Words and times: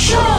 Show 0.00 0.29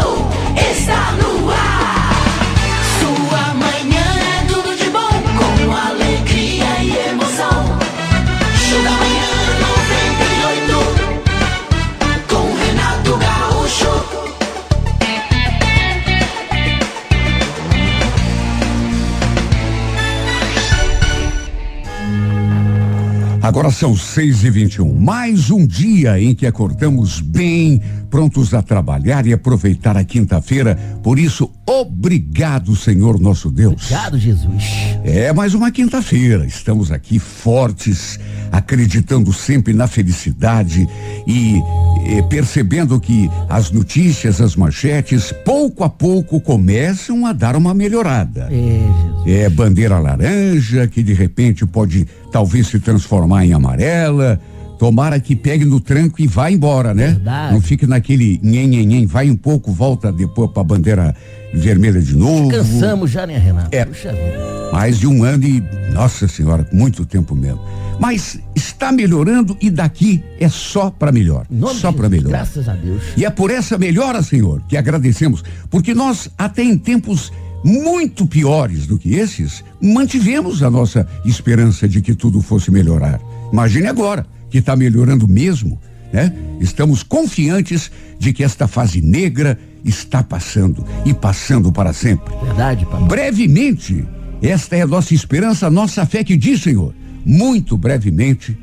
Agora 23.52 23.70
são 23.70 23.98
seis 23.98 24.46
e 24.46 24.50
vinte 24.50 24.76
e 24.76 24.82
um. 24.82 24.94
Mais 24.98 25.52
um 25.52 25.68
dia 25.68 26.18
em 26.18 26.34
que 26.34 26.48
acordamos 26.48 27.20
bem, 27.20 27.82
prontos 28.10 28.54
a 28.54 28.62
trabalhar 28.62 29.28
e 29.28 29.34
aproveitar 29.34 29.98
a 29.98 30.06
quinta-feira. 30.06 30.80
Por 31.04 31.20
isso, 31.20 31.52
obrigado, 31.68 32.74
Senhor 32.78 33.20
nosso 33.20 33.52
Deus. 33.52 33.92
Obrigado, 33.92 34.18
Jesus. 34.18 34.64
É 35.04 35.34
mais 35.34 35.54
uma 35.54 35.70
quinta-feira. 35.70 36.46
Estamos 36.46 36.94
aqui 36.94 37.20
fortes, 37.20 38.18
acreditando 38.54 39.34
sempre 39.34 39.74
na 39.74 39.86
felicidade 39.86 40.88
e 41.28 41.62
eh, 42.06 42.22
percebendo 42.30 43.02
que 43.02 43.30
as 43.50 43.70
notícias, 43.70 44.40
as 44.40 44.56
manchetes, 44.56 45.34
pouco 45.44 45.84
a 45.84 45.90
pouco 45.90 46.40
começam 46.40 47.26
a 47.26 47.34
dar 47.34 47.58
uma 47.58 47.74
melhorada. 47.74 48.48
É, 48.50 48.54
Jesus. 48.54 49.28
É 49.28 49.50
bandeira 49.50 50.00
laranja, 50.00 50.88
que 50.88 51.04
de 51.04 51.14
repente 51.14 51.66
pode 51.66 52.08
talvez 52.32 52.68
se 52.68 52.80
transformar 52.80 53.46
em 53.46 53.54
amarela. 53.54 54.40
Tomara 54.80 55.20
que 55.20 55.36
pegue 55.36 55.64
no 55.64 55.80
tranco 55.80 56.20
e 56.20 56.26
vá 56.26 56.50
embora, 56.50 56.92
né? 56.92 57.10
Verdade. 57.10 57.54
Não 57.54 57.62
fique 57.62 57.86
naquele 57.86 58.40
nhen, 58.42 58.68
nhen, 58.68 58.86
nhen, 58.88 59.06
vai 59.06 59.30
um 59.30 59.36
pouco, 59.36 59.72
volta 59.72 60.12
depois 60.12 60.50
pra 60.50 60.64
bandeira 60.64 61.16
vermelha 61.54 62.02
de 62.02 62.16
novo. 62.16 62.50
Cansamos 62.50 63.12
já, 63.12 63.28
né, 63.28 63.38
Renato? 63.38 63.70
É. 63.76 63.86
Puxa 63.86 64.12
vida. 64.12 64.72
Mais 64.72 64.98
de 64.98 65.06
um 65.06 65.24
ano 65.24 65.46
e, 65.46 65.64
nossa 65.94 66.28
senhora, 66.28 66.68
muito 66.74 67.06
tempo 67.06 67.36
mesmo. 67.36 67.62
Mas 68.00 68.40
está 68.56 68.92
melhorando 68.92 69.56
e 69.62 69.70
daqui 69.70 70.24
é 70.40 70.50
só 70.50 70.90
para 70.90 71.12
melhor. 71.12 71.46
Nome 71.48 71.76
Só 71.76 71.92
para 71.92 72.10
melhor. 72.10 72.30
Graças 72.30 72.68
a 72.68 72.74
Deus. 72.74 73.04
E 73.16 73.24
é 73.24 73.30
por 73.30 73.52
essa 73.52 73.78
melhora, 73.78 74.24
Senhor, 74.24 74.64
que 74.68 74.76
agradecemos, 74.76 75.44
porque 75.70 75.94
nós, 75.94 76.28
até 76.36 76.64
em 76.64 76.76
tempos 76.76 77.32
muito 77.64 78.26
piores 78.26 78.88
do 78.88 78.98
que 78.98 79.16
esses, 79.16 79.64
mantivemos 79.82 80.64
a 80.64 80.70
nossa 80.70 81.08
esperança 81.26 81.88
de 81.88 82.02
que 82.02 82.16
tudo 82.16 82.42
fosse 82.42 82.72
melhorar. 82.72 83.20
Imagine 83.52 83.88
agora, 83.88 84.26
que 84.50 84.58
está 84.58 84.76
melhorando 84.76 85.28
mesmo, 85.28 85.80
né? 86.12 86.34
Estamos 86.60 87.04
confiantes 87.04 87.92
de 88.20 88.34
que 88.34 88.44
esta 88.44 88.68
fase 88.68 89.02
negra 89.02 89.58
está 89.84 90.24
passando 90.24 90.86
e 91.06 91.14
passando 91.14 91.72
para 91.72 91.94
sempre. 91.94 92.34
Verdade, 92.44 92.86
papai. 92.86 93.08
Brevemente, 93.08 94.06
esta 94.42 94.76
é 94.76 94.82
a 94.82 94.88
nossa 94.88 95.14
esperança, 95.14 95.68
a 95.68 95.72
nossa 95.72 96.06
fé 96.06 96.24
que 96.24 96.36
diz, 96.36 96.62
Senhor, 96.62 96.94
muito 97.26 97.78
brevemente, 97.78 98.58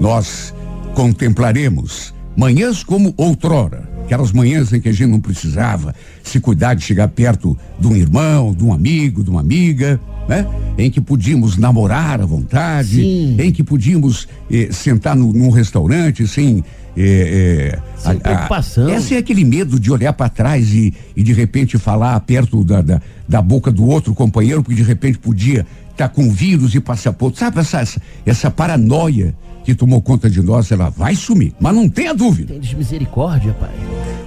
nós 0.00 0.54
contemplaremos 0.94 2.14
manhãs 2.36 2.82
como 2.82 3.14
outrora, 3.16 3.88
aquelas 4.04 4.32
manhãs 4.32 4.72
em 4.72 4.80
que 4.80 4.88
a 4.88 4.92
gente 4.92 5.10
não 5.10 5.20
precisava 5.20 5.94
se 6.22 6.38
cuidar 6.38 6.74
de 6.74 6.84
chegar 6.84 7.08
perto 7.08 7.56
de 7.78 7.86
um 7.86 7.96
irmão, 7.96 8.52
de 8.54 8.62
um 8.64 8.72
amigo, 8.72 9.24
de 9.24 9.30
uma 9.30 9.40
amiga, 9.40 10.00
né? 10.28 10.46
Em 10.78 10.90
que 10.90 11.00
podíamos 11.00 11.56
namorar 11.56 12.20
à 12.20 12.26
vontade, 12.26 12.96
Sim. 12.96 13.36
em 13.38 13.52
que 13.52 13.62
podíamos 13.62 14.28
eh, 14.50 14.68
sentar 14.70 15.16
no, 15.16 15.32
num 15.32 15.50
restaurante 15.50 16.26
sem 16.26 16.64
eh, 16.96 17.78
Sem 17.96 18.18
preocupação. 18.18 18.88
essa 18.88 19.14
é 19.14 19.18
aquele 19.18 19.44
medo 19.44 19.80
de 19.80 19.90
olhar 19.90 20.12
para 20.12 20.28
trás 20.28 20.72
e, 20.72 20.94
e 21.16 21.22
de 21.22 21.32
repente 21.32 21.76
falar 21.78 22.18
perto 22.20 22.62
da, 22.62 22.80
da, 22.80 23.02
da 23.28 23.42
boca 23.42 23.70
do 23.70 23.84
outro 23.84 24.14
companheiro, 24.14 24.62
porque 24.62 24.80
de 24.80 24.86
repente 24.86 25.18
podia 25.18 25.66
estar 25.90 26.08
com 26.08 26.30
vírus 26.30 26.74
e 26.74 26.80
passar 26.80 27.12
por. 27.12 27.34
Sabe 27.36 27.60
essa, 27.60 27.80
essa, 27.80 28.00
essa 28.24 28.50
paranoia 28.50 29.34
que 29.64 29.74
tomou 29.74 30.00
conta 30.02 30.28
de 30.28 30.42
nós, 30.42 30.70
ela 30.70 30.90
vai 30.90 31.16
sumir. 31.16 31.54
Mas 31.58 31.74
não 31.74 31.88
tenha 31.88 32.14
dúvida. 32.14 32.54
Tem 32.54 32.76
misericórdia, 32.76 33.52
pai. 33.54 33.74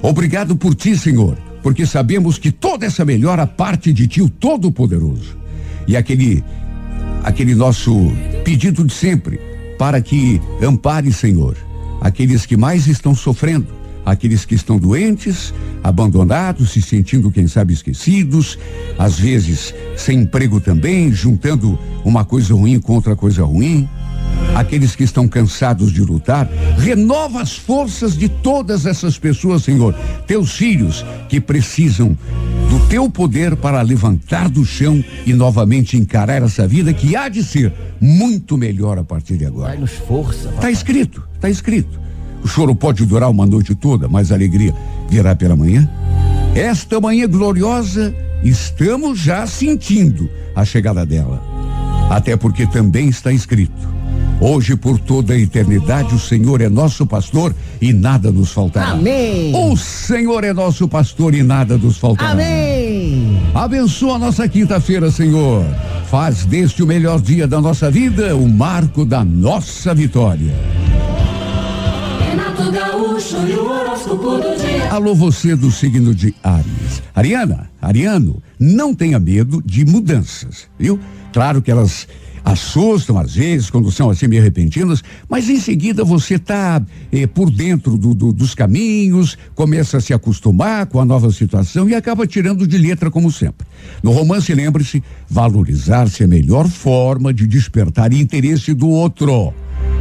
Obrigado 0.02 0.56
por 0.56 0.74
ti, 0.74 0.98
Senhor, 0.98 1.38
porque 1.62 1.86
sabemos 1.86 2.38
que 2.38 2.52
toda 2.52 2.86
essa 2.86 3.06
melhora 3.06 3.46
parte 3.46 3.94
de 3.94 4.08
ti, 4.08 4.22
o 4.22 4.30
Todo-Poderoso. 4.30 5.38
E 5.88 5.96
aquele, 5.96 6.44
aquele 7.24 7.54
nosso 7.54 8.12
pedido 8.44 8.84
de 8.84 8.94
sempre, 8.94 9.40
para 9.78 10.02
que 10.02 10.42
ampare, 10.62 11.14
Senhor, 11.14 11.56
aqueles 12.02 12.46
que 12.46 12.58
mais 12.58 12.88
estão 12.88 13.14
sofrendo, 13.14 13.68
aqueles 14.04 14.44
que 14.44 14.56
estão 14.56 14.80
doentes, 14.80 15.54
abandonados, 15.84 16.72
se 16.72 16.82
sentindo, 16.82 17.32
quem 17.32 17.48
sabe, 17.48 17.74
esquecidos, 17.74 18.58
às 18.98 19.20
vezes 19.20 19.74
sem 19.96 20.22
emprego 20.22 20.60
também, 20.60 21.12
juntando 21.12 21.78
uma 22.04 22.26
coisa 22.26 22.54
ruim 22.54 22.80
com 22.80 22.94
outra 22.94 23.16
coisa 23.16 23.44
ruim 23.44 23.88
aqueles 24.60 24.96
que 24.96 25.04
estão 25.04 25.28
cansados 25.28 25.92
de 25.92 26.02
lutar, 26.02 26.50
renova 26.80 27.42
as 27.42 27.56
forças 27.56 28.18
de 28.18 28.28
todas 28.28 28.86
essas 28.86 29.18
pessoas, 29.18 29.64
Senhor, 29.64 29.94
teus 30.26 30.52
filhos 30.54 31.06
que 31.30 31.40
precisam 31.40 32.18
do 32.70 32.80
teu 32.88 33.10
poder 33.10 33.56
para 33.56 33.82
levantar 33.82 34.50
do 34.50 34.66
chão 34.66 35.04
e 35.26 35.34
novamente 35.34 35.96
encarar 35.96 36.42
essa 36.42 36.68
vida 36.68 36.92
que 36.92 37.16
há 37.16 37.30
de 37.30 37.44
ser 37.44 37.72
muito 38.02 38.58
melhor 38.58 38.98
a 38.98 39.04
partir 39.04 39.38
de 39.38 39.46
agora. 39.46 39.70
Dai-nos 39.70 39.92
força, 39.92 40.48
Tá 40.50 40.56
papai. 40.56 40.72
escrito, 40.72 41.24
tá 41.40 41.50
escrito. 41.50 42.00
O 42.44 42.48
choro 42.48 42.74
pode 42.76 43.06
durar 43.06 43.30
uma 43.30 43.46
noite 43.46 43.76
toda, 43.76 44.08
mas 44.08 44.32
a 44.32 44.36
alegria 44.36 44.74
virá 45.10 45.36
pela 45.36 45.56
manhã. 45.56 45.88
Esta 46.56 47.00
manhã 47.00 47.28
gloriosa, 47.28 48.14
estamos 48.44 49.20
já 49.20 49.46
sentindo 49.46 50.28
a 50.56 50.66
chegada 50.66 51.06
dela. 51.06 51.44
Até 52.10 52.36
porque 52.36 52.66
também 52.66 53.10
está 53.10 53.32
escrito: 53.32 53.88
Hoje 54.40 54.76
por 54.76 55.00
toda 55.00 55.34
a 55.34 55.40
eternidade 55.40 56.14
o 56.14 56.20
Senhor 56.20 56.62
é 56.62 56.70
nosso 56.70 57.08
pastor 57.08 57.56
e 57.82 57.92
nada 57.92 58.32
nos 58.32 58.52
faltará. 58.52 58.92
Amém. 58.92 59.52
O 59.56 59.76
Senhor 59.76 60.44
é 60.44 60.54
nosso 60.54 60.88
pastor 60.88 61.34
e 61.34 61.42
nada 61.42 61.76
nos 61.76 61.98
faltará. 61.98 62.32
Amém. 62.32 63.42
Abençoa 63.56 64.16
a 64.16 64.20
nossa 64.20 64.48
quinta-feira, 64.48 65.10
Senhor. 65.10 65.66
Faz 66.06 66.46
deste 66.46 66.84
o 66.84 66.88
melhor 66.88 67.20
dia 67.20 67.48
da 67.48 67.60
nossa 67.60 67.90
vida, 67.90 68.36
o 68.36 68.48
marco 68.48 69.04
da 69.04 69.26
nossa 69.26 69.96
vitória. 69.96 70.54
Renato 72.30 72.72
Gaúcho 72.72 73.38
e 73.48 73.54
o 73.54 73.72
horóscopo 73.72 74.38
do 74.38 74.56
dia. 74.56 74.92
Alô, 74.92 75.16
você 75.16 75.56
do 75.56 75.72
signo 75.72 76.14
de 76.14 76.36
Ares. 76.44 77.02
Ariana, 77.16 77.72
Ariano, 77.82 78.44
não 78.60 78.94
tenha 78.94 79.20
medo 79.20 79.64
de 79.66 79.84
mudanças, 79.84 80.68
viu? 80.78 81.00
Claro 81.34 81.60
que 81.62 81.72
elas 81.72 82.08
assustam 82.52 83.18
às 83.20 83.36
vezes 83.36 83.70
quando 83.70 83.92
são 83.92 84.10
assim 84.10 84.26
meio 84.28 84.42
repentinas, 84.42 85.04
mas 85.30 85.50
em 85.50 85.60
seguida 85.60 86.04
você 86.04 86.40
tá 86.40 86.82
eh, 87.12 87.28
por 87.28 87.52
dentro 87.52 87.98
do- 87.98 88.16
do- 88.16 88.32
dos 88.32 88.56
caminhos, 88.56 89.38
começa 89.54 89.98
a 89.98 90.02
se 90.02 90.14
acostumar 90.14 90.86
com 90.86 91.00
a 91.02 91.06
nova 91.06 91.30
situação 91.32 91.90
e 91.90 91.94
acaba 91.94 92.26
tirando 92.26 92.66
de 92.66 92.78
letra 92.78 93.12
como 93.12 93.30
sempre. 93.32 93.68
No 94.02 94.12
romance, 94.12 94.54
lembre-se, 94.54 95.04
valorizar-se 95.30 96.24
é 96.24 96.26
a 96.26 96.30
melhor 96.30 96.68
forma 96.70 97.34
de 97.34 97.46
despertar 97.46 98.14
interesse 98.14 98.74
do 98.74 98.88
outro. 98.88 99.54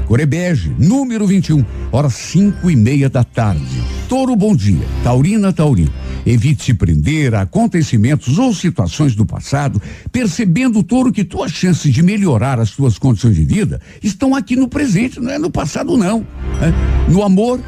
Corebege, 0.07 0.73
número 0.79 1.27
21, 1.27 1.65
horas 1.91 2.15
cinco 2.15 2.71
e 2.71 2.77
meia 2.77 3.11
da 3.11 3.25
tarde. 3.25 3.83
Touro, 4.09 4.37
bom 4.37 4.55
dia. 4.55 4.87
Taurina, 5.03 5.53
Taurino. 5.53 5.93
Evite 6.25 6.65
se 6.65 6.75
prender 6.75 7.35
a 7.35 7.43
acontecimentos 7.43 8.39
ou 8.39 8.55
situações 8.55 9.15
do 9.15 9.27
passado, 9.27 9.81
percebendo, 10.11 10.83
Touro, 10.83 11.13
que 11.13 11.25
tuas 11.25 11.53
chances 11.53 11.93
de 11.93 12.03
melhorar 12.03 12.59
as 12.61 12.71
tuas 12.71 12.99
condições 12.99 13.35
de 13.35 13.45
vida 13.45 13.81
estão 14.03 14.35
aqui 14.35 14.57
no 14.57 14.69
presente, 14.69 15.21
não 15.21 15.31
é 15.31 15.39
no 15.39 15.51
passado, 15.51 15.97
não. 15.97 16.21
né? 16.61 16.73
No 17.09 17.23
amor, 17.23 17.61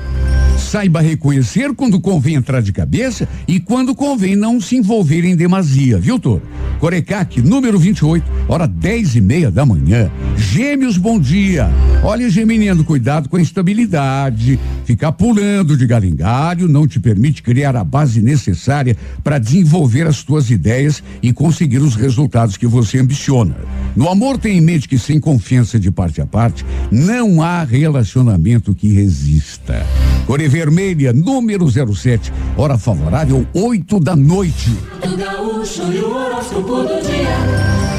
Saiba 0.59 1.01
reconhecer 1.01 1.73
quando 1.73 2.01
convém 2.01 2.35
entrar 2.35 2.61
de 2.61 2.73
cabeça 2.73 3.29
e 3.47 3.61
quando 3.61 3.95
convém 3.95 4.35
não 4.35 4.61
se 4.61 4.77
envolver 4.77 5.25
em 5.25 5.37
demasia, 5.37 5.99
viu, 5.99 6.19
Toro? 6.19 6.43
Corecaque, 6.81 7.41
número 7.41 7.79
28, 7.79 8.25
hora 8.49 8.67
dez 8.67 9.15
e 9.15 9.21
meia 9.21 9.51
da 9.51 9.65
manhã. 9.65 10.11
Gêmeos, 10.37 10.99
bom 10.99 11.19
dia. 11.19 11.71
Olha, 12.03 12.28
Geminiano, 12.31 12.85
cuidado 12.85 13.29
com 13.29 13.37
a 13.37 13.41
instabilidade. 13.41 14.59
Ficar 14.85 15.13
pulando 15.13 15.77
de 15.77 15.87
galho 15.87 16.09
em 16.09 16.15
galho 16.15 16.69
não 16.69 16.87
te 16.87 17.01
permite 17.01 17.43
criar 17.43 17.77
a 17.77 17.85
base 17.85 18.21
necessária 18.21 18.97
para 19.23 19.39
desenvolver 19.39 20.07
as 20.07 20.23
tuas 20.23 20.51
ideias 20.51 21.03
e 21.23 21.33
conseguir 21.33 21.79
os 21.79 21.95
resultados 21.95 22.57
que 22.57 22.67
você 22.67 22.99
ambiciona. 22.99 23.57
No 23.97 24.09
amor, 24.09 24.39
tenha 24.39 24.57
em 24.57 24.61
mente 24.61 24.89
que 24.89 24.99
sem 24.99 25.19
confiança 25.21 25.79
de 25.79 25.91
parte 25.91 26.21
a 26.21 26.27
parte, 26.27 26.65
não 26.91 27.43
há 27.43 27.65
relacionamento 27.65 28.75
que 28.75 28.93
resista. 28.93 29.85
Core 30.27 30.49
Vermelha, 30.49 31.13
número 31.13 31.67
07, 31.69 32.33
hora 32.57 32.77
favorável, 32.77 33.47
8 33.53 34.01
da 34.01 34.15
noite. 34.15 34.71
Renato 35.01 35.19
Gaúcho 35.19 35.93
e 35.93 36.01
o 36.01 36.15
horóscopo 36.15 36.83
do 36.83 37.03
dia. 37.03 37.98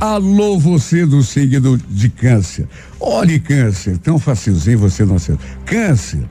Alô, 0.00 0.56
você 0.56 1.04
do 1.04 1.24
signo 1.24 1.76
de 1.76 2.08
câncer. 2.08 2.68
Olhe, 3.00 3.40
câncer, 3.40 3.98
tão 3.98 4.16
facilzinho 4.16 4.78
você 4.78 5.04
não 5.04 5.16
acertou. 5.16 5.44
Câncer, 5.64 6.22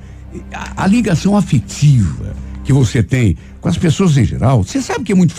a, 0.53 0.83
a 0.83 0.87
ligação 0.87 1.35
afetiva 1.35 2.33
que 2.63 2.71
você 2.71 3.03
tem 3.03 3.35
com 3.59 3.67
as 3.67 3.77
pessoas 3.77 4.15
em 4.15 4.23
geral, 4.23 4.63
você 4.63 4.81
sabe 4.81 5.03
que 5.03 5.11
é 5.11 5.15
muito 5.15 5.35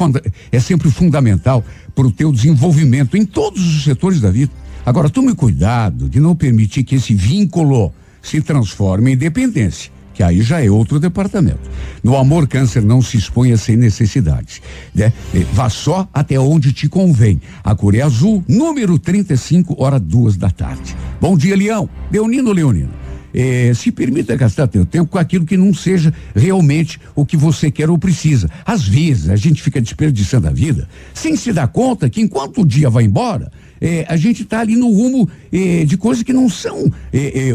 é 0.52 0.60
sempre 0.60 0.90
fundamental 0.90 1.64
para 1.94 2.06
o 2.06 2.12
teu 2.12 2.30
desenvolvimento 2.30 3.16
em 3.16 3.24
todos 3.24 3.66
os 3.66 3.84
setores 3.84 4.20
da 4.20 4.30
vida. 4.30 4.52
Agora, 4.84 5.08
tome 5.08 5.34
cuidado 5.34 6.06
de 6.06 6.20
não 6.20 6.36
permitir 6.36 6.84
que 6.84 6.96
esse 6.96 7.14
vínculo 7.14 7.94
se 8.20 8.42
transforme 8.42 9.12
em 9.12 9.16
dependência 9.16 9.90
que 10.18 10.22
aí 10.24 10.42
já 10.42 10.60
é 10.60 10.68
outro 10.68 10.98
departamento. 10.98 11.70
No 12.02 12.16
amor, 12.16 12.48
câncer 12.48 12.82
não 12.82 13.00
se 13.00 13.16
exponha 13.16 13.56
sem 13.56 13.76
necessidades. 13.76 14.60
Né? 14.92 15.12
Vá 15.52 15.70
só 15.70 16.08
até 16.12 16.36
onde 16.40 16.72
te 16.72 16.88
convém. 16.88 17.40
A 17.62 17.72
cor 17.72 17.94
é 17.94 18.02
azul, 18.02 18.42
número 18.48 18.98
35, 18.98 19.80
hora 19.80 20.00
duas 20.00 20.36
da 20.36 20.50
tarde. 20.50 20.96
Bom 21.20 21.38
dia, 21.38 21.54
Leão. 21.54 21.88
Leonino, 22.10 22.50
Leonino. 22.50 22.90
Eh, 23.34 23.72
se 23.74 23.92
permita 23.92 24.34
gastar 24.36 24.66
teu 24.66 24.86
tempo 24.86 25.10
com 25.10 25.18
aquilo 25.18 25.44
que 25.44 25.56
não 25.56 25.74
seja 25.74 26.12
realmente 26.34 26.98
o 27.14 27.26
que 27.26 27.36
você 27.36 27.70
quer 27.70 27.90
ou 27.90 27.98
precisa. 27.98 28.48
Às 28.64 28.86
vezes 28.86 29.28
a 29.28 29.36
gente 29.36 29.62
fica 29.62 29.80
desperdiçando 29.80 30.48
a 30.48 30.50
vida 30.50 30.88
sem 31.12 31.36
se 31.36 31.52
dar 31.52 31.68
conta 31.68 32.08
que 32.08 32.20
enquanto 32.20 32.62
o 32.62 32.66
dia 32.66 32.88
vai 32.88 33.04
embora, 33.04 33.52
eh, 33.80 34.06
a 34.08 34.16
gente 34.16 34.42
está 34.42 34.60
ali 34.60 34.76
no 34.76 34.90
rumo 34.90 35.28
eh, 35.52 35.84
de 35.84 35.96
coisas 35.96 36.22
que 36.24 36.32
não 36.32 36.48
são 36.48 36.90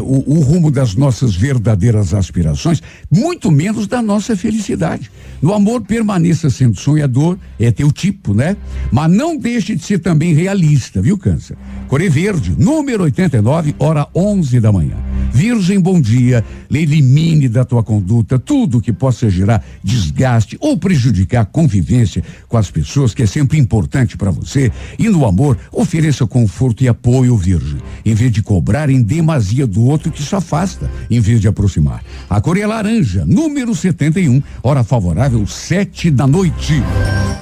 o, 0.02 0.36
o 0.36 0.40
rumo 0.40 0.70
das 0.70 0.94
nossas 0.94 1.34
verdadeiras 1.34 2.14
aspirações, 2.14 2.82
muito 3.10 3.50
menos 3.50 3.86
da 3.86 4.00
nossa 4.00 4.36
felicidade. 4.36 5.10
No 5.42 5.52
amor, 5.52 5.82
permaneça 5.82 6.48
sendo 6.48 6.78
sonhador, 6.78 7.38
é 7.58 7.70
teu 7.70 7.90
tipo, 7.92 8.32
né? 8.32 8.56
Mas 8.90 9.10
não 9.10 9.36
deixe 9.36 9.74
de 9.74 9.84
ser 9.84 9.98
também 9.98 10.32
realista, 10.32 11.02
viu, 11.02 11.18
Câncer? 11.18 11.56
Core 11.88 12.08
Verde, 12.08 12.54
número 12.58 13.04
89, 13.04 13.74
hora 13.78 14.06
11 14.14 14.60
da 14.60 14.72
manhã. 14.72 14.96
Virgem, 15.34 15.80
bom 15.80 16.00
dia. 16.00 16.44
Elimine 16.70 17.48
da 17.48 17.64
tua 17.64 17.82
conduta 17.82 18.38
tudo 18.38 18.80
que 18.80 18.92
possa 18.92 19.28
gerar 19.28 19.64
desgaste 19.82 20.56
ou 20.60 20.78
prejudicar 20.78 21.42
a 21.42 21.44
convivência 21.44 22.22
com 22.46 22.56
as 22.56 22.70
pessoas, 22.70 23.12
que 23.12 23.24
é 23.24 23.26
sempre 23.26 23.58
importante 23.58 24.16
para 24.16 24.30
você. 24.30 24.70
E 24.96 25.08
no 25.08 25.26
amor, 25.26 25.58
ofereça 25.72 26.24
conforto 26.24 26.84
e 26.84 26.88
apoio, 26.88 27.36
Virgem, 27.36 27.80
em 28.06 28.14
vez 28.14 28.30
de 28.30 28.44
cobrar 28.44 28.88
em 28.88 29.02
demasia 29.02 29.66
do 29.66 29.82
outro 29.82 30.12
que 30.12 30.22
se 30.22 30.36
afasta, 30.36 30.88
em 31.10 31.18
vez 31.18 31.40
de 31.40 31.48
aproximar. 31.48 32.04
A 32.30 32.40
cor 32.40 32.56
é 32.56 32.64
laranja, 32.64 33.24
número 33.26 33.74
71, 33.74 34.40
hora 34.62 34.84
favorável, 34.84 35.44
sete 35.48 36.12
da 36.12 36.28
noite. 36.28 36.74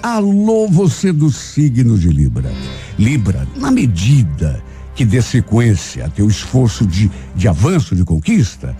Alô, 0.03 0.67
você 0.67 1.13
do 1.13 1.31
signo 1.31 1.99
de 1.99 2.09
Libra. 2.09 2.51
Libra, 2.99 3.47
na 3.55 3.71
medida 3.71 4.72
que 4.95 5.05
dê 5.05 5.23
sequência 5.23 6.07
a 6.07 6.09
teu 6.09 6.29
esforço 6.29 6.87
de, 6.87 7.11
de 7.35 7.49
avanço, 7.49 7.97
de 7.97 8.05
conquista, 8.05 8.77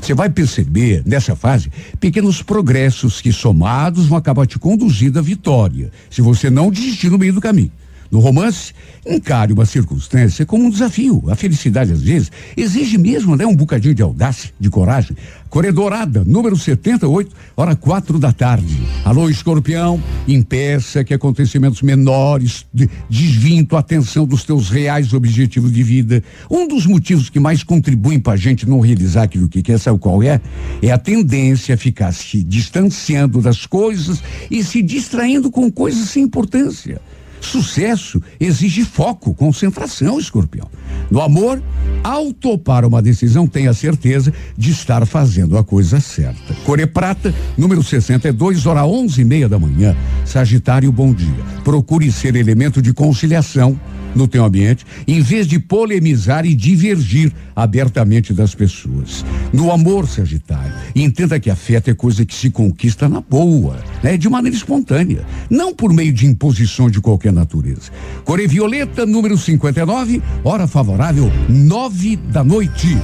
você 0.00 0.14
vai 0.14 0.28
perceber 0.28 1.02
nessa 1.06 1.36
fase 1.36 1.70
pequenos 2.00 2.42
progressos 2.42 3.20
que 3.20 3.32
somados 3.32 4.06
vão 4.06 4.18
acabar 4.18 4.46
te 4.46 4.58
conduzindo 4.58 5.18
à 5.18 5.22
vitória, 5.22 5.90
se 6.10 6.20
você 6.20 6.50
não 6.50 6.70
desistir 6.70 7.10
no 7.10 7.18
meio 7.18 7.32
do 7.32 7.40
caminho. 7.40 7.72
No 8.14 8.20
romance, 8.20 8.72
encare 9.04 9.52
uma 9.52 9.66
circunstância 9.66 10.46
como 10.46 10.66
um 10.66 10.70
desafio. 10.70 11.24
A 11.26 11.34
felicidade, 11.34 11.90
às 11.90 12.00
vezes, 12.00 12.30
exige 12.56 12.96
mesmo 12.96 13.34
né, 13.34 13.44
um 13.44 13.56
bocadinho 13.56 13.92
de 13.92 14.02
audácia, 14.02 14.52
de 14.56 14.70
coragem. 14.70 15.16
Corredorada, 15.50 16.22
número 16.24 16.56
78, 16.56 17.34
hora 17.56 17.74
quatro 17.74 18.16
da 18.16 18.32
tarde. 18.32 18.80
Alô, 19.04 19.28
escorpião, 19.28 20.00
impeça 20.28 21.02
que 21.02 21.12
acontecimentos 21.12 21.82
menores 21.82 22.64
de, 22.72 22.88
tua 23.64 23.80
atenção 23.80 24.24
dos 24.24 24.44
teus 24.44 24.70
reais 24.70 25.12
objetivos 25.12 25.72
de 25.72 25.82
vida. 25.82 26.22
Um 26.48 26.68
dos 26.68 26.86
motivos 26.86 27.28
que 27.28 27.40
mais 27.40 27.64
contribuem 27.64 28.20
para 28.20 28.34
a 28.34 28.36
gente 28.36 28.64
não 28.64 28.78
realizar 28.78 29.24
aquilo 29.24 29.48
que 29.48 29.60
quer, 29.60 29.80
sabe 29.80 29.98
qual 29.98 30.22
é? 30.22 30.40
É 30.80 30.92
a 30.92 30.98
tendência 30.98 31.74
a 31.74 31.78
ficar 31.78 32.12
se 32.12 32.44
distanciando 32.44 33.42
das 33.42 33.66
coisas 33.66 34.22
e 34.48 34.62
se 34.62 34.82
distraindo 34.82 35.50
com 35.50 35.68
coisas 35.68 36.10
sem 36.10 36.22
importância. 36.22 37.00
Sucesso 37.44 38.22
exige 38.40 38.84
foco, 38.84 39.34
concentração, 39.34 40.18
escorpião. 40.18 40.66
No 41.10 41.20
amor, 41.20 41.62
ao 42.02 42.32
topar 42.32 42.86
uma 42.86 43.02
decisão, 43.02 43.46
tenha 43.46 43.74
certeza 43.74 44.32
de 44.56 44.70
estar 44.70 45.06
fazendo 45.06 45.58
a 45.58 45.62
coisa 45.62 46.00
certa. 46.00 46.54
Core 46.64 46.86
Prata, 46.86 47.34
número 47.56 47.82
62, 47.82 48.64
hora 48.64 48.86
onze 48.86 49.20
e 49.20 49.24
meia 49.24 49.48
da 49.48 49.58
manhã. 49.58 49.94
Sagitário, 50.24 50.90
bom 50.90 51.12
dia. 51.12 51.44
Procure 51.62 52.10
ser 52.10 52.34
elemento 52.34 52.80
de 52.80 52.94
conciliação 52.94 53.78
no 54.14 54.28
teu 54.28 54.44
ambiente, 54.44 54.84
em 55.06 55.20
vez 55.20 55.46
de 55.46 55.58
polemizar 55.58 56.46
e 56.46 56.54
divergir 56.54 57.32
abertamente 57.54 58.32
das 58.32 58.54
pessoas. 58.54 59.24
No 59.52 59.70
amor, 59.70 60.08
Sagitário, 60.08 60.72
entenda 60.94 61.38
que 61.40 61.50
afeto 61.50 61.90
é 61.90 61.94
coisa 61.94 62.24
que 62.24 62.34
se 62.34 62.50
conquista 62.50 63.08
na 63.08 63.20
boa, 63.20 63.78
né? 64.02 64.16
De 64.16 64.28
maneira 64.28 64.56
espontânea, 64.56 65.24
não 65.50 65.74
por 65.74 65.92
meio 65.92 66.12
de 66.12 66.26
imposição 66.26 66.90
de 66.90 67.00
qualquer 67.00 67.32
natureza. 67.32 67.90
Core 68.24 68.46
Violeta, 68.46 69.06
número 69.06 69.36
59, 69.36 70.22
hora 70.42 70.66
favorável, 70.66 71.30
nove 71.48 72.16
da 72.16 72.42
noite. 72.42 72.96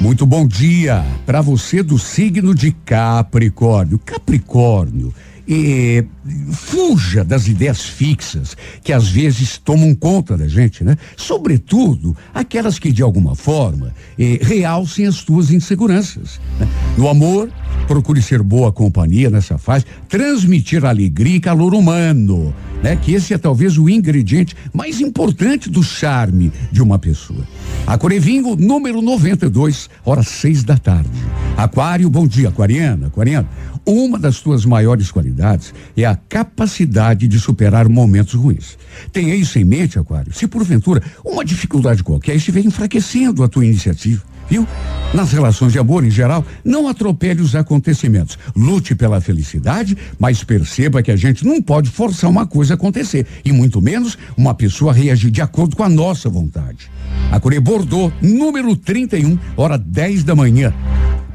Muito 0.00 0.24
bom 0.24 0.46
dia 0.46 1.04
para 1.26 1.42
você 1.42 1.82
do 1.82 1.98
signo 1.98 2.54
de 2.54 2.72
Capricórnio. 2.72 3.98
Capricórnio, 3.98 5.12
eh, 5.50 6.04
fuja 6.52 7.24
das 7.24 7.48
ideias 7.48 7.82
fixas 7.82 8.56
que 8.84 8.92
às 8.92 9.08
vezes 9.08 9.58
tomam 9.58 9.94
conta 9.94 10.36
da 10.36 10.46
gente, 10.46 10.84
né? 10.84 10.96
Sobretudo 11.16 12.16
aquelas 12.32 12.78
que 12.78 12.92
de 12.92 13.02
alguma 13.02 13.34
forma 13.34 13.92
eh, 14.16 14.38
realcem 14.40 15.06
as 15.06 15.22
tuas 15.24 15.50
inseguranças. 15.50 16.40
né? 16.58 16.68
No 16.96 17.08
amor, 17.08 17.50
procure 17.88 18.22
ser 18.22 18.42
boa 18.42 18.70
companhia 18.70 19.28
nessa 19.28 19.58
fase, 19.58 19.84
transmitir 20.08 20.84
alegria 20.84 21.36
e 21.36 21.40
calor 21.40 21.74
humano, 21.74 22.54
né? 22.82 22.94
Que 22.94 23.14
esse 23.14 23.34
é 23.34 23.38
talvez 23.38 23.76
o 23.76 23.88
ingrediente 23.88 24.54
mais 24.72 25.00
importante 25.00 25.68
do 25.68 25.82
charme 25.82 26.52
de 26.70 26.80
uma 26.80 26.98
pessoa. 26.98 27.44
Aquarevinho, 27.86 28.54
número 28.54 29.02
92, 29.02 29.90
horas 30.04 30.28
seis 30.28 30.62
da 30.62 30.76
tarde. 30.76 31.10
Aquário, 31.56 32.08
bom 32.08 32.26
dia, 32.26 32.48
aquariana, 32.48 33.08
aquariano. 33.08 33.48
Uma 33.86 34.18
das 34.18 34.40
tuas 34.40 34.64
maiores 34.64 35.10
qualidades 35.10 35.72
é 35.96 36.04
a 36.04 36.14
capacidade 36.14 37.26
de 37.26 37.40
superar 37.40 37.88
momentos 37.88 38.34
ruins. 38.34 38.78
Tenha 39.12 39.34
isso 39.34 39.58
em 39.58 39.64
mente, 39.64 39.98
Aquário. 39.98 40.32
Se 40.32 40.46
porventura 40.46 41.02
uma 41.24 41.44
dificuldade 41.44 42.02
qualquer 42.02 42.36
estiver 42.36 42.60
enfraquecendo 42.60 43.42
a 43.42 43.48
tua 43.48 43.64
iniciativa, 43.64 44.22
viu? 44.48 44.66
Nas 45.14 45.32
relações 45.32 45.72
de 45.72 45.78
amor 45.78 46.04
em 46.04 46.10
geral, 46.10 46.44
não 46.64 46.86
atropele 46.86 47.40
os 47.40 47.56
acontecimentos. 47.56 48.38
Lute 48.54 48.94
pela 48.94 49.20
felicidade, 49.20 49.96
mas 50.18 50.44
perceba 50.44 51.02
que 51.02 51.10
a 51.10 51.16
gente 51.16 51.44
não 51.44 51.60
pode 51.60 51.90
forçar 51.90 52.30
uma 52.30 52.46
coisa 52.46 52.74
a 52.74 52.76
acontecer, 52.76 53.26
e 53.44 53.50
muito 53.50 53.80
menos 53.80 54.16
uma 54.36 54.54
pessoa 54.54 54.92
reagir 54.92 55.30
de 55.30 55.40
acordo 55.40 55.74
com 55.74 55.82
a 55.82 55.88
nossa 55.88 56.28
vontade. 56.28 56.90
A 57.32 57.40
Core 57.40 57.60
Bordeaux, 57.60 58.12
número 58.20 58.76
31, 58.76 59.38
hora 59.56 59.76
10 59.76 60.22
da 60.22 60.34
manhã. 60.34 60.72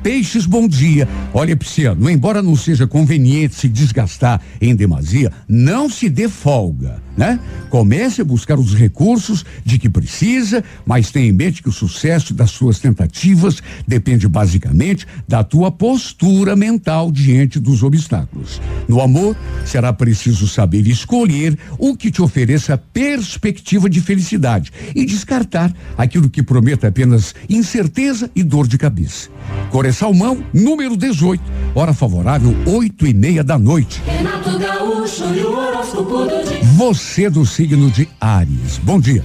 Peixes, 0.06 0.46
bom 0.46 0.68
dia. 0.68 1.10
Olha, 1.34 1.58
Pisciano, 1.58 2.08
embora 2.08 2.40
não 2.40 2.56
seja 2.56 2.86
conveniente 2.86 3.56
se 3.56 3.68
desgastar 3.68 4.40
em 4.62 4.76
demasia, 4.76 5.32
não 5.50 5.90
se 5.90 6.10
dê 6.10 6.30
folga, 6.30 7.02
né? 7.18 7.40
Comece 7.72 8.22
a 8.22 8.24
buscar 8.24 8.60
os 8.60 8.76
recursos 8.76 9.44
de 9.66 9.80
que 9.80 9.90
precisa, 9.90 10.64
mas 10.86 11.10
tenha 11.10 11.30
em 11.30 11.32
mente 11.32 11.64
que 11.64 11.70
o 11.70 11.72
sucesso 11.72 12.36
das 12.36 12.52
suas 12.52 12.78
tentativas 12.78 13.64
depende 13.88 14.28
basicamente 14.28 15.08
da 15.28 15.44
tua 15.44 15.72
postura 15.72 16.56
mental 16.56 17.12
diante 17.12 17.60
dos 17.60 17.82
obstáculos. 17.82 18.62
No 18.88 19.02
amor, 19.02 19.36
será 19.66 19.92
preciso 19.92 20.48
saber 20.48 20.86
escolher 20.86 21.58
o 21.80 21.98
que 21.98 22.12
te 22.12 22.22
ofereça 22.22 22.78
perspectiva 22.78 23.90
de 23.90 24.00
felicidade 24.02 24.72
e 24.94 25.04
descartar 25.04 25.74
aquilo 25.98 26.30
que 26.30 26.44
prometa 26.44 26.90
apenas 26.90 27.34
incerteza 27.50 28.30
e 28.36 28.44
dor 28.44 28.68
de 28.68 28.78
cabeça. 28.78 29.34
Core 29.72 29.95
Salmão, 29.96 30.44
número 30.54 30.98
18, 30.98 31.42
hora 31.74 31.94
favorável, 31.94 32.54
oito 32.66 33.08
e 33.08 33.14
meia 33.14 33.42
da 33.42 33.58
noite. 33.58 34.02
Renato 34.06 34.60
Gaúcho 34.60 35.24
e 35.34 35.40
o 35.42 35.58
horóscopo 35.58 36.26
do 36.26 36.44
dia. 36.44 36.62
Você 36.74 37.30
do 37.30 37.46
signo 37.46 37.90
de 37.90 38.08
Ares. 38.20 38.78
Bom 38.84 39.00
dia. 39.00 39.24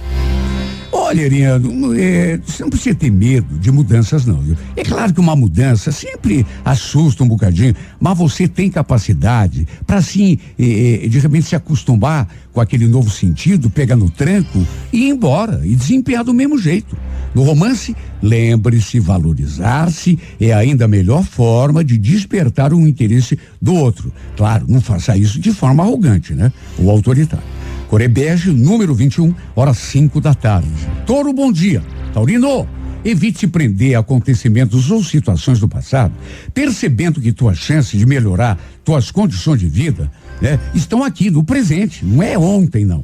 Olha, 0.93 1.23
Ariano, 1.23 1.97
é, 1.97 2.37
você 2.45 2.63
não 2.63 2.69
precisa 2.69 2.93
ter 2.93 3.09
medo 3.09 3.57
de 3.57 3.71
mudanças, 3.71 4.25
não, 4.25 4.41
viu? 4.41 4.57
É 4.75 4.83
claro 4.83 5.13
que 5.13 5.21
uma 5.21 5.35
mudança 5.35 5.89
sempre 5.91 6.45
assusta 6.65 7.23
um 7.23 7.27
bocadinho, 7.27 7.73
mas 7.99 8.17
você 8.17 8.45
tem 8.45 8.69
capacidade 8.69 9.65
para, 9.87 9.97
assim, 9.97 10.37
é, 10.59 11.05
é, 11.05 11.07
de 11.07 11.19
repente 11.19 11.47
se 11.47 11.55
acostumar 11.55 12.27
com 12.51 12.59
aquele 12.59 12.87
novo 12.87 13.09
sentido, 13.09 13.69
pegar 13.69 13.95
no 13.95 14.09
tranco 14.09 14.67
e 14.91 15.05
ir 15.05 15.09
embora 15.09 15.61
e 15.63 15.75
desempenhar 15.75 16.25
do 16.25 16.33
mesmo 16.33 16.57
jeito. 16.57 16.97
No 17.33 17.43
romance, 17.43 17.95
lembre-se, 18.21 18.99
valorizar-se 18.99 20.19
é 20.39 20.51
ainda 20.51 20.83
a 20.83 20.87
melhor 20.89 21.23
forma 21.23 21.83
de 21.83 21.97
despertar 21.97 22.73
o 22.73 22.85
interesse 22.85 23.39
do 23.61 23.73
outro. 23.73 24.11
Claro, 24.35 24.65
não 24.67 24.81
faça 24.81 25.15
isso 25.15 25.39
de 25.39 25.53
forma 25.53 25.83
arrogante, 25.83 26.33
né? 26.33 26.51
Ou 26.77 26.89
autoritária. 26.89 27.60
Corebege, 27.91 28.51
número 28.51 28.95
21, 28.95 29.35
horas 29.53 29.77
5 29.79 30.21
da 30.21 30.33
tarde. 30.33 30.69
Touro, 31.05 31.33
bom 31.33 31.51
dia. 31.51 31.83
Taurino, 32.13 32.65
Evite 33.03 33.47
prender 33.47 33.97
acontecimentos 33.97 34.89
ou 34.89 35.03
situações 35.03 35.59
do 35.59 35.67
passado, 35.67 36.13
percebendo 36.53 37.19
que 37.19 37.33
tuas 37.33 37.57
chances 37.57 37.99
de 37.99 38.05
melhorar 38.05 38.57
tuas 38.85 39.11
condições 39.11 39.59
de 39.59 39.67
vida 39.67 40.09
né, 40.41 40.57
estão 40.73 41.03
aqui 41.03 41.29
no 41.29 41.43
presente, 41.43 42.05
não 42.05 42.23
é 42.23 42.37
ontem, 42.37 42.85
não. 42.85 43.03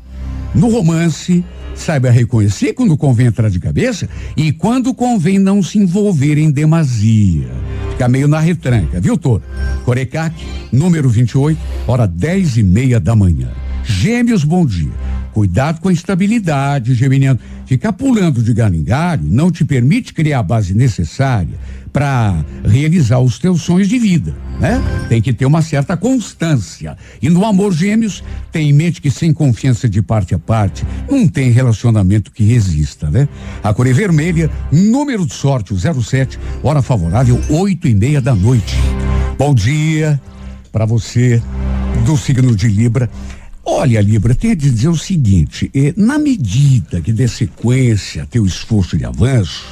No 0.55 0.69
romance, 0.69 1.43
saiba 1.75 2.09
reconhecer 2.09 2.71
quando 2.71 2.95
convém 2.95 3.27
entrar 3.27 3.49
de 3.49 3.59
cabeça 3.59 4.07
e 4.37 4.53
quando 4.53 4.93
convém 4.93 5.37
não 5.37 5.61
se 5.61 5.79
envolver 5.79 6.37
em 6.37 6.49
demasia. 6.49 7.49
Fica 7.91 8.07
meio 8.07 8.29
na 8.29 8.39
retranca, 8.39 9.01
viu, 9.01 9.17
Toro? 9.17 9.43
Corecac, 9.83 10.33
número 10.71 11.09
28, 11.09 11.59
hora 11.87 12.07
dez 12.07 12.55
e 12.55 12.63
meia 12.63 13.01
da 13.01 13.13
manhã. 13.17 13.49
Gêmeos, 13.87 14.43
bom 14.43 14.65
dia. 14.65 14.91
Cuidado 15.33 15.79
com 15.79 15.87
a 15.87 15.93
estabilidade, 15.93 16.93
Geminiano. 16.93 17.39
Ficar 17.65 17.93
pulando 17.93 18.43
de 18.43 18.53
galho 18.53 18.75
em 18.75 18.83
galho 18.83 19.23
não 19.23 19.49
te 19.49 19.63
permite 19.63 20.13
criar 20.13 20.39
a 20.39 20.43
base 20.43 20.73
necessária 20.73 21.57
para 21.93 22.43
realizar 22.65 23.19
os 23.19 23.39
teus 23.39 23.61
sonhos 23.61 23.87
de 23.87 23.97
vida, 23.97 24.35
né? 24.59 24.81
Tem 25.07 25.21
que 25.21 25.31
ter 25.31 25.45
uma 25.45 25.61
certa 25.61 25.95
constância. 25.95 26.97
E 27.21 27.29
no 27.29 27.45
amor 27.45 27.71
gêmeos, 27.71 28.23
tem 28.51 28.69
em 28.69 28.73
mente 28.73 29.01
que 29.01 29.09
sem 29.09 29.31
confiança 29.31 29.87
de 29.87 30.01
parte 30.01 30.35
a 30.35 30.39
parte, 30.39 30.85
não 31.09 31.27
tem 31.27 31.49
relacionamento 31.49 32.31
que 32.31 32.43
resista, 32.43 33.09
né? 33.09 33.27
A 33.63 33.73
cor 33.73 33.87
é 33.87 33.93
vermelha, 33.93 34.51
número 34.71 35.25
de 35.25 35.33
sorte, 35.33 35.73
o 35.73 35.77
07, 35.77 36.37
hora 36.61 36.81
favorável, 36.81 37.39
oito 37.49 37.87
e 37.87 37.95
meia 37.95 38.21
da 38.21 38.35
noite. 38.35 38.75
Bom 39.37 39.55
dia 39.55 40.19
para 40.71 40.85
você 40.85 41.41
do 42.05 42.17
signo 42.17 42.55
de 42.55 42.67
Libra. 42.67 43.09
Olha, 43.69 43.99
Libra, 43.99 44.33
tenho 44.33 44.53
a 44.53 44.55
dizer 44.55 44.87
o 44.87 44.95
seguinte: 44.95 45.69
eh, 45.75 45.93
na 45.97 46.17
medida 46.17 47.01
que 47.01 47.11
dê 47.11 47.27
sequência 47.27 48.25
teu 48.25 48.45
esforço 48.45 48.97
de 48.97 49.03
avanço, 49.03 49.65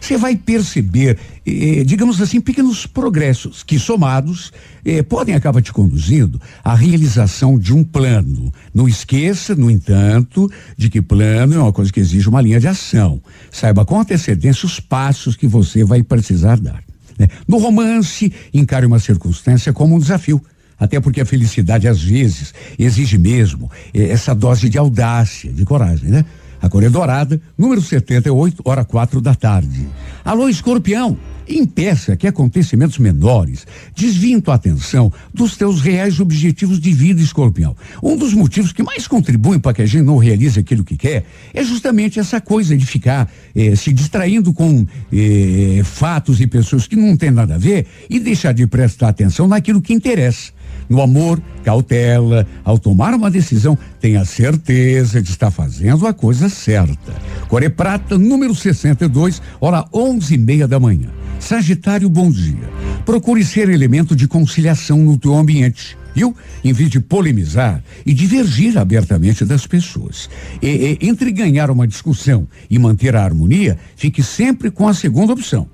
você 0.00 0.16
vai 0.16 0.36
perceber, 0.36 1.18
eh, 1.44 1.82
digamos 1.84 2.20
assim, 2.22 2.40
pequenos 2.40 2.86
progressos 2.86 3.64
que, 3.64 3.76
somados, 3.76 4.52
eh, 4.84 5.02
podem 5.02 5.34
acabar 5.34 5.60
te 5.60 5.72
conduzindo 5.72 6.40
à 6.62 6.76
realização 6.76 7.58
de 7.58 7.74
um 7.74 7.82
plano. 7.82 8.54
Não 8.72 8.86
esqueça, 8.86 9.56
no 9.56 9.68
entanto, 9.68 10.48
de 10.76 10.88
que 10.88 11.02
plano 11.02 11.56
é 11.56 11.58
uma 11.58 11.72
coisa 11.72 11.92
que 11.92 11.98
exige 11.98 12.28
uma 12.28 12.40
linha 12.40 12.60
de 12.60 12.68
ação. 12.68 13.20
Saiba 13.50 13.84
com 13.84 13.98
antecedência 13.98 14.64
os 14.64 14.78
passos 14.78 15.34
que 15.34 15.48
você 15.48 15.82
vai 15.82 16.04
precisar 16.04 16.60
dar. 16.60 16.84
né? 17.18 17.26
No 17.48 17.58
romance, 17.58 18.32
encare 18.54 18.86
uma 18.86 19.00
circunstância 19.00 19.72
como 19.72 19.96
um 19.96 19.98
desafio. 19.98 20.40
Até 20.80 20.98
porque 20.98 21.20
a 21.20 21.26
felicidade, 21.26 21.86
às 21.86 22.02
vezes, 22.02 22.54
exige 22.78 23.18
mesmo 23.18 23.70
eh, 23.92 24.08
essa 24.08 24.34
dose 24.34 24.70
de 24.70 24.78
audácia, 24.78 25.52
de 25.52 25.64
coragem, 25.64 26.08
né? 26.08 26.24
A 26.62 26.68
cor 26.68 26.82
é 26.82 26.90
dourada, 26.90 27.40
número 27.56 27.80
78, 27.80 28.62
hora 28.64 28.84
quatro 28.84 29.20
da 29.20 29.34
tarde. 29.34 29.88
Alô, 30.24 30.48
escorpião! 30.48 31.16
Impeça 31.48 32.14
que 32.16 32.28
acontecimentos 32.28 32.98
menores 32.98 33.66
desviem 33.96 34.40
tua 34.40 34.54
atenção 34.54 35.12
dos 35.34 35.56
teus 35.56 35.80
reais 35.80 36.20
objetivos 36.20 36.78
de 36.78 36.92
vida, 36.92 37.20
escorpião. 37.20 37.74
Um 38.02 38.16
dos 38.16 38.34
motivos 38.34 38.72
que 38.72 38.82
mais 38.82 39.08
contribuem 39.08 39.58
para 39.58 39.72
que 39.72 39.82
a 39.82 39.86
gente 39.86 40.04
não 40.04 40.16
realize 40.16 40.60
aquilo 40.60 40.84
que 40.84 40.96
quer 40.96 41.24
é 41.52 41.64
justamente 41.64 42.20
essa 42.20 42.40
coisa 42.40 42.76
de 42.76 42.86
ficar 42.86 43.28
eh, 43.56 43.74
se 43.74 43.92
distraindo 43.92 44.52
com 44.52 44.86
eh, 45.12 45.80
fatos 45.82 46.40
e 46.40 46.46
pessoas 46.46 46.86
que 46.86 46.94
não 46.94 47.16
tem 47.16 47.30
nada 47.30 47.56
a 47.56 47.58
ver 47.58 47.86
e 48.08 48.20
deixar 48.20 48.52
de 48.52 48.66
prestar 48.66 49.08
atenção 49.08 49.48
naquilo 49.48 49.82
que 49.82 49.92
interessa. 49.92 50.52
No 50.90 51.00
amor, 51.00 51.40
cautela. 51.62 52.44
Ao 52.64 52.76
tomar 52.76 53.14
uma 53.14 53.30
decisão, 53.30 53.78
tenha 54.00 54.24
certeza 54.24 55.22
de 55.22 55.30
estar 55.30 55.52
fazendo 55.52 56.04
a 56.04 56.12
coisa 56.12 56.48
certa. 56.48 57.14
Core 57.48 57.70
Prata, 57.70 58.18
número 58.18 58.52
62, 58.56 59.40
hora 59.60 59.84
onze 59.94 60.34
e 60.34 60.38
meia 60.38 60.66
da 60.66 60.80
manhã. 60.80 61.08
Sagitário, 61.38 62.08
bom 62.10 62.28
dia. 62.28 62.68
Procure 63.06 63.44
ser 63.44 63.68
elemento 63.68 64.16
de 64.16 64.26
conciliação 64.26 64.98
no 64.98 65.16
teu 65.16 65.36
ambiente. 65.36 65.96
Viu? 66.12 66.34
Em 66.64 66.72
vez 66.72 66.90
de 66.90 66.98
polemizar 66.98 67.82
e 68.04 68.12
divergir 68.12 68.76
abertamente 68.76 69.44
das 69.44 69.68
pessoas. 69.68 70.28
E, 70.60 70.98
e, 71.00 71.06
entre 71.06 71.30
ganhar 71.30 71.70
uma 71.70 71.86
discussão 71.86 72.48
e 72.68 72.80
manter 72.80 73.14
a 73.14 73.22
harmonia, 73.22 73.78
fique 73.94 74.24
sempre 74.24 74.72
com 74.72 74.88
a 74.88 74.92
segunda 74.92 75.32
opção. 75.32 75.68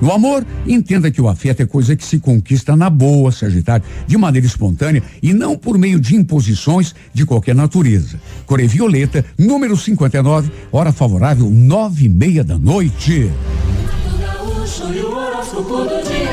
No 0.00 0.12
amor, 0.12 0.46
entenda 0.66 1.10
que 1.10 1.20
o 1.20 1.28
afeto 1.28 1.62
é 1.62 1.66
coisa 1.66 1.96
que 1.96 2.04
se 2.04 2.18
conquista 2.18 2.76
na 2.76 2.90
boa, 2.90 3.32
Sagitário, 3.32 3.84
de 4.06 4.16
maneira 4.16 4.46
espontânea 4.46 5.02
e 5.22 5.32
não 5.32 5.56
por 5.56 5.78
meio 5.78 5.98
de 5.98 6.14
imposições 6.14 6.94
de 7.12 7.24
qualquer 7.24 7.54
natureza. 7.54 8.20
Core 8.44 8.66
Violeta, 8.66 9.24
número 9.38 9.76
59, 9.76 10.50
hora 10.70 10.92
favorável, 10.92 11.50
nove 11.50 12.04
e 12.04 12.08
meia 12.08 12.44
da 12.44 12.58
noite. 12.58 13.30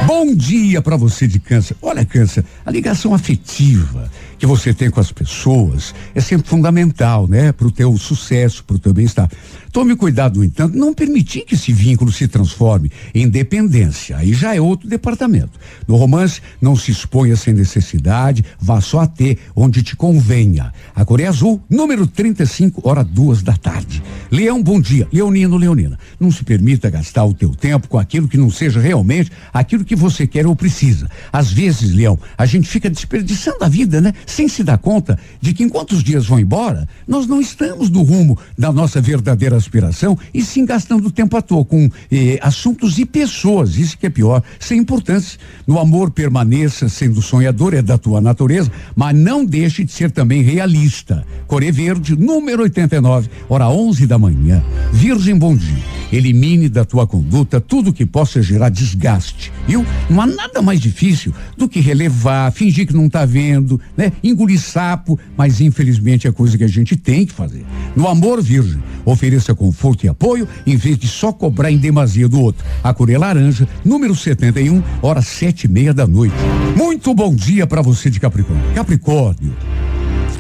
Bom 0.05 0.35
dia 0.35 0.81
para 0.81 0.97
você 0.97 1.25
de 1.27 1.39
câncer. 1.39 1.77
Olha, 1.81 2.05
câncer, 2.05 2.43
a 2.65 2.71
ligação 2.71 3.13
afetiva 3.13 4.11
que 4.43 4.47
você 4.47 4.73
tem 4.73 4.89
com 4.89 4.99
as 4.99 5.09
pessoas 5.09 5.95
é 6.13 6.19
sempre 6.19 6.49
fundamental, 6.49 7.29
né? 7.29 7.53
Para 7.53 7.65
o 7.65 7.71
teu 7.71 7.95
sucesso, 7.95 8.61
para 8.65 8.75
o 8.75 8.79
teu 8.79 8.93
bem-estar. 8.93 9.31
Tome 9.71 9.95
cuidado, 9.95 10.37
no 10.37 10.43
entanto, 10.43 10.77
não 10.77 10.93
permitir 10.93 11.45
que 11.45 11.55
esse 11.55 11.71
vínculo 11.71 12.11
se 12.11 12.27
transforme 12.27 12.91
em 13.15 13.27
dependência. 13.29 14.17
Aí 14.17 14.33
já 14.33 14.53
é 14.53 14.59
outro 14.59 14.87
departamento. 14.87 15.57
No 15.87 15.95
romance, 15.95 16.41
não 16.61 16.75
se 16.75 16.91
exponha 16.91 17.37
sem 17.37 17.53
necessidade, 17.53 18.43
vá 18.59 18.81
só 18.81 18.99
até 18.99 19.37
onde 19.55 19.81
te 19.81 19.95
convenha. 19.95 20.73
A 20.93 21.05
Coreia 21.05 21.29
Azul, 21.29 21.63
número 21.69 22.05
35, 22.05 22.87
hora 22.87 23.01
duas 23.01 23.41
da 23.41 23.55
tarde. 23.55 24.03
Leão, 24.29 24.61
bom 24.61 24.79
dia. 24.79 25.07
Leonino, 25.11 25.55
Leonina. 25.55 25.97
Não 26.19 26.31
se 26.31 26.43
permita 26.43 26.89
gastar 26.89 27.23
o 27.23 27.33
teu 27.33 27.55
tempo 27.55 27.87
com 27.87 27.97
aquilo 27.97 28.27
que 28.27 28.37
não 28.37 28.49
seja 28.49 28.79
realmente 28.81 29.31
aquilo 29.53 29.85
que 29.85 29.95
você 29.95 30.27
quer 30.27 30.45
ou 30.45 30.55
precisa. 30.55 31.09
Às 31.31 31.49
vezes, 31.51 31.93
Leão, 31.93 32.19
a 32.37 32.45
gente 32.45 32.67
fica 32.67 32.89
desperdiçando 32.89 33.63
a 33.63 33.69
vida, 33.69 34.01
né? 34.01 34.13
Sem 34.33 34.47
se 34.47 34.63
dar 34.63 34.79
conta 34.79 35.19
de 35.39 35.53
que 35.53 35.63
enquanto 35.63 35.91
os 35.91 36.03
dias 36.03 36.25
vão 36.25 36.39
embora, 36.39 36.89
nós 37.07 37.27
não 37.27 37.39
estamos 37.39 37.91
no 37.91 38.01
rumo 38.01 38.35
da 38.57 38.71
nossa 38.71 38.99
verdadeira 38.99 39.55
aspiração 39.55 40.17
e 40.33 40.41
sim 40.41 40.65
gastando 40.65 41.11
tempo 41.11 41.37
à 41.37 41.41
toa 41.41 41.63
com 41.63 41.87
eh, 42.11 42.39
assuntos 42.41 42.97
e 42.97 43.05
pessoas, 43.05 43.77
isso 43.77 43.95
que 43.95 44.07
é 44.07 44.09
pior, 44.09 44.41
sem 44.59 44.79
importância. 44.79 45.39
No 45.67 45.77
amor 45.77 46.09
permaneça 46.09 46.89
sendo 46.89 47.21
sonhador, 47.21 47.75
é 47.75 47.81
da 47.83 47.95
tua 47.95 48.19
natureza, 48.19 48.71
mas 48.95 49.15
não 49.15 49.45
deixe 49.45 49.83
de 49.83 49.91
ser 49.91 50.09
também 50.09 50.41
realista. 50.41 51.23
Core 51.45 51.71
Verde, 51.71 52.15
número 52.15 52.63
89, 52.63 53.29
hora 53.47 53.69
11 53.69 54.07
da 54.07 54.17
manhã. 54.17 54.63
Virgem, 54.91 55.37
bom 55.37 55.55
dia. 55.55 55.83
Elimine 56.11 56.69
da 56.69 56.85
tua 56.85 57.07
conduta 57.07 57.59
tudo 57.59 57.91
que 57.91 58.05
possa 58.05 58.41
gerar 58.41 58.69
desgaste, 58.69 59.51
viu? 59.67 59.83
Não 60.07 60.21
há 60.21 60.27
nada 60.27 60.61
mais 60.61 60.79
difícil 60.79 61.33
do 61.57 61.67
que 61.67 61.79
relevar, 61.79 62.51
fingir 62.51 62.85
que 62.85 62.93
não 62.93 63.07
está 63.07 63.25
vendo, 63.25 63.81
né? 63.97 64.11
Engolir 64.23 64.59
sapo, 64.59 65.19
mas 65.37 65.59
infelizmente 65.59 66.27
é 66.27 66.31
coisa 66.31 66.57
que 66.57 66.63
a 66.63 66.67
gente 66.67 66.95
tem 66.95 67.25
que 67.25 67.33
fazer. 67.33 67.65
No 67.95 68.07
amor, 68.07 68.41
Virgem, 68.41 68.81
ofereça 69.05 69.53
conforto 69.53 70.05
e 70.05 70.09
apoio 70.09 70.47
em 70.65 70.75
vez 70.77 70.97
de 70.97 71.07
só 71.07 71.31
cobrar 71.31 71.71
em 71.71 71.77
demasia 71.77 72.27
do 72.27 72.39
outro. 72.39 72.65
A 72.83 72.93
Coreia 72.93 73.19
Laranja, 73.19 73.67
número 73.83 74.15
71, 74.15 74.81
hora 75.01 75.21
sete 75.21 75.65
e 75.65 75.67
meia 75.67 75.93
da 75.93 76.07
noite. 76.07 76.35
Muito 76.75 77.13
bom 77.13 77.35
dia 77.35 77.67
para 77.67 77.81
você 77.81 78.09
de 78.09 78.19
Capricórnio. 78.19 78.63
Capricórnio. 78.73 79.53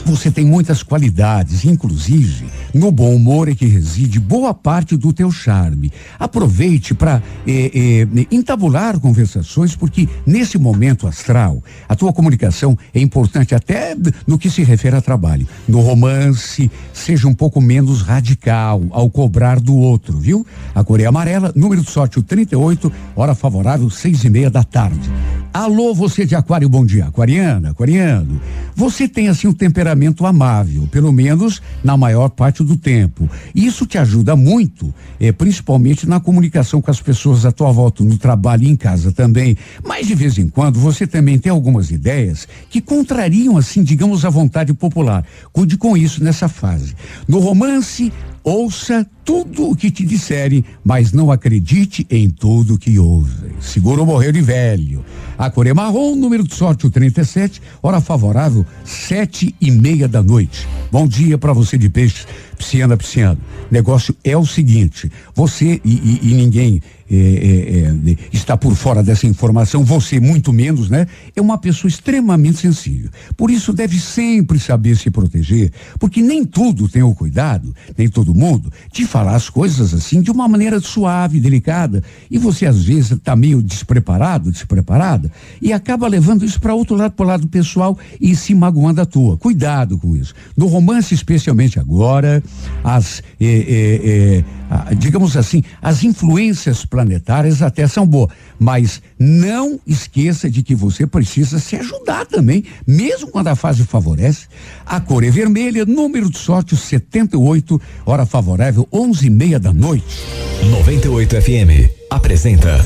Você 0.05 0.29
tem 0.29 0.45
muitas 0.45 0.83
qualidades, 0.83 1.63
inclusive 1.63 2.45
no 2.73 2.91
bom 2.91 3.15
humor 3.15 3.47
é 3.47 3.55
que 3.55 3.65
reside 3.65 4.19
boa 4.19 4.53
parte 4.53 4.97
do 4.97 5.13
teu 5.13 5.31
charme. 5.31 5.91
Aproveite 6.19 6.93
para 6.93 7.21
eh, 7.47 7.71
eh, 7.73 8.27
entabular 8.31 8.99
conversações, 8.99 9.75
porque 9.75 10.09
nesse 10.25 10.57
momento 10.57 11.07
astral, 11.07 11.63
a 11.87 11.95
tua 11.95 12.11
comunicação 12.11 12.77
é 12.93 12.99
importante 12.99 13.53
até 13.53 13.95
no 14.25 14.37
que 14.37 14.49
se 14.49 14.63
refere 14.63 14.95
a 14.95 15.01
trabalho. 15.01 15.47
No 15.67 15.81
romance, 15.81 16.69
seja 16.91 17.27
um 17.27 17.33
pouco 17.33 17.61
menos 17.61 18.01
radical 18.01 18.81
ao 18.89 19.09
cobrar 19.09 19.59
do 19.59 19.75
outro, 19.75 20.17
viu? 20.17 20.45
A 20.73 20.83
Coreia 20.83 21.09
Amarela, 21.09 21.53
número 21.55 21.81
de 21.81 21.91
sorte 21.91 22.19
o 22.19 22.23
38, 22.23 22.91
hora 23.15 23.35
favorável, 23.35 23.89
seis 23.89 24.23
e 24.23 24.29
meia 24.29 24.49
da 24.49 24.63
tarde. 24.63 25.11
Alô, 25.53 25.93
você 25.93 26.25
de 26.25 26.35
Aquário, 26.35 26.67
bom 26.67 26.83
dia. 26.83 27.05
Aquariana, 27.05 27.69
aquariano. 27.69 28.41
Você 28.75 29.07
tem 29.07 29.27
assim 29.27 29.47
um 29.47 29.53
temperamento 29.53 29.92
amável, 30.25 30.87
pelo 30.91 31.11
menos 31.11 31.61
na 31.83 31.95
maior 31.95 32.29
parte 32.29 32.63
do 32.63 32.75
tempo. 32.75 33.29
Isso 33.53 33.85
te 33.85 33.97
ajuda 33.97 34.35
muito, 34.35 34.93
eh, 35.19 35.31
principalmente 35.31 36.07
na 36.07 36.19
comunicação 36.19 36.81
com 36.81 36.91
as 36.91 37.01
pessoas 37.01 37.45
à 37.45 37.51
tua 37.51 37.71
volta, 37.71 38.03
no 38.03 38.17
trabalho 38.17 38.63
e 38.63 38.69
em 38.69 38.75
casa 38.75 39.11
também. 39.11 39.57
Mas 39.85 40.07
de 40.07 40.15
vez 40.15 40.37
em 40.37 40.47
quando 40.47 40.79
você 40.79 41.05
também 41.05 41.37
tem 41.37 41.51
algumas 41.51 41.91
ideias 41.91 42.47
que 42.69 42.81
contrariam, 42.81 43.57
assim, 43.57 43.83
digamos, 43.83 44.25
a 44.25 44.29
vontade 44.29 44.73
popular. 44.73 45.25
Cuide 45.51 45.77
com 45.77 45.95
isso 45.95 46.23
nessa 46.23 46.47
fase. 46.47 46.95
No 47.27 47.39
romance, 47.39 48.11
Ouça 48.43 49.07
tudo 49.23 49.69
o 49.69 49.75
que 49.75 49.89
te 49.89 50.05
disserem, 50.05 50.65
mas 50.83 51.13
não 51.13 51.31
acredite 51.31 52.05
em 52.09 52.29
tudo 52.29 52.77
que 52.77 52.99
ouvem. 52.99 53.51
Seguro 53.61 54.05
morrer 54.05 54.33
de 54.33 54.41
velho. 54.41 55.03
A 55.37 55.49
cor 55.49 55.65
é 55.65 55.73
marrom, 55.73 56.13
número 56.15 56.43
de 56.43 56.53
sorte 56.53 56.85
o 56.85 56.91
37, 56.91 57.61
hora 57.81 58.01
favorável, 58.01 58.65
sete 58.83 59.55
e 59.61 59.71
meia 59.71 60.09
da 60.09 60.21
noite. 60.21 60.67
Bom 60.91 61.07
dia 61.07 61.37
para 61.37 61.53
você 61.53 61.77
de 61.77 61.89
peixes, 61.89 62.27
pisciana, 62.57 62.97
pisciano. 62.97 63.39
Negócio 63.71 64.13
é 64.25 64.35
o 64.37 64.45
seguinte, 64.45 65.09
você 65.33 65.79
e, 65.83 65.91
e- 65.93 66.19
e 66.31 66.33
ninguém 66.33 66.81
é, 67.15 68.09
é, 68.09 68.11
é, 68.11 68.17
está 68.31 68.57
por 68.57 68.75
fora 68.75 69.03
dessa 69.03 69.27
informação, 69.27 69.83
você 69.83 70.19
muito 70.19 70.51
menos, 70.51 70.89
né? 70.89 71.05
É 71.35 71.41
uma 71.41 71.57
pessoa 71.57 71.87
extremamente 71.87 72.57
sensível. 72.57 73.09
Por 73.37 73.51
isso 73.51 73.71
deve 73.71 73.99
sempre 73.99 74.59
saber 74.59 74.97
se 74.97 75.11
proteger, 75.11 75.71
porque 75.99 76.21
nem 76.21 76.43
tudo 76.43 76.89
tem 76.89 77.03
o 77.03 77.13
cuidado, 77.13 77.73
nem 77.97 78.09
todo 78.09 78.33
mundo, 78.33 78.71
de 78.91 79.05
falar 79.05 79.35
as 79.35 79.49
coisas 79.49 79.93
assim 79.93 80.21
de 80.21 80.31
uma 80.31 80.47
maneira 80.47 80.79
suave, 80.79 81.39
delicada. 81.39 82.03
E 82.31 82.37
você 82.37 82.65
às 82.65 82.83
vezes 82.83 83.11
está 83.11 83.35
meio 83.35 83.61
despreparado, 83.61 84.51
despreparada, 84.51 85.31
e 85.61 85.71
acaba 85.71 86.07
levando 86.07 86.43
isso 86.43 86.59
para 86.59 86.73
outro 86.73 86.95
lado, 86.95 87.11
para 87.11 87.25
o 87.25 87.27
lado 87.27 87.47
pessoal 87.47 87.97
e 88.19 88.35
se 88.35 88.55
magoando 88.55 89.01
à 89.01 89.05
toa. 89.05 89.37
Cuidado 89.37 89.97
com 89.97 90.15
isso. 90.15 90.33
No 90.57 90.65
romance, 90.65 91.13
especialmente 91.13 91.79
agora, 91.79 92.43
as, 92.83 93.21
eh, 93.39 93.45
eh, 93.67 94.43
eh, 94.89 94.95
digamos 94.95 95.37
assim, 95.37 95.63
as 95.81 96.03
influências 96.03 96.85
planetárias 97.03 97.61
até 97.61 97.85
são 97.87 98.07
boas, 98.07 98.29
mas 98.57 99.01
não 99.19 99.79
esqueça 99.85 100.49
de 100.49 100.63
que 100.63 100.73
você 100.73 101.05
precisa 101.05 101.59
se 101.59 101.75
ajudar 101.75 102.25
também, 102.25 102.63
mesmo 102.87 103.29
quando 103.29 103.49
a 103.49 103.55
fase 103.55 103.83
favorece. 103.83 104.47
A 104.85 104.99
cor 104.99 105.23
é 105.23 105.29
vermelha, 105.29 105.85
número 105.85 106.29
de 106.29 106.37
sorte 106.37 106.73
o 106.73 106.77
78, 106.77 107.79
hora 108.05 108.25
favorável, 108.25 108.87
onze 108.91 109.27
e 109.27 109.29
meia 109.29 109.59
da 109.59 109.73
noite. 109.73 110.23
98 110.63 111.41
FM 111.41 111.91
apresenta 112.09 112.83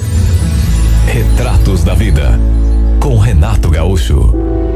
Retratos 1.05 1.83
da 1.83 1.93
Vida 1.93 2.39
com 2.99 3.17
Renato 3.17 3.69
Gaúcho. 3.69 4.66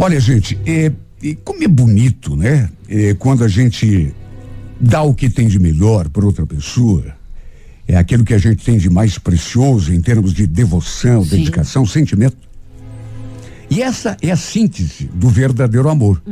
Olha, 0.00 0.20
gente, 0.20 0.56
é, 0.64 0.92
e 1.20 1.34
como 1.34 1.64
é 1.64 1.66
bonito, 1.66 2.36
né? 2.36 2.70
É, 2.88 3.14
quando 3.14 3.42
a 3.42 3.48
gente 3.48 4.14
dá 4.80 5.02
o 5.02 5.12
que 5.12 5.28
tem 5.28 5.48
de 5.48 5.58
melhor 5.58 6.08
para 6.08 6.24
outra 6.24 6.46
pessoa, 6.46 7.04
é 7.86 7.96
aquilo 7.96 8.24
que 8.24 8.32
a 8.32 8.38
gente 8.38 8.64
tem 8.64 8.78
de 8.78 8.88
mais 8.88 9.18
precioso 9.18 9.92
em 9.92 10.00
termos 10.00 10.32
de 10.32 10.46
devoção, 10.46 11.24
dedicação, 11.24 11.84
sentimento. 11.84 12.36
E 13.68 13.82
essa 13.82 14.16
é 14.22 14.30
a 14.30 14.36
síntese 14.36 15.10
do 15.12 15.28
verdadeiro 15.28 15.88
amor, 15.88 16.22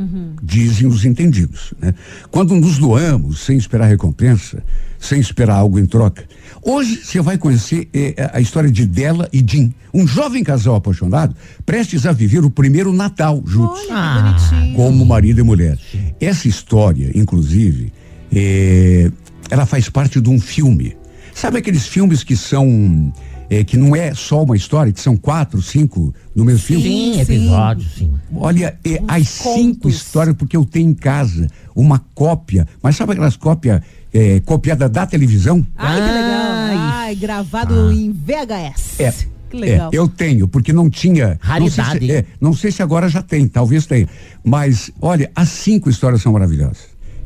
dizem 0.41 0.87
os 0.87 1.03
entendidos. 1.03 1.73
Né? 1.79 1.93
Quando 2.31 2.55
nos 2.55 2.79
doamos 2.79 3.41
sem 3.41 3.57
esperar 3.57 3.87
recompensa, 3.87 4.63
sem 4.97 5.19
esperar 5.19 5.57
algo 5.57 5.77
em 5.77 5.85
troca. 5.85 6.23
Hoje 6.69 6.97
você 7.01 7.21
vai 7.21 7.37
conhecer 7.37 7.87
eh, 7.93 8.29
a 8.33 8.41
história 8.41 8.69
de 8.69 8.85
Dela 8.85 9.29
e 9.31 9.37
Jim, 9.39 9.73
um 9.93 10.05
jovem 10.05 10.43
casal 10.43 10.75
apaixonado, 10.75 11.33
prestes 11.65 12.05
a 12.05 12.11
viver 12.11 12.43
o 12.43 12.51
primeiro 12.51 12.91
Natal 12.91 13.41
juntos 13.45 13.83
Olha, 13.89 14.21
bonitinho. 14.21 14.75
como 14.75 15.05
marido 15.05 15.39
e 15.39 15.43
mulher. 15.43 15.79
Essa 16.19 16.49
história, 16.49 17.09
inclusive, 17.15 17.93
é, 18.35 19.09
ela 19.49 19.65
faz 19.65 19.87
parte 19.87 20.19
de 20.19 20.29
um 20.29 20.41
filme. 20.41 20.97
Sabe 21.33 21.57
aqueles 21.59 21.87
filmes 21.87 22.21
que 22.21 22.35
são 22.35 23.13
é, 23.49 23.63
que 23.63 23.77
não 23.77 23.95
é 23.95 24.13
só 24.13 24.43
uma 24.43 24.57
história, 24.57 24.91
que 24.91 24.99
são 24.99 25.15
quatro, 25.15 25.61
cinco 25.61 26.13
no 26.35 26.43
mesmo 26.43 26.59
filme? 26.59 26.83
Sim, 26.83 27.13
sim. 27.13 27.21
episódio, 27.21 27.89
sim. 27.97 28.13
Olha, 28.35 28.77
é, 28.83 29.01
as 29.07 29.29
cinco 29.29 29.83
contos. 29.83 29.95
histórias, 29.95 30.35
porque 30.35 30.57
eu 30.57 30.65
tenho 30.65 30.89
em 30.89 30.93
casa 30.93 31.47
uma 31.73 31.99
cópia, 32.13 32.67
mas 32.83 32.97
sabe 32.97 33.13
aquelas 33.13 33.37
cópias 33.37 33.81
é, 34.17 34.39
copiada 34.41 34.89
da 34.89 35.05
televisão? 35.05 35.65
Ai, 35.75 35.95
que 35.95 36.07
legal. 36.07 36.41
Ai. 36.41 36.75
Ai, 36.77 37.15
gravado 37.15 37.91
em 37.91 38.11
VHS. 38.11 38.99
É. 38.99 39.13
Que 39.49 39.55
legal. 39.57 39.91
É, 39.93 39.97
eu 39.97 40.07
tenho, 40.09 40.47
porque 40.47 40.73
não 40.73 40.89
tinha. 40.89 41.39
Não 41.59 41.69
sei, 41.69 41.83
Raridade, 41.83 42.05
se, 42.05 42.11
é, 42.11 42.25
não 42.41 42.53
sei 42.53 42.71
se 42.71 42.83
agora 42.83 43.07
já 43.07 43.21
tem, 43.21 43.47
talvez 43.47 43.85
tenha. 43.85 44.07
Mas, 44.43 44.91
olha, 45.01 45.31
as 45.33 45.47
cinco 45.49 45.89
histórias 45.89 46.21
são 46.21 46.33
maravilhosas. 46.33 46.79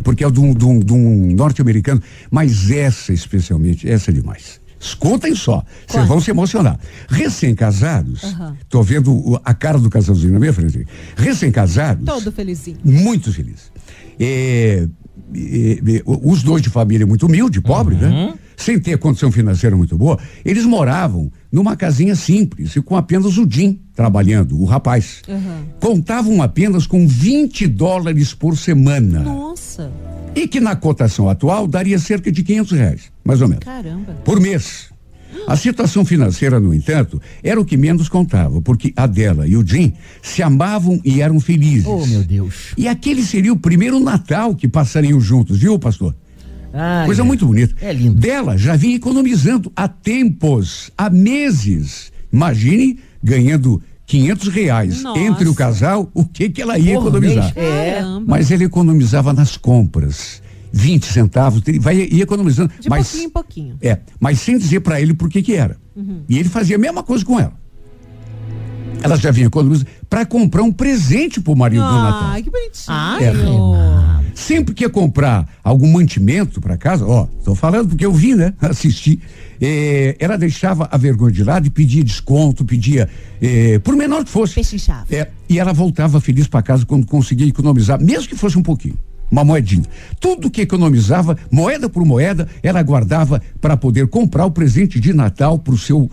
Porque 0.03 0.23
é 0.23 0.29
de 0.29 0.39
um, 0.39 0.53
de 0.53 0.65
um- 0.65 0.79
de 0.79 0.93
um 0.93 1.33
norte-americano, 1.35 2.01
mas 2.29 2.69
essa 2.71 3.11
especialmente, 3.13 3.89
essa 3.89 4.11
é 4.11 4.13
demais. 4.13 4.59
Escutem 4.79 5.35
só, 5.35 5.63
vocês 5.87 6.07
vão 6.07 6.19
se 6.19 6.29
emocionar. 6.31 6.79
Recém-casados, 7.07 8.23
Aham. 8.23 8.55
tô 8.69 8.83
vendo 8.83 9.13
o- 9.13 9.39
a 9.43 9.53
cara 9.53 9.77
do 9.79 9.89
casalzinho 9.89 10.33
na 10.33 10.39
minha 10.39 10.53
frente. 10.53 10.85
Recém-casados. 11.15 12.05
Todo 12.05 12.31
felizinho. 12.31 12.77
Muito 12.83 13.31
feliz. 13.33 13.71
É, 14.19 14.87
é, 15.35 15.97
é, 15.97 16.03
os 16.05 16.43
dois 16.43 16.61
de 16.61 16.69
família 16.69 17.05
muito 17.05 17.25
humilde, 17.25 17.61
pobre, 17.61 17.95
né? 17.95 18.33
Sem 18.57 18.79
ter 18.79 18.97
condição 18.99 19.31
financeira 19.31 19.75
muito 19.75 19.97
boa, 19.97 20.19
eles 20.45 20.65
moravam 20.65 21.31
numa 21.51 21.75
casinha 21.75 22.15
simples 22.15 22.75
e 22.75 22.81
com 22.81 22.95
apenas 22.95 23.37
o 23.37 23.47
Jim 23.49 23.79
trabalhando, 23.95 24.59
o 24.59 24.65
rapaz. 24.65 25.21
Aham. 25.27 25.63
Contavam 25.79 26.41
apenas 26.43 26.85
com 26.85 27.07
20 27.07 27.65
dólares 27.67 28.33
por 28.35 28.55
semana. 28.55 29.19
Nossa, 29.21 29.91
E 30.35 30.47
que 30.47 30.59
na 30.59 30.75
cotação 30.75 31.27
atual 31.27 31.65
daria 31.67 31.97
cerca 31.97 32.31
de 32.31 32.43
500 32.43 32.71
reais, 32.77 33.01
mais 33.25 33.41
ou 33.41 33.47
menos 33.47 33.63
caramba. 33.65 34.13
por 34.23 34.39
mês. 34.39 34.90
A 35.47 35.55
situação 35.55 36.05
financeira, 36.05 36.59
no 36.59 36.73
entanto, 36.73 37.21
era 37.43 37.59
o 37.59 37.65
que 37.65 37.75
menos 37.77 38.07
contava, 38.07 38.61
porque 38.61 38.93
a 38.95 39.05
dela 39.07 39.47
e 39.47 39.55
o 39.57 39.65
Jim 39.65 39.93
se 40.21 40.41
amavam 40.43 40.99
e 41.03 41.21
eram 41.21 41.39
felizes. 41.39 41.85
Oh, 41.87 42.05
meu 42.05 42.23
Deus. 42.23 42.73
E 42.77 42.87
aquele 42.87 43.23
seria 43.23 43.51
o 43.51 43.57
primeiro 43.57 43.99
Natal 43.99 44.55
que 44.55 44.67
passariam 44.67 45.19
juntos, 45.19 45.59
viu, 45.59 45.77
pastor? 45.79 46.15
Ai, 46.73 47.05
Coisa 47.05 47.21
é. 47.21 47.25
muito 47.25 47.45
bonita. 47.45 47.75
É 47.81 47.91
lindo. 47.91 48.15
Dela 48.19 48.57
já 48.57 48.75
vinha 48.75 48.95
economizando 48.95 49.71
há 49.75 49.87
tempos, 49.87 50.89
há 50.97 51.09
meses. 51.09 52.11
Imagine 52.31 52.99
ganhando 53.21 53.81
500 54.05 54.47
reais 54.49 55.03
Nossa. 55.03 55.19
entre 55.19 55.47
o 55.49 55.53
casal, 55.55 56.09
o 56.13 56.23
que 56.25 56.49
que 56.49 56.61
ela 56.61 56.77
ia 56.77 56.95
Por 56.99 57.07
economizar? 57.07 57.53
é. 57.57 58.01
Mas 58.25 58.51
ele 58.51 58.63
economizava 58.65 59.33
nas 59.33 59.57
compras. 59.57 60.41
20 60.71 61.05
centavos, 61.05 61.61
vai 61.79 62.07
ia 62.11 62.23
economizando. 62.23 62.71
De 62.79 62.89
mas, 62.89 63.07
pouquinho 63.09 63.27
em 63.27 63.29
pouquinho. 63.29 63.77
É, 63.81 63.99
mas 64.19 64.39
sem 64.39 64.57
dizer 64.57 64.79
pra 64.81 65.01
ele 65.01 65.13
por 65.13 65.29
que 65.29 65.41
que 65.41 65.53
era. 65.53 65.77
E 66.29 66.37
ele 66.37 66.49
fazia 66.49 66.75
a 66.75 66.79
mesma 66.79 67.03
coisa 67.03 67.23
com 67.25 67.39
ela. 67.39 67.53
Ela 69.03 69.15
já 69.17 69.31
vinha 69.31 69.47
economizando 69.47 69.89
para 70.09 70.25
comprar 70.25 70.61
um 70.61 70.71
presente 70.71 71.41
pro 71.41 71.55
marido 71.55 71.83
do 71.83 71.93
Natal. 71.93 72.29
Ai, 72.29 72.43
que 72.43 72.51
bonitinho. 72.51 72.85
Ai, 72.87 73.23
É. 73.25 73.31
Sempre 74.35 74.73
que 74.73 74.83
ia 74.83 74.89
comprar 74.89 75.47
algum 75.63 75.91
mantimento 75.91 76.61
para 76.61 76.77
casa, 76.77 77.05
ó, 77.05 77.27
tô 77.43 77.53
falando 77.53 77.89
porque 77.89 78.05
eu 78.05 78.13
vi, 78.13 78.33
né? 78.33 78.53
Assisti. 78.61 79.19
eh, 79.59 80.15
ela 80.19 80.37
deixava 80.37 80.87
a 80.91 80.97
vergonha 80.97 81.31
de 81.31 81.43
lado 81.43 81.67
e 81.67 81.69
pedia 81.69 82.03
desconto, 82.03 82.63
pedia, 82.63 83.09
eh, 83.41 83.79
por 83.79 83.95
menor 83.95 84.23
que 84.23 84.29
fosse. 84.29 84.55
Pechinchava. 84.55 85.05
É, 85.11 85.29
e 85.49 85.59
ela 85.59 85.73
voltava 85.73 86.21
feliz 86.21 86.47
para 86.47 86.61
casa 86.61 86.85
quando 86.85 87.05
conseguia 87.05 87.45
economizar, 87.47 88.01
mesmo 88.01 88.27
que 88.29 88.35
fosse 88.35 88.57
um 88.57 88.63
pouquinho. 88.63 88.97
Uma 89.31 89.45
moedinha. 89.45 89.85
Tudo 90.19 90.51
que 90.51 90.61
economizava, 90.61 91.37
moeda 91.49 91.87
por 91.87 92.05
moeda, 92.05 92.47
ela 92.61 92.83
guardava 92.83 93.41
para 93.61 93.77
poder 93.77 94.07
comprar 94.07 94.45
o 94.45 94.51
presente 94.51 94.99
de 94.99 95.13
Natal 95.13 95.57
para 95.57 95.73
o 95.73 95.77
seu 95.77 96.11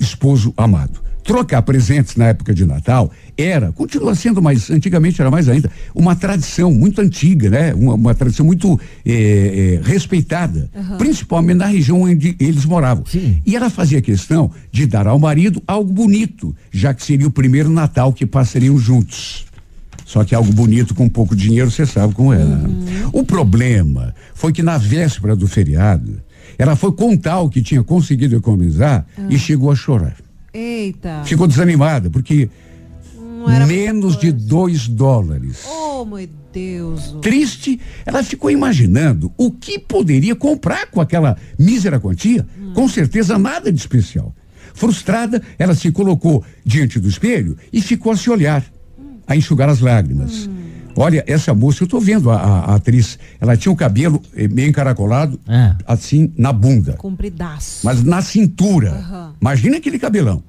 esposo 0.00 0.52
amado. 0.56 1.06
Trocar 1.22 1.60
presentes 1.62 2.14
na 2.14 2.26
época 2.26 2.54
de 2.54 2.64
Natal 2.64 3.10
era, 3.36 3.72
continua 3.72 4.14
sendo, 4.14 4.40
mas 4.40 4.70
antigamente 4.70 5.20
era 5.20 5.28
mais 5.28 5.48
ainda, 5.48 5.68
uma 5.92 6.14
tradição 6.14 6.72
muito 6.72 7.00
antiga, 7.00 7.50
né? 7.50 7.74
Uma, 7.74 7.94
uma 7.94 8.14
tradição 8.14 8.46
muito 8.46 8.78
eh, 9.04 9.80
eh, 9.80 9.80
respeitada, 9.82 10.70
principalmente 10.98 11.56
na 11.56 11.66
região 11.66 12.02
onde 12.02 12.36
eles 12.38 12.64
moravam. 12.64 13.04
Sim. 13.06 13.42
E 13.44 13.56
ela 13.56 13.68
fazia 13.68 14.00
questão 14.00 14.52
de 14.70 14.86
dar 14.86 15.08
ao 15.08 15.18
marido 15.18 15.60
algo 15.66 15.92
bonito, 15.92 16.54
já 16.70 16.94
que 16.94 17.04
seria 17.04 17.26
o 17.26 17.30
primeiro 17.30 17.70
Natal 17.70 18.12
que 18.12 18.24
passariam 18.24 18.78
juntos. 18.78 19.46
Só 20.06 20.24
que 20.24 20.36
algo 20.36 20.52
bonito 20.52 20.94
com 20.94 21.08
pouco 21.08 21.34
dinheiro, 21.34 21.68
você 21.68 21.84
sabe 21.84 22.14
como 22.14 22.32
é. 22.32 22.38
né? 22.38 22.62
O 23.12 23.24
problema 23.24 24.14
foi 24.34 24.52
que 24.52 24.62
na 24.62 24.78
véspera 24.78 25.34
do 25.34 25.48
feriado, 25.48 26.22
ela 26.56 26.76
foi 26.76 26.92
contar 26.92 27.40
o 27.40 27.50
que 27.50 27.60
tinha 27.60 27.82
conseguido 27.82 28.36
economizar 28.36 29.04
e 29.28 29.36
chegou 29.36 29.68
a 29.70 29.74
chorar. 29.74 30.16
Eita. 30.54 31.22
Ficou 31.24 31.48
desanimada, 31.48 32.08
porque 32.08 32.48
menos 33.66 34.16
de 34.16 34.30
dois 34.30 34.86
dólares. 34.86 35.64
Oh, 35.66 36.04
meu 36.04 36.28
Deus. 36.52 37.16
Triste, 37.20 37.80
ela 38.04 38.22
ficou 38.22 38.48
imaginando 38.48 39.32
o 39.36 39.50
que 39.50 39.76
poderia 39.76 40.36
comprar 40.36 40.86
com 40.86 41.00
aquela 41.00 41.36
mísera 41.58 41.98
quantia. 41.98 42.46
Com 42.74 42.88
certeza 42.88 43.36
nada 43.38 43.72
de 43.72 43.78
especial. 43.78 44.32
Frustrada, 44.72 45.42
ela 45.58 45.74
se 45.74 45.90
colocou 45.90 46.44
diante 46.64 47.00
do 47.00 47.08
espelho 47.08 47.56
e 47.72 47.80
ficou 47.80 48.12
a 48.12 48.16
se 48.16 48.30
olhar, 48.30 48.64
a 49.26 49.36
enxugar 49.36 49.68
as 49.68 49.80
lágrimas. 49.80 50.48
Olha, 50.98 51.22
essa 51.26 51.52
moça, 51.54 51.84
eu 51.84 51.86
tô 51.86 52.00
vendo 52.00 52.30
a, 52.30 52.36
a- 52.36 52.60
a 52.72 52.74
atriz, 52.76 53.18
ela 53.38 53.54
tinha 53.56 53.70
o 53.70 53.76
cabelo 53.76 54.20
eh, 54.34 54.48
meio 54.48 54.68
encaracolado, 54.70 55.38
É. 55.46 55.74
assim, 55.86 56.32
na 56.38 56.52
bunda, 56.52 56.94
Compridaço. 56.94 57.84
mas 57.84 58.02
na 58.02 58.22
cintura. 58.22 58.92
Aham. 58.92 59.32
Imagina 59.40 59.76
aquele 59.76 59.98
cabelão. 59.98 60.42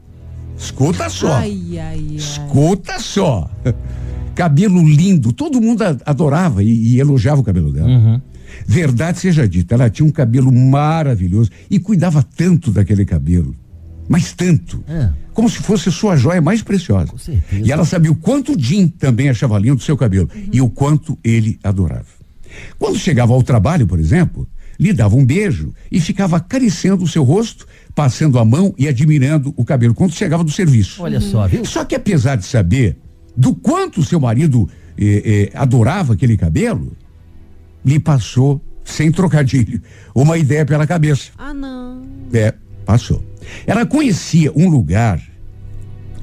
Escuta 0.58 1.10
só. 1.10 1.34
Ai, 1.36 1.78
ai, 1.78 1.80
ai. 2.10 2.16
Escuta 2.16 2.98
só. 3.00 3.50
cabelo 4.34 4.88
lindo, 4.88 5.34
todo 5.34 5.60
mundo 5.60 5.84
adorava 6.06 6.64
e, 6.64 6.94
e 6.96 7.00
elogiava 7.00 7.42
o 7.42 7.44
cabelo 7.44 7.72
dela. 7.74 8.22
Verdade 8.66 9.20
seja 9.20 9.48
dita, 9.48 9.76
ela 9.76 9.90
tinha 9.90 10.08
um 10.08 10.12
cabelo 10.12 10.52
maravilhoso 10.52 11.50
e 11.70 11.80
cuidava 11.80 12.24
tanto 12.24 12.72
daquele 12.72 13.04
cabelo, 13.04 13.54
mas 14.08 14.34
tanto, 14.34 14.84
É. 14.88 15.10
como 15.34 15.50
se 15.50 15.58
fosse 15.58 15.92
sua 15.92 16.16
joia 16.16 16.42
mais 16.42 16.62
preciosa. 16.62 17.12
Com 17.12 17.18
certeza. 17.18 17.66
E 17.66 17.72
ela 17.72 17.86
sabia 17.86 18.12
o 18.12 18.16
quanto 18.16 18.54
o 18.56 18.60
Jim 18.60 18.88
também 18.88 19.30
achava 19.30 19.58
lindo 19.60 19.76
o 19.78 19.84
seu 19.84 19.98
cabelo 19.98 20.30
e 20.52 20.62
o 20.62 20.70
quanto 20.70 21.18
ele 21.24 21.60
adorava. 21.64 22.06
Quando 22.80 22.98
chegava 22.98 23.34
ao 23.34 23.44
trabalho, 23.44 23.86
por 23.86 24.00
exemplo, 24.00 24.48
lhe 24.80 24.94
dava 24.94 25.16
um 25.16 25.26
beijo 25.26 25.74
e 25.92 26.00
ficava 26.00 26.38
acariciando 26.38 27.04
o 27.04 27.08
seu 27.08 27.24
rosto, 27.24 27.68
passando 27.94 28.38
a 28.40 28.46
mão 28.46 28.74
e 28.78 28.88
admirando 28.88 29.54
o 29.58 29.66
cabelo 29.66 29.94
quando 29.94 30.14
chegava 30.14 30.44
do 30.44 30.52
serviço. 30.52 31.02
Olha 31.04 31.20
só, 31.20 31.48
viu? 31.48 31.66
Só 31.66 31.84
que 31.84 31.96
apesar 31.96 32.36
de 32.36 32.46
saber 32.46 32.98
do 33.36 33.54
quanto 33.54 34.04
seu 34.04 34.20
marido 34.20 34.70
eh, 34.98 35.50
eh, 35.54 35.58
adorava 35.58 36.14
aquele 36.14 36.38
cabelo, 36.38 36.96
lhe 37.86 38.00
passou, 38.00 38.62
sem 38.84 39.12
trocadilho, 39.12 39.82
uma 40.16 40.38
ideia 40.38 40.66
pela 40.66 40.88
cabeça. 40.88 41.32
Ah, 41.38 41.54
não. 41.54 42.02
É, 42.34 42.54
passou. 42.88 43.24
Ela 43.68 43.86
conhecia 43.86 44.52
um 44.56 44.68
lugar. 44.70 45.22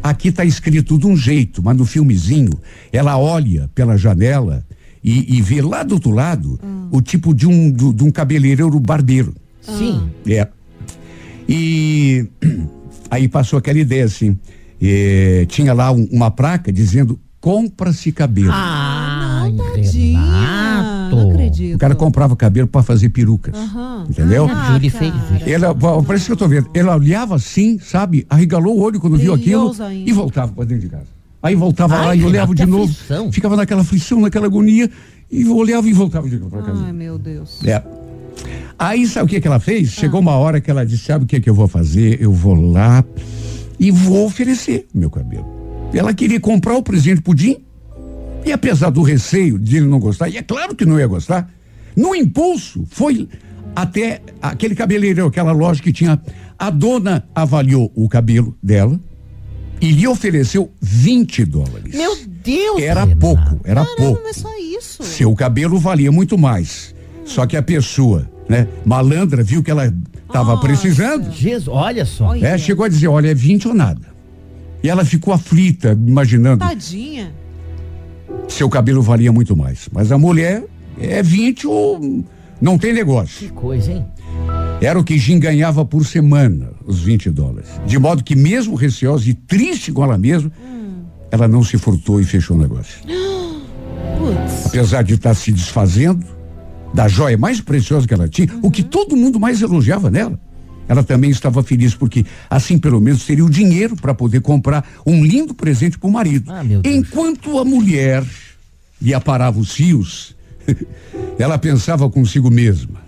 Aqui 0.03 0.29
está 0.29 0.44
escrito 0.44 0.98
de 0.98 1.07
um 1.07 1.16
jeito, 1.16 1.62
mas 1.62 1.77
no 1.77 1.85
filmezinho 1.85 2.53
ela 2.92 3.16
olha 3.16 3.70
pela 3.74 3.96
janela 3.96 4.64
e, 5.03 5.37
e 5.37 5.40
vê 5.42 5.62
lá 5.62 5.83
do 5.83 5.94
outro 5.94 6.11
lado 6.11 6.59
o 6.90 7.00
tipo 7.00 7.35
de 7.35 7.46
um, 7.46 7.70
do- 7.70 7.92
de 7.92 8.03
um 8.05 8.11
cabeleireiro 8.11 8.79
barbeiro. 8.81 9.35
Sim. 9.62 10.11
É. 10.27 10.48
E 11.48 12.27
aí 13.11 13.29
passou 13.29 13.59
aquela 13.59 13.79
ideia 13.79 14.05
assim. 14.05 14.38
eh, 14.83 15.46
tinha 15.48 15.72
lá 15.72 15.90
um- 15.92 16.09
uma 16.11 16.31
placa 16.31 16.70
dizendo 16.72 17.18
compra-se 17.40 18.11
cabelo. 18.12 18.50
Ah, 18.53 19.46
Tadinha. 19.74 20.18
Renato. 20.20 20.63
Acredito. 21.54 21.76
o 21.76 21.78
cara 21.78 21.94
comprava 21.94 22.36
cabelo 22.36 22.66
para 22.68 22.82
fazer 22.82 23.08
perucas. 23.08 23.54
Aham. 23.54 24.06
Entendeu? 24.08 24.46
Ah, 24.50 24.78
fez 24.80 24.92
cara. 24.92 25.14
isso. 25.38 25.48
Ela, 25.48 25.74
parece 26.06 26.26
que 26.26 26.32
eu 26.32 26.36
tô 26.36 26.48
vendo. 26.48 26.68
Ela 26.74 26.96
olhava 26.96 27.36
assim, 27.36 27.78
sabe? 27.78 28.26
Arregalou 28.28 28.76
o 28.76 28.80
olho 28.80 29.00
quando 29.00 29.16
viu 29.16 29.32
aquilo 29.32 29.70
Brilhoso 29.70 29.82
ainda. 29.82 30.10
e 30.10 30.12
voltava 30.12 30.52
para 30.52 30.64
dentro 30.64 30.82
de 30.84 30.90
casa. 30.90 31.06
Aí 31.42 31.54
voltava 31.54 31.94
Ai, 31.96 32.06
lá 32.06 32.16
e 32.16 32.24
olhava 32.24 32.54
de 32.54 32.64
novo. 32.64 32.84
aflição. 32.84 33.30
Ficava 33.30 33.56
naquela 33.56 33.82
aflição, 33.82 34.20
naquela 34.20 34.46
agonia 34.46 34.90
e 35.30 35.44
olhava 35.46 35.88
e 35.88 35.92
voltava 35.92 36.28
de 36.28 36.38
novo 36.38 36.50
para 36.50 36.62
casa. 36.62 36.84
Ai, 36.86 36.92
meu 36.92 37.18
Deus. 37.18 37.60
É. 37.64 37.82
Aí 38.78 39.06
sabe 39.06 39.26
o 39.26 39.28
que 39.28 39.40
que 39.40 39.46
ela 39.46 39.60
fez? 39.60 39.88
Ah. 39.88 40.00
Chegou 40.00 40.20
uma 40.20 40.32
hora 40.32 40.60
que 40.60 40.70
ela 40.70 40.84
disse: 40.84 41.04
sabe 41.04 41.24
o 41.24 41.28
que 41.28 41.40
que 41.40 41.48
eu 41.50 41.54
vou 41.54 41.68
fazer? 41.68 42.20
Eu 42.20 42.32
vou 42.32 42.54
lá 42.54 43.04
e 43.78 43.90
vou 43.90 44.26
oferecer 44.26 44.86
meu 44.94 45.10
cabelo. 45.10 45.46
Ela 45.92 46.12
queria 46.12 46.40
comprar 46.40 46.74
o 46.76 46.82
presente 46.82 47.20
pro 47.20 47.36
Jim. 47.36 47.58
E 48.44 48.52
apesar 48.52 48.90
do 48.90 49.02
receio 49.02 49.59
de 49.59 49.78
ele 49.78 49.87
não 49.87 49.98
gostar, 49.98 50.28
e 50.28 50.37
é 50.37 50.42
claro 50.42 50.74
que 50.74 50.85
não 50.85 50.98
ia 50.98 51.07
gostar, 51.07 51.50
no 51.96 52.14
impulso 52.14 52.85
foi 52.90 53.28
até 53.74 54.20
aquele 54.40 54.74
cabeleireiro, 54.74 55.28
aquela 55.28 55.52
loja 55.52 55.83
que 55.83 55.92
tinha. 55.92 56.20
A 56.59 56.70
dona 56.70 57.26
avaliou 57.35 57.90
o 57.94 58.09
cabelo 58.09 58.57
dela 58.62 58.98
e 59.80 59.90
lhe 59.90 60.07
ofereceu 60.07 60.70
20 60.80 61.44
dólares. 61.44 61.94
Meu 61.94 62.16
Deus! 62.26 62.80
Era 62.80 63.07
pouco, 63.07 63.61
era 63.64 63.85
Caramba, 63.85 63.96
pouco. 63.96 64.22
não 64.22 64.28
é 64.28 64.33
só 64.33 64.48
isso. 64.59 65.02
Seu 65.02 65.35
cabelo 65.35 65.78
valia 65.78 66.12
muito 66.12 66.38
mais. 66.38 66.94
Só 67.24 67.46
que 67.46 67.57
a 67.57 67.62
pessoa, 67.62 68.30
né, 68.48 68.68
malandra, 68.85 69.42
viu 69.42 69.62
que 69.62 69.70
ela 69.70 69.92
estava 70.26 70.59
precisando. 70.59 71.33
Jesus, 71.33 71.68
olha 71.68 72.04
só. 72.04 72.26
Olha. 72.28 72.46
É, 72.46 72.59
chegou 72.59 72.85
a 72.85 72.88
dizer, 72.88 73.09
olha, 73.09 73.28
é 73.30 73.35
20 73.35 73.68
ou 73.68 73.74
nada. 73.74 74.14
E 74.83 74.88
ela 74.88 75.04
ficou 75.04 75.33
aflita, 75.33 75.92
imaginando, 76.07 76.59
Tadinha. 76.64 77.33
Seu 78.49 78.68
cabelo 78.68 79.03
valia 79.03 79.33
muito 79.33 79.57
mais. 79.57 79.88
Mas 79.92 80.12
a 80.12 80.18
mulher 80.18 80.64
é 80.99 81.23
20 81.23 81.66
ou 81.66 82.25
não 82.61 82.79
tem 82.79 82.92
negócio. 82.92 83.49
Que 83.49 83.53
coisa, 83.53 83.92
hein? 83.92 84.05
Era 84.81 84.99
o 84.99 85.05
que 85.05 85.18
Jim 85.18 85.38
ganhava 85.38 85.85
por 85.85 86.05
semana, 86.05 86.70
os 86.85 87.01
20 87.01 87.31
dólares. 87.31 87.68
De 87.87 87.99
modo 87.99 88.23
que, 88.23 88.37
mesmo 88.37 88.75
receosa 88.75 89.29
e 89.29 89.35
triste 89.35 89.92
com 89.92 90.05
ela 90.05 90.18
mesma, 90.18 90.51
ela 91.31 91.49
não 91.49 91.62
se 91.64 91.79
furtou 91.79 92.20
e 92.20 92.25
fechou 92.25 92.57
o 92.57 92.61
negócio. 92.61 93.01
Putz. 94.18 94.66
apesar 94.66 95.03
de 95.03 95.14
estar 95.14 95.35
se 95.35 95.51
desfazendo 95.51 96.25
da 96.94 97.09
joia 97.09 97.37
mais 97.37 97.61
preciosa 97.61 98.07
que 98.07 98.14
ela 98.14 98.29
tinha, 98.29 98.49
o 98.62 98.70
que 98.70 98.83
todo 98.83 99.16
mundo 99.16 99.40
mais 99.40 99.61
elogiava 99.61 100.11
nela. 100.11 100.38
Ela 100.88 101.03
também 101.03 101.31
estava 101.31 101.62
feliz 101.62 101.94
porque 101.94 102.25
assim 102.49 102.79
pelo 102.79 103.01
menos 103.01 103.25
teria 103.25 103.44
o 103.44 103.51
dinheiro 103.51 103.97
para 103.97 104.14
poder 104.14 104.40
comprar 104.40 104.87
um 105.07 105.25
lindo 105.25 105.55
presente 105.55 105.99
para 105.99 106.09
o 106.09 106.12
marido. 106.12 106.53
Ah. 106.53 106.62
Enquanto 106.85 107.59
a 107.59 107.64
mulher 107.64 108.25
lhe 109.01 109.14
aparava 109.14 109.59
os 109.59 109.73
fios, 109.73 110.37
ela 111.38 111.59
pensava 111.59 112.09
consigo 112.11 112.51
mesma: 112.51 113.03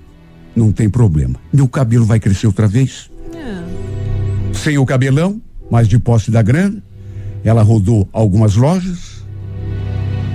não 0.54 0.72
tem 0.72 0.88
problema, 0.88 1.38
meu 1.52 1.68
cabelo 1.68 2.04
vai 2.04 2.18
crescer 2.18 2.46
outra 2.46 2.66
vez. 2.66 3.10
É. 3.34 4.54
Sem 4.54 4.78
o 4.78 4.86
cabelão, 4.86 5.40
mas 5.70 5.86
de 5.88 5.98
posse 5.98 6.30
da 6.30 6.40
grana, 6.42 6.82
ela 7.44 7.62
rodou 7.62 8.08
algumas 8.12 8.56
lojas 8.56 9.16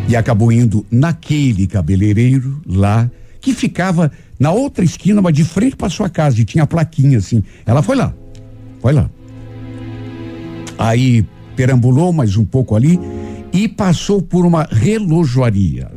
e 0.08 0.16
acabou 0.16 0.52
indo 0.52 0.86
naquele 0.92 1.68
cabeleireiro 1.68 2.62
lá, 2.66 3.10
que 3.40 3.54
ficava 3.54 4.12
na 4.42 4.52
outra 4.52 4.84
esquina, 4.84 5.22
mas 5.22 5.36
de 5.36 5.44
frente 5.44 5.76
para 5.76 5.88
sua 5.88 6.10
casa, 6.10 6.42
e 6.42 6.44
tinha 6.44 6.64
a 6.64 6.68
plaquinha 6.68 7.20
assim. 7.20 7.44
Ela 7.64 7.84
foi 7.84 7.96
lá, 7.96 8.12
foi 8.82 8.92
lá. 8.92 9.08
Aí 10.80 11.24
perambulou 11.56 12.12
mais 12.12 12.36
um 12.36 12.44
pouco 12.44 12.76
ali 12.76 13.00
e 13.54 13.68
passou 13.68 14.20
por 14.20 14.44
uma 14.44 14.64
relojoaria. 14.64 15.92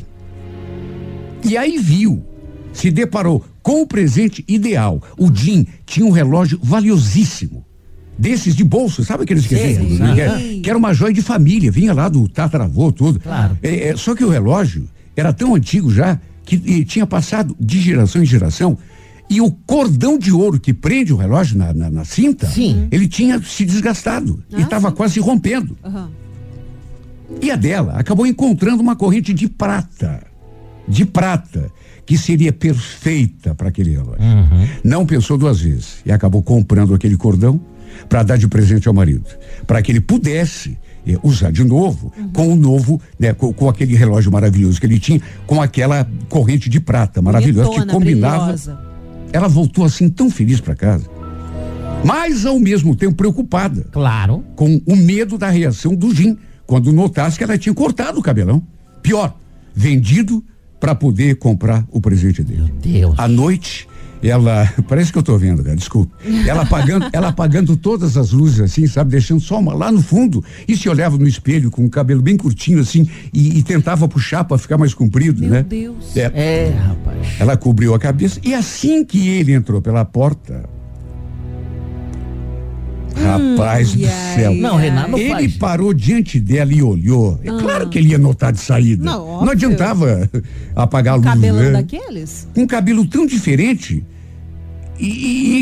E 1.42 1.56
aí 1.56 1.78
viu, 1.78 2.22
se 2.70 2.90
deparou 2.90 3.42
com 3.62 3.80
o 3.80 3.86
presente 3.86 4.44
ideal. 4.46 5.00
O 5.16 5.34
Jim 5.34 5.66
tinha 5.86 6.04
um 6.04 6.10
relógio 6.10 6.60
valiosíssimo. 6.62 7.64
Desses 8.18 8.54
de 8.54 8.62
bolso, 8.62 9.02
sabe 9.06 9.22
aqueles 9.22 9.46
que, 9.46 9.56
Sei, 9.56 9.72
vem, 9.72 9.96
sei. 9.96 10.14
que, 10.14 10.20
era, 10.20 10.38
que 10.38 10.68
era 10.68 10.78
uma 10.78 10.92
joia 10.92 11.14
de 11.14 11.22
família, 11.22 11.70
vinha 11.70 11.94
lá 11.94 12.10
do 12.10 12.28
tataravô, 12.28 12.92
tudo. 12.92 13.20
Claro. 13.20 13.58
É, 13.62 13.88
é, 13.88 13.96
só 13.96 14.14
que 14.14 14.22
o 14.22 14.28
relógio 14.28 14.86
era 15.16 15.32
tão 15.32 15.54
antigo 15.54 15.90
já 15.90 16.20
que 16.44 16.56
e 16.56 16.84
tinha 16.84 17.06
passado 17.06 17.56
de 17.58 17.80
geração 17.80 18.22
em 18.22 18.26
geração. 18.26 18.78
E 19.28 19.40
o 19.40 19.50
cordão 19.50 20.18
de 20.18 20.30
ouro 20.30 20.60
que 20.60 20.74
prende 20.74 21.12
o 21.12 21.16
relógio 21.16 21.56
na, 21.56 21.72
na, 21.72 21.90
na 21.90 22.04
cinta, 22.04 22.46
Sim. 22.46 22.88
ele 22.90 23.08
tinha 23.08 23.42
se 23.42 23.64
desgastado 23.64 24.44
e 24.50 24.60
estava 24.60 24.92
quase 24.92 25.18
rompendo. 25.18 25.76
Aham. 25.82 26.10
E 27.40 27.50
a 27.50 27.56
dela 27.56 27.94
acabou 27.94 28.26
encontrando 28.26 28.82
uma 28.82 28.94
corrente 28.94 29.32
de 29.32 29.48
prata. 29.48 30.22
De 30.86 31.06
prata, 31.06 31.70
que 32.04 32.18
seria 32.18 32.52
perfeita 32.52 33.54
para 33.54 33.68
aquele 33.68 33.92
relógio. 33.92 34.20
Não 34.84 35.06
pensou 35.06 35.38
duas 35.38 35.60
vezes 35.60 35.96
e 36.04 36.12
acabou 36.12 36.42
comprando 36.42 36.94
aquele 36.94 37.16
cordão 37.16 37.58
para 38.08 38.22
dar 38.22 38.36
de 38.36 38.46
presente 38.46 38.86
ao 38.88 38.94
marido, 38.94 39.24
para 39.66 39.80
que 39.80 39.90
ele 39.90 40.00
pudesse 40.00 40.76
eh, 41.06 41.18
usar 41.22 41.50
de 41.52 41.64
novo 41.64 42.12
com 42.32 42.52
o 42.52 42.56
novo, 42.56 43.00
né, 43.18 43.32
com, 43.32 43.52
com 43.52 43.68
aquele 43.68 43.94
relógio 43.94 44.30
maravilhoso 44.32 44.80
que 44.80 44.86
ele 44.86 44.98
tinha, 44.98 45.20
com 45.46 45.60
aquela 45.62 46.08
corrente 46.28 46.68
de 46.70 46.80
prata 46.80 47.20
maravilhosa 47.22 47.68
que 47.70 47.74
Bonitona, 47.76 47.92
combinava. 47.92 48.42
brilhosa. 48.44 48.78
Ela 49.32 49.48
voltou 49.48 49.84
assim 49.84 50.08
tão 50.08 50.30
feliz 50.30 50.60
para 50.60 50.74
casa, 50.74 51.06
mas 52.04 52.44
ao 52.46 52.58
mesmo 52.58 52.94
tempo 52.94 53.14
preocupada 53.16 53.86
Claro. 53.90 54.44
com 54.54 54.80
o 54.86 54.94
medo 54.96 55.38
da 55.38 55.48
reação 55.48 55.94
do 55.94 56.14
Jim 56.14 56.36
quando 56.66 56.92
notasse 56.92 57.36
que 57.38 57.44
ela 57.44 57.58
tinha 57.58 57.74
cortado 57.74 58.18
o 58.18 58.22
cabelão. 58.22 58.62
Pior, 59.02 59.36
vendido 59.74 60.42
para 60.80 60.94
poder 60.94 61.36
comprar 61.36 61.84
o 61.90 62.00
presente 62.00 62.42
dele. 62.42 62.72
Deus. 62.82 63.14
À 63.18 63.26
noite, 63.26 63.88
ela, 64.28 64.72
parece 64.88 65.12
que 65.12 65.18
eu 65.18 65.22
tô 65.22 65.36
vendo, 65.38 65.62
cara, 65.62 65.76
desculpa. 65.76 66.14
Ela 66.46 66.62
apagando, 66.62 67.06
ela 67.12 67.28
apagando 67.28 67.76
todas 67.76 68.16
as 68.16 68.30
luzes 68.32 68.60
assim, 68.60 68.86
sabe, 68.86 69.10
deixando 69.10 69.40
só 69.40 69.58
uma 69.60 69.74
lá 69.74 69.90
no 69.92 70.02
fundo 70.02 70.42
e 70.66 70.76
se 70.76 70.88
olhava 70.88 71.16
no 71.18 71.26
espelho 71.28 71.70
com 71.70 71.84
o 71.84 71.90
cabelo 71.90 72.22
bem 72.22 72.36
curtinho 72.36 72.80
assim 72.80 73.08
e, 73.32 73.58
e 73.58 73.62
tentava 73.62 74.08
puxar 74.08 74.44
para 74.44 74.56
ficar 74.58 74.78
mais 74.78 74.94
comprido, 74.94 75.40
Meu 75.40 75.50
né? 75.50 75.62
Deus. 75.62 76.16
É, 76.16 76.30
É, 76.34 76.70
rapaz. 76.70 77.26
ela 77.40 77.56
cobriu 77.56 77.94
a 77.94 77.98
cabeça 77.98 78.40
e 78.42 78.54
assim 78.54 79.04
que 79.04 79.28
ele 79.28 79.52
entrou 79.52 79.80
pela 79.82 80.04
porta, 80.04 80.64
rapaz 83.14 83.92
do 83.92 83.98
Hum, 83.98 84.00
e 84.02 84.06
aí? 84.06 84.34
céu. 84.34 84.54
Não, 84.54 84.76
Renato, 84.76 85.10
não 85.12 85.18
Ele 85.18 85.30
faz. 85.30 85.56
parou 85.56 85.94
diante 85.94 86.40
dela 86.40 86.72
e 86.72 86.82
olhou. 86.82 87.38
É 87.42 87.48
claro 87.48 87.88
que 87.88 87.98
ele 87.98 88.08
ia 88.08 88.18
notar 88.18 88.52
de 88.52 88.58
saída. 88.60 89.04
Não, 89.04 89.26
óbvio. 89.26 89.50
adiantava 89.52 90.28
apagar 90.74 91.14
a 91.14 91.16
luz. 91.16 91.26
Cabelão 91.28 91.60
né? 91.62 91.70
daqueles? 91.72 92.48
Com 92.54 92.62
um 92.62 92.66
cabelo 92.66 93.06
tão 93.06 93.24
diferente. 93.26 94.04
E, 94.98 95.06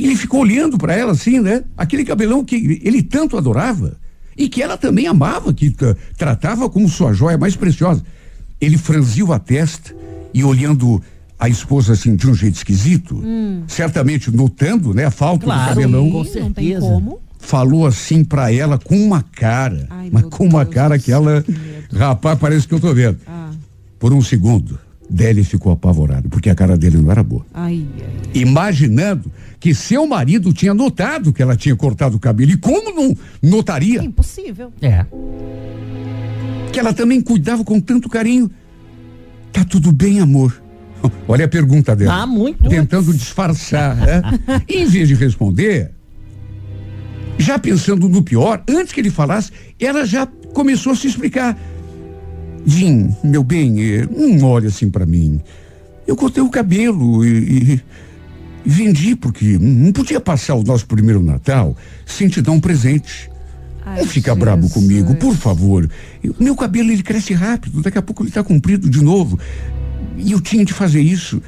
e 0.00 0.04
ele 0.04 0.16
ficou 0.16 0.40
olhando 0.40 0.76
para 0.76 0.94
ela 0.94 1.12
assim, 1.12 1.40
né? 1.40 1.64
Aquele 1.76 2.04
cabelão 2.04 2.44
que 2.44 2.80
ele 2.84 3.02
tanto 3.02 3.36
adorava 3.36 3.96
e 4.36 4.48
que 4.48 4.62
ela 4.62 4.76
também 4.76 5.06
amava, 5.06 5.52
que 5.52 5.70
tra- 5.70 5.96
tratava 6.16 6.68
como 6.68 6.88
sua 6.88 7.12
joia 7.12 7.38
mais 7.38 7.56
preciosa. 7.56 8.02
Ele 8.60 8.76
franziu 8.78 9.32
a 9.32 9.38
testa 9.38 9.94
e 10.34 10.44
olhando 10.44 11.02
a 11.38 11.48
esposa 11.48 11.94
assim 11.94 12.14
de 12.14 12.28
um 12.28 12.34
jeito 12.34 12.54
esquisito, 12.56 13.20
certamente 13.66 14.30
notando, 14.30 14.94
né, 14.94 15.06
a 15.06 15.10
falta 15.10 15.44
Claro, 15.44 15.62
do 15.62 15.68
cabelão 15.80 16.10
com 16.10 16.24
certeza. 16.24 16.80
como. 16.80 17.18
falou 17.38 17.84
assim 17.86 18.22
pra 18.22 18.52
ela 18.52 18.78
com 18.78 18.96
uma 18.96 19.22
cara, 19.22 19.86
Ai, 19.90 20.08
mas 20.12 20.22
com 20.26 20.46
uma 20.46 20.62
Deus 20.64 20.74
cara 20.74 20.96
do 20.96 21.02
que 21.02 21.10
ela. 21.10 21.44
Rapaz, 21.92 22.38
parece 22.38 22.68
que 22.68 22.74
eu 22.74 22.80
tô 22.80 22.94
vendo. 22.94 23.18
Ah, 23.26 23.50
Por 23.98 24.12
um 24.12 24.22
segundo, 24.22 24.78
Deli 25.12 25.44
ficou 25.44 25.72
apavorado, 25.72 26.28
porque 26.30 26.48
a 26.48 26.54
cara 26.54 26.76
dele 26.76 26.96
não 26.96 27.10
era 27.10 27.22
boa. 27.22 27.44
ai, 27.52 27.86
ai. 28.00 28.10
Imaginando 28.34 29.30
que 29.60 29.74
seu 29.74 30.06
marido 30.06 30.52
tinha 30.52 30.72
notado 30.72 31.32
que 31.32 31.42
ela 31.42 31.54
tinha 31.54 31.76
cortado 31.76 32.16
o 32.16 32.18
cabelo. 32.18 32.50
E 32.52 32.56
como 32.56 32.90
não 32.94 33.10
É 33.12 33.16
notaria 33.42 34.02
impossível. 34.02 34.72
É. 34.80 35.04
que 36.72 36.80
ela 36.80 36.92
também 36.94 37.20
cuidava 37.20 37.62
com 37.62 37.78
tanto 37.78 38.08
carinho? 38.08 38.50
Tá 39.52 39.64
tudo 39.64 39.92
bem, 39.92 40.18
amor? 40.20 40.60
Olha 41.28 41.44
a 41.44 41.48
pergunta 41.48 41.94
dela. 41.94 42.22
Ah, 42.22 42.26
muito. 42.26 42.68
tentando 42.68 43.12
disfarçar. 43.12 43.94
né? 43.96 44.22
em 44.66 44.86
vez 44.86 45.08
de 45.08 45.14
responder, 45.14 45.90
já 47.38 47.58
pensando 47.58 48.08
no 48.08 48.22
pior, 48.22 48.62
antes 48.68 48.92
que 48.92 49.00
ele 49.00 49.10
falasse, 49.10 49.52
ela 49.78 50.06
já 50.06 50.26
começou 50.54 50.92
a 50.92 50.96
se 50.96 51.06
explicar. 51.06 51.58
Jim, 52.64 53.14
meu 53.24 53.42
bem, 53.42 53.82
eh, 53.82 54.06
não 54.10 54.46
olha 54.46 54.68
assim 54.68 54.88
pra 54.90 55.04
mim. 55.06 55.40
Eu 56.06 56.14
cortei 56.16 56.42
o 56.42 56.48
cabelo 56.50 57.24
e, 57.24 57.74
e- 57.74 57.80
vendi 58.64 59.16
porque 59.16 59.58
não 59.58 59.90
podia 59.92 60.20
passar 60.20 60.54
o 60.54 60.62
nosso 60.62 60.86
primeiro 60.86 61.22
Natal 61.22 61.76
sem 62.06 62.28
te 62.28 62.40
dar 62.40 62.52
um 62.52 62.60
presente. 62.60 63.30
Ai, 63.84 64.00
Não 64.00 64.06
fica 64.06 64.32
brabo 64.34 64.62
Jesus. 64.62 64.74
comigo, 64.74 65.14
por 65.16 65.34
favor. 65.34 65.90
Eu- 66.22 66.34
meu 66.38 66.54
cabelo 66.54 66.90
ele 66.92 67.02
cresce 67.02 67.32
rápido, 67.34 67.82
daqui 67.82 67.98
a 67.98 68.02
pouco 68.02 68.22
ele 68.22 68.30
tá 68.30 68.42
comprido 68.44 68.88
de 68.88 69.02
novo. 69.02 69.38
E 70.16 70.30
eu 70.32 70.40
tinha 70.40 70.64
de 70.64 70.72
fazer 70.72 71.00
isso. 71.00 71.42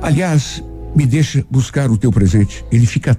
Aliás, 0.00 0.62
me 0.94 1.06
deixa 1.06 1.44
buscar 1.50 1.90
o 1.90 1.96
teu 1.98 2.12
presente. 2.12 2.64
Ele 2.70 2.86
fica 2.86 3.18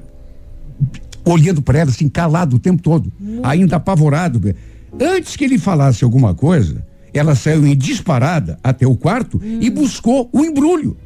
olhando 1.26 1.62
para 1.62 1.80
ela 1.80 1.90
assim, 1.90 2.08
calado 2.08 2.56
o 2.56 2.60
tempo 2.60 2.82
todo, 2.82 3.12
ainda 3.44 3.76
apavorado. 3.76 4.56
Antes 5.00 5.36
que 5.36 5.44
ele 5.44 5.58
falasse 5.58 6.04
alguma 6.04 6.34
coisa, 6.34 6.86
ela 7.14 7.36
saiu 7.36 7.66
em 7.66 7.76
disparada 7.76 8.58
até 8.64 8.86
o 8.86 8.96
quarto 8.96 9.42
e 9.44 9.70
buscou 9.70 10.30
o 10.32 10.44
embrulho 10.44 10.98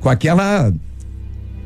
com 0.00 0.08
aquela 0.08 0.72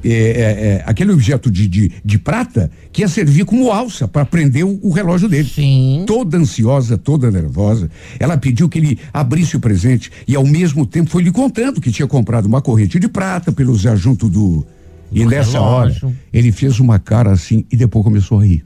é, 0.02 0.08
é, 0.08 0.12
é, 0.12 0.84
aquele 0.86 1.12
objeto 1.12 1.50
de, 1.50 1.68
de, 1.68 1.92
de 2.02 2.18
prata 2.18 2.70
que 2.90 3.02
ia 3.02 3.08
servir 3.08 3.44
como 3.44 3.70
alça 3.70 4.08
para 4.08 4.24
prender 4.24 4.64
o, 4.64 4.78
o 4.82 4.90
relógio 4.90 5.28
dele. 5.28 5.48
Sim. 5.48 6.04
Toda 6.06 6.38
ansiosa, 6.38 6.96
toda 6.96 7.30
nervosa, 7.30 7.90
ela 8.18 8.36
pediu 8.38 8.68
que 8.68 8.78
ele 8.78 8.98
abrisse 9.12 9.56
o 9.56 9.60
presente 9.60 10.10
e 10.26 10.34
ao 10.34 10.46
mesmo 10.46 10.86
tempo 10.86 11.10
foi 11.10 11.22
lhe 11.22 11.30
contando 11.30 11.80
que 11.80 11.90
tinha 11.90 12.08
comprado 12.08 12.46
uma 12.46 12.62
corrente 12.62 12.98
de 12.98 13.08
prata 13.08 13.52
pelo 13.52 13.76
junto 13.76 14.28
do. 14.28 14.66
E 15.12 15.24
nessa 15.26 15.60
hora, 15.60 15.94
ele 16.32 16.52
fez 16.52 16.78
uma 16.78 16.98
cara 16.98 17.32
assim 17.32 17.64
e 17.70 17.76
depois 17.76 18.04
começou 18.04 18.40
a 18.40 18.44
rir. 18.44 18.64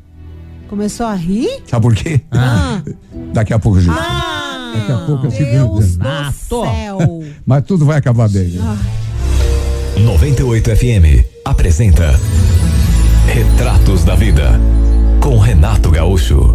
Começou 0.75 1.07
a 1.07 1.15
rir? 1.15 1.63
Sabe 1.69 1.83
por 1.83 1.95
quê? 1.95 2.21
Ah, 2.33 2.83
Daqui 3.33 3.55
a 3.55 3.61
pouco, 3.61 3.81
gente. 3.81 3.95
ah 3.97 4.73
Daqui 4.75 4.91
a 4.91 4.97
pouco 5.07 5.27
eu 5.27 5.31
se 5.31 5.45
Deus 5.45 5.97
do 5.97 6.03
Renato. 6.03 6.35
céu. 6.35 6.99
Mas 7.47 7.63
tudo 7.65 7.87
vai 7.87 7.97
acabar 7.97 8.29
bem. 8.29 8.49
né? 8.49 8.79
98 10.01 10.75
FM 10.75 11.25
apresenta 11.45 12.19
Retratos 13.33 14.03
da 14.03 14.17
Vida 14.17 14.61
com 15.21 15.39
Renato 15.39 15.93
Gaúcho. 15.93 16.53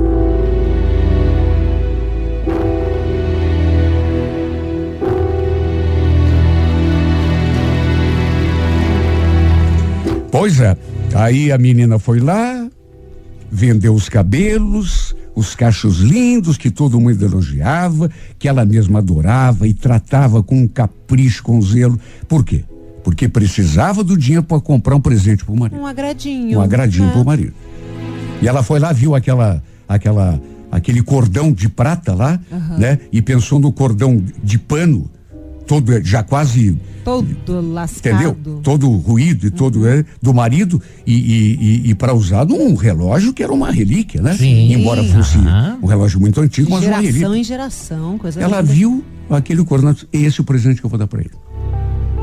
Pois 10.32 10.60
é. 10.60 10.78
Aí 11.16 11.52
a 11.52 11.58
menina 11.58 11.98
foi 11.98 12.20
lá, 12.20 12.59
vendeu 13.52 13.94
os 13.94 14.08
cabelos, 14.10 15.16
os 15.36 15.56
cachos 15.56 16.00
lindos 16.00 16.58
que 16.58 16.70
todo 16.70 17.00
mundo 17.00 17.24
elogiava, 17.24 18.10
que 18.38 18.48
ela 18.48 18.66
mesma 18.66 19.00
adorava 19.00 19.68
e 19.68 19.74
tratava 19.74 20.44
com 20.44 20.64
um 20.64 20.68
capricho, 20.68 21.44
com 21.44 21.62
zelo. 21.62 22.00
Por 22.28 22.44
quê? 22.44 22.64
Porque 23.04 23.28
precisava 23.28 24.04
do 24.04 24.18
dinheiro 24.18 24.44
para 24.44 24.60
comprar 24.60 24.96
um 24.96 25.02
presente 25.02 25.46
pro 25.46 25.56
marido, 25.56 25.80
Um 25.80 25.88
agradinho. 25.88 26.60
um 26.60 26.62
agradinho 26.62 27.06
né? 27.08 27.12
pro 27.14 27.26
marido. 27.26 27.54
E 28.42 28.48
ela 28.48 28.62
foi 28.64 28.80
lá, 28.80 28.92
viu 28.94 29.16
aquela, 29.16 29.62
aquela, 29.88 30.40
aquele 30.72 31.02
cordão 31.02 31.52
de 31.52 31.68
prata 31.70 32.14
lá, 32.14 32.40
né? 32.78 33.00
E 33.12 33.22
pensou 33.22 33.60
no 33.60 33.72
cordão 33.72 34.24
de 34.44 34.58
pano, 34.58 35.10
todo 35.70 36.04
já 36.04 36.24
quase 36.24 36.76
Todo 37.06 37.62
lascado. 37.74 38.16
entendeu? 38.16 38.60
Todo 38.64 38.90
o 38.90 38.98
ruído 38.98 39.46
e 39.48 39.52
todo 39.52 39.88
é, 39.88 40.04
do 40.22 40.34
marido 40.34 40.82
e, 41.08 41.14
e, 41.14 41.56
e, 41.86 41.90
e 41.92 41.96
para 41.96 42.14
usar 42.14 42.46
num 42.46 42.74
relógio 42.76 43.32
que 43.34 43.42
era 43.44 43.54
uma 43.54 43.72
relíquia, 43.72 44.20
né? 44.22 44.36
Sim. 44.36 44.74
Embora 44.74 45.04
fosse 45.04 45.38
Aham. 45.38 45.78
um 45.82 45.86
relógio 45.86 46.20
muito 46.20 46.42
antigo, 46.42 46.70
mas 46.72 46.80
uma 46.84 46.86
Geração 47.02 47.06
relíquia. 47.06 47.38
em 47.40 47.44
geração, 47.44 48.18
coisa 48.18 48.42
Ela 48.42 48.62
linda. 48.62 48.74
viu 48.74 49.04
aquele 49.30 49.64
cordão, 49.64 49.96
esse 50.12 50.40
é 50.40 50.42
o 50.42 50.44
presente 50.44 50.80
que 50.82 50.86
eu 50.86 50.90
vou 50.90 51.00
dar 51.00 51.08
para 51.08 51.22
ele. 51.22 51.32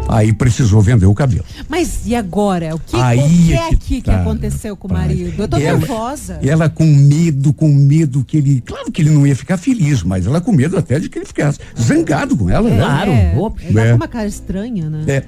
Aí 0.09 0.33
precisou 0.33 0.81
vender 0.81 1.07
o 1.07 1.15
cabelo. 1.15 1.45
Mas 1.69 2.07
e 2.07 2.15
agora? 2.15 2.75
O 2.75 2.79
que, 2.79 2.97
Aí 2.97 3.19
o 3.19 3.29
que 3.29 3.53
é 3.53 3.57
é 3.57 3.69
que 3.71 3.77
que, 3.77 3.95
que 4.03 4.03
tá, 4.03 4.21
aconteceu 4.21 4.77
com 4.77 4.87
o 4.89 4.93
marido? 4.93 5.43
Eu 5.43 5.49
tô 5.49 5.57
Ela- 5.57 5.79
nervosa. 5.79 6.39
Ela 6.43 6.69
com 6.69 6.87
medo, 6.87 7.53
com 7.53 7.69
medo 7.69 8.25
que 8.25 8.37
ele. 8.37 8.61
Claro 8.65 8.91
que 8.93 9.03
ele 9.03 9.11
não 9.11 9.27
ia 9.27 9.35
ficar 9.35 9.57
feliz, 9.57 10.03
mas 10.03 10.27
ela 10.27 10.41
com 10.41 10.53
medo 10.53 10.77
até 10.79 10.99
de 11.01 11.09
que 11.09 11.19
ele 11.19 11.27
ficasse 11.27 11.59
zangado 11.81 12.37
com 12.37 12.49
ela, 12.49 12.71
né? 12.71 12.77
Claro. 12.79 13.11
É, 13.11 13.35
opa. 13.37 13.61
ele 13.63 13.75
tá 13.75 13.85
É. 13.85 13.91
com 13.91 13.97
uma 13.97 14.09
cara 14.09 14.29
estranha, 14.29 14.89
né? 14.89 15.05
É. 15.09 15.23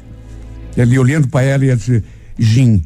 Ele 0.80 0.98
olhando 0.98 1.26
para 1.28 1.42
ela 1.44 1.64
e 1.64 1.68
ia 1.68 1.76
dizer, 1.76 2.04
Jim, 2.38 2.82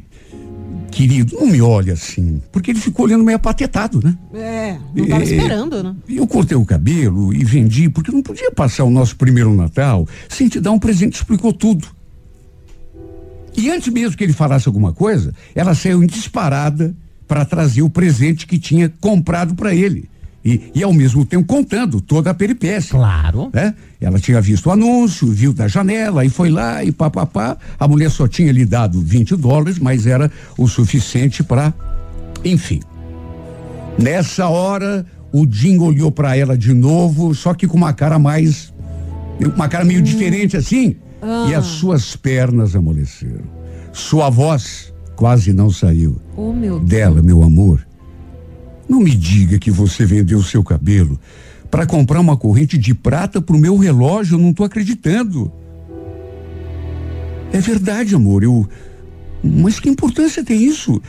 querido, 0.93 1.35
não 1.39 1.47
me 1.47 1.61
olha 1.61 1.93
assim. 1.93 2.41
Porque 2.51 2.71
ele 2.71 2.79
ficou 2.79 3.05
olhando 3.05 3.23
meio 3.23 3.35
apatetado, 3.35 3.99
né? 4.03 4.15
É, 4.33 4.77
não 4.95 5.07
tava 5.07 5.23
É. 5.23 5.25
esperando, 5.25 5.83
né? 5.83 5.95
E 6.07 6.17
eu 6.17 6.27
cortei 6.27 6.55
o 6.55 6.65
cabelo 6.65 7.33
e 7.33 7.43
vendi, 7.43 7.89
porque 7.89 8.11
não 8.11 8.21
podia 8.21 8.51
passar 8.51 8.83
o 8.83 8.89
nosso 8.89 9.15
primeiro 9.15 9.53
Natal 9.53 10.07
sem 10.29 10.47
te 10.47 10.59
dar 10.59 10.71
um 10.71 10.79
presente, 10.79 11.15
explicou 11.15 11.51
tudo. 11.51 11.87
E 13.55 13.69
antes 13.69 13.91
mesmo 13.93 14.17
que 14.17 14.23
ele 14.23 14.33
falasse 14.33 14.67
alguma 14.67 14.93
coisa, 14.93 15.33
ela 15.53 15.75
saiu 15.75 16.03
em 16.03 16.07
disparada 16.07 16.95
para 17.27 17.45
trazer 17.45 17.81
o 17.81 17.89
presente 17.89 18.47
que 18.47 18.57
tinha 18.57 18.89
comprado 19.01 19.55
para 19.55 19.73
ele. 19.73 20.09
E, 20.45 20.71
e 20.75 20.83
ao 20.83 20.91
mesmo 20.93 21.25
tempo 21.25 21.45
contando 21.45 22.01
toda 22.01 22.29
a 22.31 22.33
peripécia 22.33 22.91
Claro. 22.91 23.49
né? 23.53 23.73
Ela 24.01 24.19
tinha 24.19 24.41
visto 24.41 24.65
o 24.67 24.71
anúncio, 24.71 25.27
viu 25.31 25.53
da 25.53 25.67
janela 25.69 26.25
e 26.25 26.29
foi 26.29 26.49
lá 26.49 26.83
e 26.83 26.91
papapá. 26.91 27.57
A 27.79 27.87
mulher 27.87 28.11
só 28.11 28.27
tinha 28.27 28.51
lhe 28.51 28.65
dado 28.65 28.99
20 28.99 29.35
dólares, 29.37 29.79
mas 29.79 30.05
era 30.05 30.29
o 30.57 30.67
suficiente 30.67 31.41
para, 31.43 31.73
enfim. 32.43 32.81
Nessa 33.97 34.47
hora, 34.47 35.05
o 35.31 35.45
Jim 35.49 35.77
olhou 35.79 36.11
para 36.11 36.35
ela 36.35 36.57
de 36.57 36.73
novo, 36.73 37.33
só 37.33 37.53
que 37.53 37.67
com 37.67 37.77
uma 37.77 37.93
cara 37.93 38.17
mais, 38.19 38.73
uma 39.55 39.69
cara 39.69 39.85
meio 39.85 40.01
diferente 40.01 40.57
assim, 40.57 40.95
e 41.49 41.53
as 41.55 41.65
suas 41.65 42.15
pernas 42.15 42.75
amoleceram. 42.75 43.45
Sua 43.93 44.29
voz 44.29 44.93
quase 45.15 45.53
não 45.53 45.69
saiu 45.69 46.19
Oh, 46.35 46.51
meu 46.51 46.79
Deus. 46.79 46.89
dela, 46.89 47.21
meu 47.21 47.43
amor. 47.43 47.85
Não 48.93 48.99
me 48.99 49.15
diga 49.15 49.57
que 49.57 49.71
você 49.71 50.05
vendeu 50.05 50.37
o 50.37 50.43
seu 50.43 50.63
cabelo 50.63 51.19
para 51.71 51.83
comprar 51.83 52.19
uma 52.19 52.37
corrente 52.37 52.77
de 52.77 52.93
prata 52.93 53.41
pro 53.41 53.57
meu 53.57 53.75
relógio, 53.75 54.35
eu 54.35 54.39
não 54.39 54.53
tô 54.53 54.63
acreditando. 54.63 55.51
É 57.51 57.59
verdade, 57.59 58.13
amor, 58.13 58.43
eu. 58.43 58.69
Mas 59.43 59.79
que 59.79 59.89
importância 59.89 60.43
tem 60.43 60.63
isso? 60.63 61.01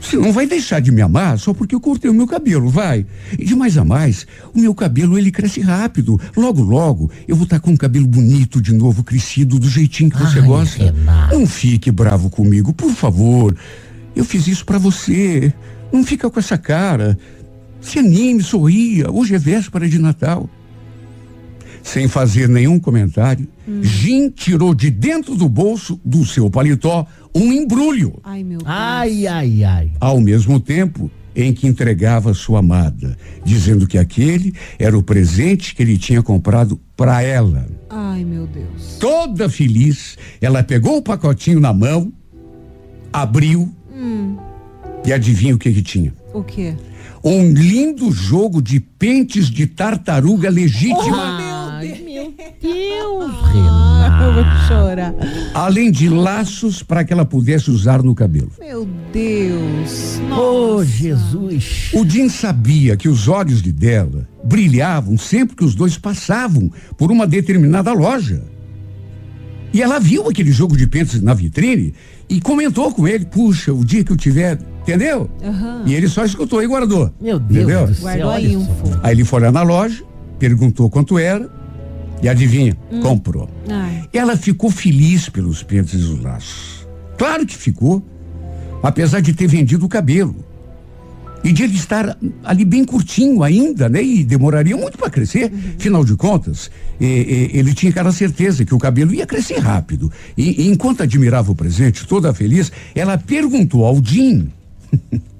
Você 0.00 0.16
não 0.16 0.32
vai 0.32 0.46
deixar 0.46 0.80
de 0.80 0.90
me 0.90 1.02
amar 1.02 1.38
só 1.38 1.52
porque 1.52 1.74
eu 1.74 1.80
cortei 1.80 2.10
o 2.10 2.14
meu 2.14 2.26
cabelo, 2.26 2.70
vai. 2.70 3.04
E 3.38 3.44
de 3.44 3.54
mais 3.54 3.76
a 3.76 3.84
mais, 3.84 4.26
o 4.54 4.58
meu 4.58 4.74
cabelo 4.74 5.18
ele 5.18 5.30
cresce 5.30 5.60
rápido. 5.60 6.18
Logo, 6.34 6.62
logo, 6.62 7.10
eu 7.28 7.36
vou 7.36 7.44
estar 7.44 7.60
com 7.60 7.72
um 7.72 7.76
cabelo 7.76 8.06
bonito 8.06 8.62
de 8.62 8.72
novo, 8.72 9.04
crescido, 9.04 9.58
do 9.58 9.68
jeitinho 9.68 10.08
que 10.08 10.18
você 10.18 10.38
Ai, 10.38 10.46
gosta. 10.46 10.84
Renato. 10.84 11.38
Não 11.38 11.46
fique 11.46 11.90
bravo 11.90 12.30
comigo, 12.30 12.72
por 12.72 12.92
favor. 12.92 13.54
Eu 14.14 14.24
fiz 14.24 14.46
isso 14.46 14.64
pra 14.64 14.78
você. 14.78 15.52
Não 15.92 16.04
fica 16.04 16.28
com 16.30 16.38
essa 16.38 16.58
cara. 16.58 17.18
Se 17.80 17.98
anime, 17.98 18.42
sorria. 18.42 19.10
Hoje 19.10 19.34
é 19.34 19.38
véspera 19.38 19.88
de 19.88 19.98
Natal. 19.98 20.48
Sem 21.82 22.08
fazer 22.08 22.48
nenhum 22.48 22.80
comentário, 22.80 23.46
Jim 23.80 24.28
tirou 24.28 24.74
de 24.74 24.90
dentro 24.90 25.36
do 25.36 25.48
bolso 25.48 26.00
do 26.04 26.24
seu 26.24 26.50
paletó 26.50 27.06
um 27.32 27.52
embrulho, 27.52 28.18
Ai, 28.24 28.42
meu 28.42 28.58
Deus. 28.58 28.68
Ai, 28.68 29.26
ai, 29.28 29.62
ai. 29.62 29.92
ao 30.00 30.20
mesmo 30.20 30.58
tempo 30.58 31.08
em 31.34 31.52
que 31.52 31.66
entregava 31.68 32.34
sua 32.34 32.58
amada, 32.58 33.16
dizendo 33.44 33.86
que 33.86 33.98
aquele 33.98 34.52
era 34.80 34.98
o 34.98 35.02
presente 35.02 35.76
que 35.76 35.82
ele 35.82 35.96
tinha 35.96 36.22
comprado 36.24 36.80
para 36.96 37.22
ela. 37.22 37.68
Ai, 37.88 38.24
meu 38.24 38.48
Deus. 38.48 38.96
Toda 38.98 39.48
feliz, 39.48 40.18
ela 40.40 40.64
pegou 40.64 40.96
o 40.96 41.02
pacotinho 41.02 41.60
na 41.60 41.72
mão, 41.72 42.12
abriu 43.12 43.72
e 45.06 45.12
adivinha 45.12 45.54
o 45.54 45.58
que 45.58 45.72
que 45.72 45.82
tinha? 45.82 46.12
O 46.34 46.42
quê? 46.42 46.74
Um 47.24 47.52
lindo 47.52 48.10
jogo 48.12 48.60
de 48.62 48.78
pentes 48.80 49.48
de 49.50 49.66
tartaruga 49.66 50.48
legítima, 50.50 51.16
Ai, 51.78 52.00
meu 52.04 52.32
Deus, 52.62 53.32
Ah, 53.54 54.18
eu 54.22 54.32
vou 54.34 54.42
Renato. 54.42 54.68
chorar. 54.68 55.14
além 55.54 55.90
de 55.90 56.08
laços 56.08 56.82
para 56.82 57.04
que 57.04 57.12
ela 57.12 57.24
pudesse 57.24 57.70
usar 57.70 58.02
no 58.02 58.14
cabelo. 58.14 58.50
Meu 58.60 58.86
Deus. 59.12 60.18
Ô, 60.30 60.76
Nossa. 60.78 60.84
Jesus. 60.86 61.90
O 61.92 62.08
Jim 62.08 62.28
sabia 62.28 62.96
que 62.96 63.08
os 63.08 63.28
olhos 63.28 63.60
de 63.62 63.72
dela, 63.72 64.28
brilhavam 64.44 65.18
sempre 65.18 65.56
que 65.56 65.64
os 65.64 65.74
dois 65.74 65.98
passavam 65.98 66.70
por 66.96 67.10
uma 67.10 67.26
determinada 67.26 67.92
loja. 67.92 68.42
E 69.72 69.82
ela 69.82 69.98
viu 69.98 70.28
aquele 70.28 70.52
jogo 70.52 70.76
de 70.76 70.86
pênaltis 70.86 71.20
na 71.20 71.34
vitrine 71.34 71.92
e 72.28 72.40
comentou 72.40 72.92
com 72.92 73.06
ele: 73.06 73.26
puxa, 73.26 73.72
o 73.74 73.84
dia 73.84 74.02
que 74.04 74.12
eu 74.12 74.16
tiver, 74.16 74.58
entendeu? 74.86 75.28
Aham. 75.42 75.82
E 75.84 75.94
ele 75.94 76.08
só 76.08 76.24
escutou 76.24 76.62
e 76.62 76.66
guardou. 76.66 77.10
Meu 77.20 77.38
Deus 77.38 77.64
Entendeu? 77.64 77.86
do 77.86 77.94
céu. 77.94 78.02
Guardou 78.04 78.30
a 78.30 78.40
info. 78.40 79.00
Aí 79.02 79.14
ele 79.14 79.24
foi 79.24 79.40
lá 79.40 79.50
na 79.50 79.62
loja, 79.62 80.04
perguntou 80.38 80.88
quanto 80.88 81.18
era 81.18 81.50
e 82.22 82.28
adivinha, 82.28 82.76
comprou. 83.02 83.48
Ai. 83.68 84.04
Ela 84.12 84.36
ficou 84.36 84.70
feliz 84.70 85.28
pelos 85.28 85.62
pênaltis 85.62 86.00
e 86.00 86.04
os 86.04 86.22
laços. 86.22 86.86
Claro 87.18 87.44
que 87.44 87.56
ficou, 87.56 88.02
apesar 88.82 89.20
de 89.20 89.32
ter 89.32 89.46
vendido 89.46 89.84
o 89.84 89.88
cabelo. 89.88 90.36
E 91.44 91.52
de 91.52 91.62
ele 91.62 91.76
estar 91.76 92.18
ali 92.42 92.64
bem 92.64 92.84
curtinho 92.84 93.42
ainda, 93.42 93.88
né? 93.88 94.02
E 94.02 94.24
demoraria 94.24 94.76
muito 94.76 94.98
para 94.98 95.08
crescer. 95.08 95.52
Afinal 95.78 96.04
de 96.04 96.16
contas, 96.16 96.70
eh, 97.00 97.04
eh, 97.06 97.50
ele 97.58 97.72
tinha 97.72 97.90
aquela 97.90 98.10
certeza 98.10 98.64
que 98.64 98.74
o 98.74 98.78
cabelo 98.78 99.14
ia 99.14 99.26
crescer 99.26 99.58
rápido. 99.58 100.10
E, 100.36 100.62
e 100.62 100.68
enquanto 100.68 101.04
admirava 101.04 101.52
o 101.52 101.54
presente, 101.54 102.04
toda 102.04 102.34
feliz, 102.34 102.72
ela 102.96 103.16
perguntou 103.16 103.84
ao 103.84 104.02
Jim. 104.02 104.48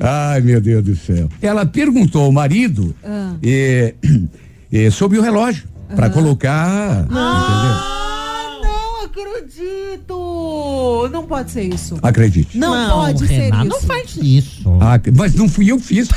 Ai, 0.00 0.40
meu 0.40 0.60
Deus 0.60 0.84
do 0.84 0.96
céu. 0.96 1.28
Ela 1.40 1.64
perguntou 1.64 2.22
ao 2.24 2.32
marido 2.32 2.94
Ah. 3.04 3.34
eh, 3.42 3.94
eh, 4.72 4.90
sobre 4.90 5.18
o 5.18 5.22
relógio. 5.22 5.64
Para 5.94 6.10
colocar. 6.10 7.02
Entendeu? 7.02 7.18
Ah, 7.20 8.60
não 8.62 9.04
acredito! 9.04 11.08
Não 11.12 11.24
pode 11.26 11.50
ser 11.52 11.62
isso. 11.72 11.98
Acredite. 12.02 12.58
Não, 12.58 12.90
pode 12.90 13.26
ser 13.28 13.34
Renato, 13.34 13.66
isso. 13.66 13.74
Não 13.74 13.80
faz 13.82 14.16
isso. 14.16 14.78
Ah, 14.80 14.98
mas 15.16 15.34
não 15.34 15.48
fui 15.48 15.70
eu 15.70 15.76
que 15.78 15.84
fiz. 15.84 16.08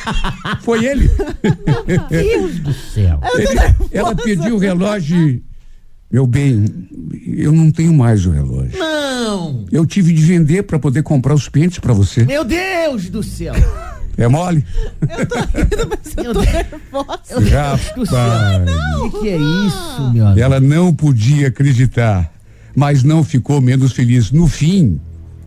Foi 0.61 0.83
ele. 0.85 1.09
Deus 2.09 2.59
do 2.59 2.73
céu. 2.73 3.19
Ele- 3.35 3.75
ela 3.91 4.15
pediu 4.15 4.55
o 4.55 4.59
relógio. 4.59 5.43
Meu 6.11 6.25
bem, 6.25 6.63
eu 7.35 7.51
não 7.51 7.69
tenho 7.69 7.93
mais 7.93 8.25
o 8.25 8.31
relógio. 8.31 8.77
Não. 8.79 9.65
Eu 9.71 9.85
tive 9.85 10.13
de 10.13 10.21
vender 10.23 10.63
para 10.63 10.79
poder 10.79 11.03
comprar 11.03 11.33
os 11.33 11.49
pentes 11.49 11.79
para 11.79 11.93
você. 11.93 12.23
Meu 12.25 12.45
Deus 12.45 13.09
do 13.09 13.21
céu. 13.21 13.53
É 14.17 14.27
mole? 14.27 14.65
Meu 15.01 16.33
Deus 16.33 16.47
do 17.95 18.05
céu. 18.05 18.21
Rapaz. 18.21 19.01
O 19.01 19.09
que, 19.11 19.19
que 19.19 19.29
é 19.29 19.37
isso, 19.37 20.11
meu 20.13 20.25
amigo? 20.27 20.39
Ela 20.39 20.59
não 20.59 20.93
podia 20.93 21.49
acreditar, 21.49 22.31
mas 22.75 23.03
não 23.03 23.23
ficou 23.23 23.59
menos 23.61 23.91
feliz. 23.91 24.31
No 24.31 24.47
fim, 24.47 24.99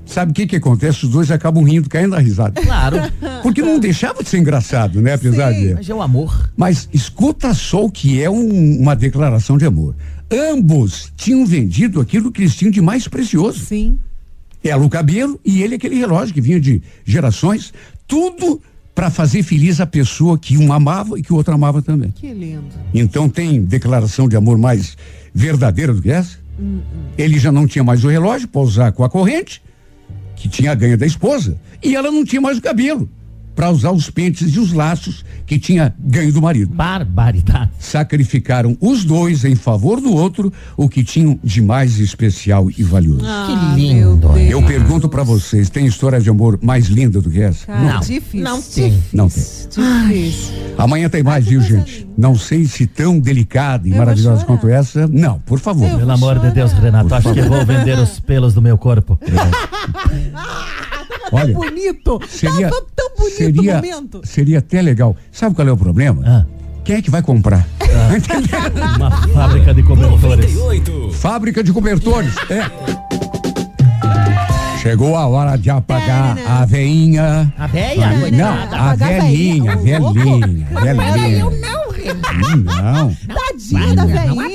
sabe 0.05 0.31
o 0.33 0.35
que 0.35 0.47
que 0.47 0.57
acontece? 0.57 1.05
Os 1.07 1.11
dois 1.11 1.31
acabam 1.31 1.65
rindo, 1.65 1.89
caindo 1.89 2.11
na 2.11 2.19
risada. 2.19 2.61
Claro. 2.61 2.97
Porque 3.43 3.63
não 3.63 3.81
deixava 3.81 4.23
de 4.23 4.29
ser 4.29 4.39
engraçado, 4.39 5.01
né? 5.01 5.15
Apesar 5.15 5.53
Sim. 5.55 5.69
de. 5.69 5.75
Mas 5.75 5.89
é 5.89 5.95
o 5.95 6.03
amor. 6.03 6.51
Mas 6.57 6.89
escuta 6.93 7.55
só 7.55 7.87
o 7.87 7.91
que 7.91 8.23
é 8.23 8.29
um- 8.31 8.79
uma 8.79 8.95
declaração 8.95 9.57
de 9.59 9.65
amor. 9.65 9.97
Ambos 10.31 11.13
tinham 11.17 11.45
vendido 11.45 12.01
aquilo 12.01 12.31
que 12.31 12.43
eles 12.43 12.55
tinham 12.55 12.71
de 12.71 12.81
mais 12.81 13.09
precioso. 13.09 13.59
Sim. 13.61 13.99
Ela 14.63 14.85
o 14.85 14.91
cabelo 14.91 15.41
e 15.45 15.63
ele 15.63 15.75
aquele 15.75 15.97
relógio 15.97 16.35
que 16.35 16.41
vinha 16.41 16.61
de 16.61 16.83
gerações. 17.05 17.73
Tudo 18.07 18.61
para 18.95 19.11
fazer 19.11 19.43
feliz 19.43 19.81
a 19.81 19.87
pessoa 19.87 20.39
que 20.39 20.59
um 20.59 20.73
amava 20.73 21.19
e 21.19 21.23
que 21.23 21.33
o 21.33 21.37
outro 21.37 21.55
amava 21.55 21.81
também. 21.81 22.11
Que 22.11 22.33
lindo. 22.33 22.67
Então 22.93 23.29
tem 23.29 23.63
declaração 23.63 24.29
de 24.29 24.37
amor 24.37 24.59
mais 24.59 24.97
verdadeira 25.35 25.95
do 25.95 26.03
que 26.03 26.11
essa? 26.11 26.39
Ele 27.17 27.39
já 27.39 27.51
não 27.51 27.67
tinha 27.67 27.83
mais 27.83 28.05
o 28.05 28.09
relógio 28.09 28.47
para 28.47 28.61
usar 28.61 28.93
com 28.93 29.03
a 29.03 29.09
corrente, 29.09 29.63
que 30.37 30.49
tinha 30.49 30.73
a 30.73 30.75
ganha 30.75 30.97
da 30.97 31.07
esposa, 31.07 31.59
e 31.83 31.97
ela 31.97 32.11
não 32.11 32.25
tinha 32.25 32.41
mais 32.41 32.59
o 32.59 32.61
cabelo 32.61 33.09
para 33.55 33.71
usar 33.71 33.91
os 33.93 34.09
pentes 34.09 34.55
e 34.55 34.59
os 34.59 34.73
laços 34.73 35.25
que 35.47 35.59
tinha 35.59 35.95
ganho 35.99 36.33
do 36.33 36.41
marido. 36.41 36.75
Barbaridade. 36.75 37.71
Sacrificaram 37.79 38.77
os 38.81 39.05
dois 39.05 39.45
em 39.45 39.55
favor 39.55 40.01
do 40.01 40.13
outro 40.15 40.53
o 40.77 40.89
que 40.89 41.05
tinham 41.05 41.39
de 41.43 41.61
mais 41.61 41.99
especial 41.99 42.71
e 42.71 42.83
valioso. 42.83 43.25
Ah, 43.25 43.75
lindo. 43.77 44.29
meu 44.31 44.35
Deus. 44.35 44.51
Eu 44.51 44.63
pergunto 44.63 45.09
para 45.09 45.23
vocês, 45.23 45.69
tem 45.69 45.87
história 45.87 46.21
de 46.21 46.31
amor 46.31 46.59
mais 46.63 46.87
linda 46.87 47.21
do 47.21 47.31
que 47.31 47.41
essa? 47.41 47.67
Cara, 47.67 47.81
Não, 47.95 48.01
difícil. 48.01 48.41
não 48.43 48.63
tem. 48.63 49.03
Não 49.13 49.29
tem. 49.29 49.43
Difícil. 49.43 50.55
Amanhã 50.79 51.09
tem 51.09 51.23
mais, 51.23 51.45
viu, 51.47 51.61
gente? 51.61 52.09
Não 52.17 52.35
sei 52.37 52.65
se 52.67 52.87
tão 52.87 53.19
delicada 53.19 53.87
e 53.87 53.91
Eu 53.91 53.97
maravilhosa 53.99 54.45
quanto 54.45 54.69
essa. 54.69 55.07
Não, 55.07 55.39
por 55.41 55.59
favor. 55.59 55.89
Eu- 55.89 55.99
Pelo 55.99 56.13
amor 56.13 56.39
de 56.39 56.51
Deus, 56.51 56.73
Renato, 56.73 57.15
acho 57.15 57.33
que 57.35 57.43
vou 57.43 57.65
vender 57.67 57.99
os 57.99 58.19
pelos 58.21 58.55
do 58.55 58.63
meu 58.63 58.79
corpo. 58.79 59.19
Olha, 61.33 61.55
Bonito. 61.55 62.21
seria, 62.29 62.71
tão 62.71 63.11
bonito 63.17 63.37
seria, 63.45 63.83
seria 64.25 64.59
até 64.59 64.83
legal. 64.83 65.17
Sabe 65.33 65.55
qual 65.55 65.67
é 65.67 65.73
o 65.73 65.77
problema? 65.77 66.23
Ah, 66.27 66.45
Quem 66.85 66.97
é 66.97 67.03
que 67.03 67.11
vai 67.11 67.23
comprar? 67.23 67.67
uma 68.97 69.11
fábrica 69.29 69.75
de 69.75 69.83
cobertores. 69.83 70.55
98. 70.55 71.13
Fábrica 71.13 71.65
de 71.65 71.73
cobertores. 71.73 72.35
É. 72.51 72.71
Chegou 74.81 75.15
a 75.15 75.27
hora 75.27 75.57
de 75.59 75.69
apagar 75.69 76.39
a 76.49 76.65
veinha. 76.65 77.53
A 77.59 77.67
véia? 77.67 78.31
Não, 78.33 78.73
a 78.73 78.95
velhinha, 78.95 79.77
velhinha. 79.77 80.03
Ô, 80.03 80.13
velhinha, 80.13 80.67
velhinha. 80.95 81.45
Não, 81.45 81.91
Renato. 81.91 82.57
Hum, 82.57 82.65
Não, 82.65 83.17
Tadinha 83.29 83.95
da 83.95 84.07
velhinha. 84.07 84.50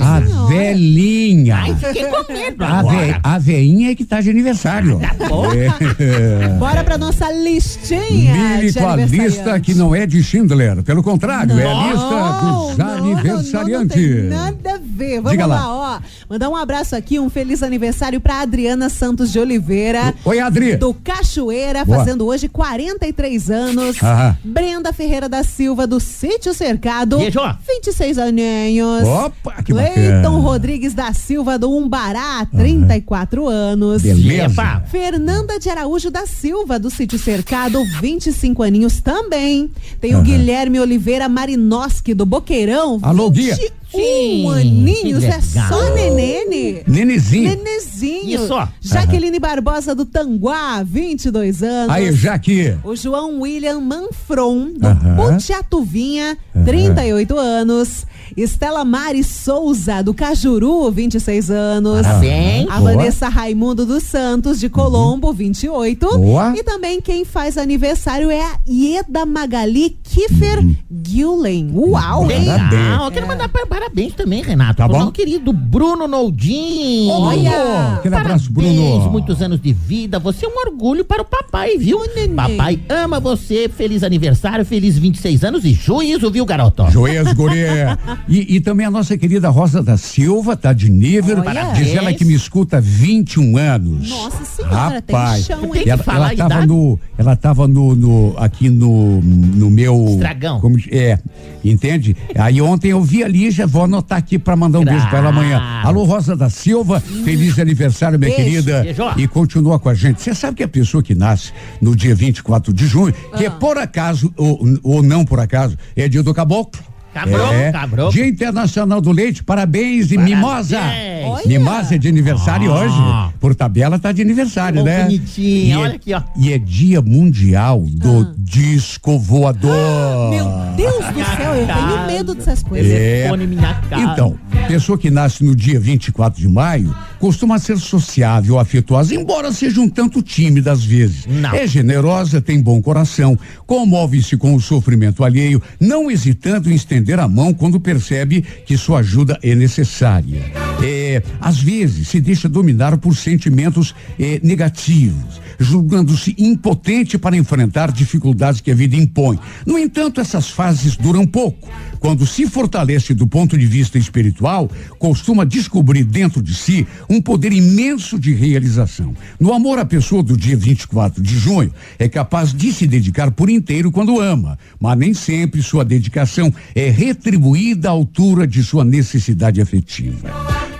A 0.00 0.20
velhinha. 0.48 1.56
Ai, 1.56 1.74
fiquei 1.74 2.04
com 2.04 2.32
medo 2.32 2.64
A, 2.64 2.82
ve, 2.82 3.16
a 3.22 3.38
veinha 3.38 3.90
é 3.90 3.94
que 3.94 4.04
tá 4.04 4.20
de 4.20 4.30
aniversário. 4.30 5.00
Tá 5.00 5.28
bom. 5.28 5.46
É. 5.52 6.48
Bora 6.58 6.84
pra 6.84 6.98
nossa 6.98 7.30
listinha 7.32 8.34
Mire 8.56 8.72
com 8.72 8.88
a 8.88 8.96
lista 8.96 9.60
que 9.60 9.74
não 9.74 9.94
é 9.94 10.06
de 10.06 10.22
Schindler. 10.22 10.82
Pelo 10.82 11.02
contrário, 11.02 11.58
é 11.58 11.66
a 11.66 11.92
lista 11.92 12.10
Não, 12.10 12.66
dos 12.66 12.76
não, 12.76 12.86
não, 12.86 12.96
aniversariantes. 12.96 14.24
Não, 14.30 14.46
não 14.46 14.52
tem 14.52 14.64
nada 14.64 14.74
a 14.74 14.78
ver. 14.78 14.87
Vamos 15.06 15.30
Diga 15.30 15.46
lá. 15.46 15.56
lá. 15.66 15.68
ó. 15.96 16.00
Mandar 16.28 16.48
um 16.48 16.56
abraço 16.56 16.94
aqui, 16.96 17.18
um 17.18 17.30
feliz 17.30 17.62
aniversário 17.62 18.20
pra 18.20 18.40
Adriana 18.40 18.88
Santos 18.88 19.30
de 19.32 19.38
Oliveira. 19.38 20.14
Oi, 20.24 20.38
Adri. 20.40 20.76
Do 20.76 20.92
Cachoeira, 20.94 21.84
Boa. 21.84 21.98
fazendo 21.98 22.26
hoje 22.26 22.48
43 22.48 23.50
anos. 23.50 24.02
Aham. 24.02 24.36
Brenda 24.44 24.92
Ferreira 24.92 25.28
da 25.28 25.42
Silva, 25.42 25.86
do 25.86 25.98
Sítio 26.00 26.52
Cercado. 26.54 27.18
Beijo. 27.18 27.40
26 27.66 28.18
aninhos. 28.18 29.02
Opa, 29.06 29.62
que 29.62 29.72
Cleiton 29.72 30.22
bacana. 30.22 30.28
Rodrigues 30.38 30.94
da 30.94 31.12
Silva, 31.12 31.58
do 31.58 31.70
Umbará, 31.70 32.46
34 32.56 33.46
anos. 33.48 34.02
Beleza. 34.02 34.52
Epa. 34.52 34.82
Fernanda 34.90 35.58
de 35.58 35.68
Araújo 35.68 36.10
da 36.10 36.26
Silva, 36.26 36.78
do 36.78 36.90
Sítio 36.90 37.18
Cercado, 37.18 37.82
25 38.00 38.62
aninhos 38.62 39.00
também. 39.00 39.70
Tem 40.00 40.12
o 40.14 40.16
Aham. 40.18 40.24
Guilherme 40.24 40.80
Oliveira 40.80 41.28
Marinoski, 41.28 42.14
do 42.14 42.24
Boqueirão. 42.26 42.98
Alô, 43.02 43.30
Guia. 43.30 43.56
21 43.92 44.00
Sim, 44.00 44.50
aninhos, 44.50 45.24
que 45.24 45.30
é 45.30 45.40
só 45.40 45.94
nenene. 45.94 46.82
Nenezinho. 46.86 47.48
Nenezinho. 47.56 48.42
Isso, 48.44 48.52
ó. 48.54 48.68
Jaqueline 48.80 49.38
Barbosa 49.38 49.94
do 49.94 50.04
Tanguá, 50.04 50.82
22 50.84 51.62
anos. 51.62 51.94
Aí, 51.94 52.12
Jaque. 52.12 52.76
O 52.84 52.94
João 52.94 53.40
William 53.40 53.80
Manfron, 53.80 54.72
do 54.76 54.86
Aham. 54.86 55.16
Butiatuvinha, 55.16 56.36
38 56.64 57.36
anos. 57.38 58.06
Estela 58.36 58.84
Mari 58.84 59.24
Souza, 59.24 60.02
do 60.02 60.12
Cajuru, 60.12 60.90
26 60.90 61.50
anos. 61.50 62.02
Parabéns. 62.02 62.68
A 62.70 62.76
Boa. 62.78 62.90
Uhum. 62.90 62.96
Vanessa 62.98 63.28
Raimundo 63.28 63.86
dos 63.86 64.02
Santos, 64.02 64.60
de 64.60 64.68
Colombo, 64.68 65.32
28. 65.32 66.06
Boa. 66.18 66.54
E 66.56 66.62
também 66.62 67.00
quem 67.00 67.24
faz 67.24 67.56
aniversário 67.56 68.30
é 68.30 68.42
a 68.42 68.58
Ieda 68.68 69.24
Magali 69.24 69.96
Kiefer 70.04 70.62
Gulen. 70.90 71.70
Uau, 71.74 72.30
hein? 72.30 72.44
Parabéns. 72.46 72.70
Legal. 72.82 73.04
Eu 73.06 73.10
quero 73.12 73.26
mandar 73.26 73.48
pa- 73.48 73.66
parabéns 73.78 74.12
também, 74.14 74.42
Renato. 74.42 74.76
Tá 74.76 74.84
pro 74.84 74.94
bom. 74.94 74.98
nosso 75.00 75.12
querido 75.12 75.52
Bruno 75.52 76.08
Noldin. 76.08 77.08
Olha. 77.10 77.94
Aquele 77.98 78.14
abraço, 78.14 78.52
Parabéns, 78.52 78.74
Bruno. 78.76 79.10
muitos 79.10 79.40
anos 79.42 79.60
de 79.60 79.72
vida. 79.72 80.18
Você 80.18 80.44
é 80.46 80.48
um 80.48 80.58
orgulho 80.66 81.04
para 81.04 81.22
o 81.22 81.24
papai, 81.24 81.76
viu? 81.78 81.98
neném. 82.14 82.34
Papai 82.34 82.80
ama 82.88 83.20
você. 83.20 83.68
Feliz 83.68 84.02
aniversário, 84.02 84.64
feliz 84.64 84.98
26 84.98 85.44
anos 85.44 85.64
e 85.64 85.72
juízo, 85.72 86.30
viu, 86.30 86.44
garoto? 86.44 86.90
Joias 86.90 87.32
Gurê. 87.32 87.68
E, 88.28 88.56
e 88.56 88.60
também 88.60 88.84
a 88.86 88.90
nossa 88.90 89.16
querida 89.16 89.48
Rosa 89.48 89.82
da 89.82 89.96
Silva, 89.96 90.56
tá 90.56 90.72
de 90.72 90.90
nível. 90.90 91.38
Olha. 91.46 91.72
Diz 91.72 91.94
ela 91.94 92.12
que 92.12 92.24
me 92.24 92.34
escuta 92.34 92.76
há 92.78 92.80
21 92.80 93.56
anos. 93.56 94.10
Nossa 94.10 94.44
senhora, 94.44 95.00
tem 95.00 95.16
Rapaz, 95.16 95.44
chão, 95.46 95.64
hein? 95.74 95.82
Tem 95.84 95.88
ela, 95.92 96.02
ela 96.06 96.34
tava 96.36 96.66
no, 96.66 97.00
ela 97.16 97.36
tava 97.36 97.68
no, 97.68 97.94
no 97.94 98.34
aqui 98.36 98.68
no, 98.68 99.20
no 99.22 99.70
meu 99.70 100.06
Estragão. 100.10 100.60
como- 100.60 100.76
é, 100.90 101.18
entende? 101.64 102.14
Aí 102.34 102.60
ontem 102.60 102.88
eu 102.90 103.02
vi 103.02 103.22
ali, 103.24 103.50
já 103.50 103.64
vou 103.68 103.84
anotar 103.84 104.18
aqui 104.18 104.38
pra 104.38 104.56
mandar 104.56 104.80
um 104.80 104.84
beijo 104.84 105.06
pra 105.08 105.18
ela 105.18 105.28
amanhã. 105.28 105.58
Alô 105.84 106.04
Rosa 106.04 106.34
da 106.34 106.50
Silva, 106.50 106.98
feliz 107.00 107.58
aniversário, 107.58 108.18
minha 108.18 108.34
Beijo. 108.34 108.44
querida. 108.50 108.82
Beijo. 108.82 109.02
E 109.16 109.28
continua 109.28 109.78
com 109.78 109.88
a 109.88 109.94
gente. 109.94 110.20
Você 110.22 110.34
sabe 110.34 110.56
que 110.56 110.62
a 110.62 110.68
pessoa 110.68 111.02
que 111.02 111.14
nasce 111.14 111.52
no 111.80 111.94
dia 111.94 112.14
24 112.14 112.72
de 112.72 112.86
junho, 112.86 113.12
que 113.36 113.44
Ah. 113.44 113.48
é 113.48 113.50
por 113.50 113.76
acaso 113.78 114.32
ou, 114.36 114.60
ou 114.82 115.02
não 115.02 115.24
por 115.24 115.38
acaso, 115.38 115.76
é 115.94 116.08
dia 116.08 116.22
do 116.22 116.32
caboclo. 116.34 116.80
Caboclo, 117.24 117.52
é. 117.54 117.72
caboclo. 117.72 118.12
Dia 118.12 118.26
Internacional 118.26 119.00
do 119.00 119.10
Leite, 119.12 119.42
parabéns 119.44 120.10
e 120.10 120.14
Parabéns. 120.16 120.36
mimosa. 120.36 120.80
Olha. 121.24 121.46
Mimosa 121.46 121.94
é 121.94 121.98
de 121.98 122.08
aniversário 122.08 122.72
Ah. 122.72 122.78
hoje. 122.80 123.28
por 123.40 123.54
tabela 123.54 123.98
tá 124.00 124.10
de 124.10 124.20
aniversário, 124.20 124.80
Bom, 124.80 124.84
né? 124.84 125.04
bonitinha, 125.04 125.76
E 125.76 125.78
é- 125.78 125.82
olha 125.82 125.94
aqui, 125.94 126.12
ó. 126.14 126.22
E 126.36 126.52
é 126.52 126.58
dia 126.58 127.00
mundial 127.00 127.80
do 127.88 128.34
disco 128.36 129.16
voador. 129.18 129.70
Ah. 129.72 130.30
Meu 130.30 130.44
Deus 130.76 131.04
do 131.06 131.36
céu, 131.36 131.54
eu 131.54 131.66
tenho 131.66 132.06
medo 132.06 132.34
dessas 132.34 132.62
coisas. 132.62 132.90
É. 132.90 132.98
Telefone 133.22 133.46
minha 133.46 133.74
cara. 133.88 134.02
Então, 134.02 134.36
pessoa 134.66 134.98
que 134.98 135.10
nasce 135.10 135.44
no 135.44 135.54
dia 135.54 135.78
24 135.78 136.40
de 136.40 136.48
maio 136.48 136.94
costuma 137.18 137.58
ser 137.58 137.78
sociável, 137.78 138.58
afetuosa, 138.58 139.14
embora 139.14 139.52
seja 139.52 139.80
um 139.80 139.88
tanto 139.88 140.22
tímida 140.22 140.72
às 140.72 140.84
vezes. 140.84 141.26
Não. 141.26 141.54
É 141.54 141.66
generosa, 141.66 142.40
tem 142.40 142.60
bom 142.60 142.80
coração, 142.80 143.38
comove-se 143.66 144.36
com 144.36 144.54
o 144.54 144.60
sofrimento 144.60 145.24
alheio, 145.24 145.62
não 145.80 146.10
hesitando 146.10 146.70
em 146.70 146.74
estender 146.74 147.18
a 147.18 147.28
mão 147.28 147.52
quando 147.52 147.80
percebe 147.80 148.42
que 148.64 148.76
sua 148.76 149.00
ajuda 149.00 149.38
é 149.42 149.54
necessária. 149.54 150.42
É, 150.82 151.22
às 151.40 151.60
vezes 151.60 152.08
se 152.08 152.20
deixa 152.20 152.48
dominar 152.48 152.96
por 152.98 153.16
sentimentos 153.16 153.94
eh, 154.18 154.40
negativos, 154.42 155.40
julgando-se 155.58 156.34
impotente 156.38 157.18
para 157.18 157.36
enfrentar 157.36 157.90
dificuldades 157.90 158.60
que 158.60 158.70
a 158.70 158.74
vida 158.74 158.96
impõe. 158.96 159.38
No 159.66 159.78
entanto, 159.78 160.20
essas 160.20 160.48
fases 160.48 160.96
duram 160.96 161.26
pouco. 161.26 161.68
Quando 162.00 162.26
se 162.26 162.46
fortalece 162.46 163.14
do 163.14 163.26
ponto 163.26 163.56
de 163.56 163.66
vista 163.66 163.98
espiritual, 163.98 164.70
costuma 164.98 165.44
descobrir 165.44 166.04
dentro 166.04 166.42
de 166.42 166.54
si 166.54 166.86
um 167.08 167.20
poder 167.20 167.52
imenso 167.52 168.18
de 168.18 168.32
realização. 168.32 169.14
No 169.38 169.52
amor, 169.52 169.78
a 169.78 169.84
pessoa 169.84 170.22
do 170.22 170.36
dia 170.36 170.56
24 170.56 171.22
de 171.22 171.38
junho 171.38 171.72
é 171.98 172.08
capaz 172.08 172.52
de 172.52 172.72
se 172.72 172.86
dedicar 172.86 173.30
por 173.30 173.50
inteiro 173.50 173.90
quando 173.90 174.20
ama, 174.20 174.58
mas 174.80 174.98
nem 174.98 175.14
sempre 175.14 175.62
sua 175.62 175.84
dedicação 175.84 176.52
é 176.74 176.90
retribuída 176.90 177.88
à 177.88 177.92
altura 177.92 178.46
de 178.46 178.62
sua 178.62 178.84
necessidade 178.84 179.60
afetiva. 179.60 180.30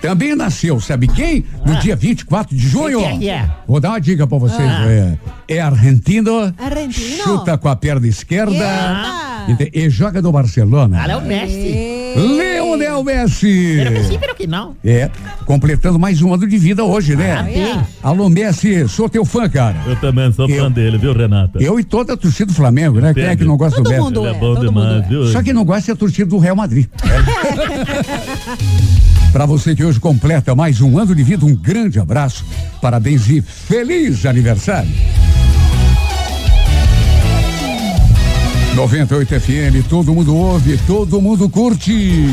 Também 0.01 0.35
nasceu, 0.35 0.81
sabe 0.81 1.09
quem? 1.09 1.45
No 1.66 1.77
dia 1.77 1.97
24 1.97 2.57
de 2.57 2.69
junho. 2.69 3.01
Quem 3.01 3.19
que 3.19 3.29
é? 3.29 3.51
Vou 3.66 3.81
dar 3.81 3.91
uma 3.91 4.01
dica 4.01 4.27
pra 4.27 4.39
vocês. 4.39 4.61
Ah. 4.61 4.87
É, 4.89 5.19
é 5.57 5.61
argentino. 5.61 6.55
Argentino? 6.57 7.23
Chuta 7.23 7.59
com 7.59 7.69
a 7.69 7.77
perna 7.77 8.07
esquerda. 8.07 8.55
Eita. 8.55 9.38
E, 9.49 9.71
e 9.87 9.91
joga 9.91 10.21
no 10.21 10.31
Barcelona. 10.31 10.99
Cara, 10.99 11.13
é 11.13 11.17
o 11.17 11.23
Messi. 11.23 11.99
Leonel 12.37 13.03
Messi. 13.05 13.77
Sim, 14.09 14.19
pero 14.19 14.35
que 14.35 14.47
não. 14.47 14.75
É, 14.85 15.11
completando 15.47 15.99
mais 15.99 16.21
um 16.23 16.33
ano 16.35 16.47
de 16.47 16.59
vida 16.59 16.85
hoje, 16.85 17.15
né? 17.17 17.35
Parabéns. 17.37 17.79
Alô, 18.03 18.29
Messi, 18.29 18.89
sou 18.89 19.09
teu 19.09 19.25
fã, 19.25 19.49
cara. 19.49 19.77
Eu 19.87 19.97
também 19.97 20.31
sou 20.33 20.49
Eu- 20.49 20.65
fã 20.65 20.71
dele, 20.71 20.99
viu, 20.99 21.13
Renata? 21.13 21.63
Eu 21.63 21.79
e 21.81 21.85
toda 21.85 22.15
a 22.15 22.17
torcida 22.17 22.47
do 22.47 22.55
Flamengo, 22.55 23.01
né? 23.01 23.15
Quem 23.15 23.25
é 23.25 23.37
que 23.37 23.45
não 23.45 23.57
gosta 23.57 23.77
do 23.77 23.85
Todo 23.85 23.91
Messi? 23.93 24.03
mundo 24.05 24.21
Ele 24.21 24.27
é 24.29 24.31
é, 24.31 24.35
bom 24.35 24.55
todo 24.55 24.67
demais, 24.69 24.89
mundo 24.95 25.05
é. 25.05 25.09
viu? 25.09 25.27
Só 25.29 25.43
que 25.43 25.53
não 25.53 25.65
gosta 25.65 25.91
é 25.91 25.95
a 25.95 25.97
torcida 25.97 26.27
do 26.29 26.39
Real 26.39 26.57
Madrid. 26.57 26.87
Para 29.33 29.45
você 29.47 29.75
que 29.75 29.85
hoje 29.85 30.01
completa 30.01 30.55
mais 30.55 30.81
um 30.81 30.99
ano 30.99 31.15
de 31.15 31.23
vida, 31.23 31.45
um 31.45 31.55
grande 31.55 32.01
abraço, 32.01 32.45
parabéns 32.81 33.29
e 33.29 33.41
feliz 33.43 34.25
aniversário. 34.27 34.91
98 38.79 39.35
FM, 39.35 39.83
todo 39.89 40.14
mundo 40.14 40.37
ouve, 40.37 40.79
todo 40.87 41.20
mundo 41.20 41.49
curte. 41.49 42.24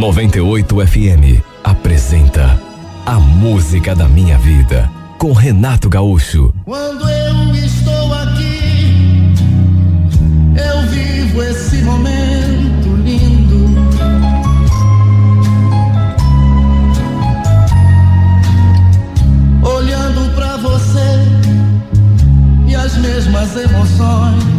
98 0.00 0.86
FM 0.86 1.44
apresenta 1.62 2.58
A 3.04 3.20
Música 3.20 3.94
da 3.94 4.08
Minha 4.08 4.38
Vida 4.38 4.90
com 5.18 5.34
Renato 5.34 5.90
Gaúcho. 5.90 6.54
Quando 6.64 7.06
eu 7.06 7.54
estou 7.54 8.14
aqui, 8.14 9.34
eu 10.56 10.88
vivo 10.88 11.42
esse 11.42 11.82
momento 11.82 12.96
lindo. 13.04 13.66
Olhando 19.62 20.34
pra 20.34 20.56
você 20.56 21.20
e 22.66 22.74
as 22.74 22.96
mesmas 22.96 23.54
emoções 23.54 24.49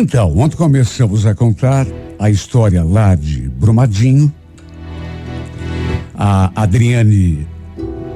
Então, 0.00 0.32
ontem 0.38 0.56
começamos 0.56 1.26
a 1.26 1.34
contar 1.34 1.84
a 2.20 2.30
história 2.30 2.84
lá 2.84 3.16
de 3.16 3.48
Brumadinho. 3.48 4.32
A 6.14 6.52
Adriane 6.54 7.44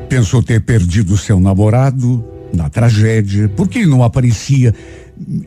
pensou 0.08 0.44
ter 0.44 0.60
perdido 0.60 1.18
seu 1.18 1.40
namorado 1.40 2.24
na 2.54 2.70
tragédia, 2.70 3.48
porque 3.56 3.80
ele 3.80 3.88
não 3.88 4.04
aparecia 4.04 4.72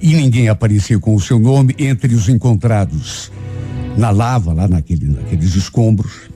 e 0.02 0.14
ninguém 0.14 0.50
aparecia 0.50 1.00
com 1.00 1.16
o 1.16 1.22
seu 1.22 1.40
nome 1.40 1.74
entre 1.80 2.14
os 2.14 2.28
encontrados 2.28 3.32
na 3.98 4.10
lava, 4.10 4.52
lá 4.52 4.68
naquele, 4.68 5.08
naqueles 5.08 5.56
escombros. 5.56 6.30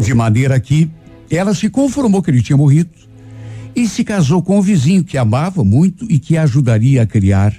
De 0.00 0.12
maneira 0.14 0.58
que 0.58 0.90
ela 1.30 1.54
se 1.54 1.70
conformou 1.70 2.24
que 2.24 2.32
ele 2.32 2.42
tinha 2.42 2.56
morrido 2.56 2.90
e 3.76 3.86
se 3.86 4.02
casou 4.02 4.42
com 4.42 4.58
o 4.58 4.62
vizinho 4.62 5.04
que 5.04 5.16
amava 5.16 5.62
muito 5.62 6.10
e 6.10 6.18
que 6.18 6.36
ajudaria 6.36 7.02
a 7.02 7.06
criar 7.06 7.54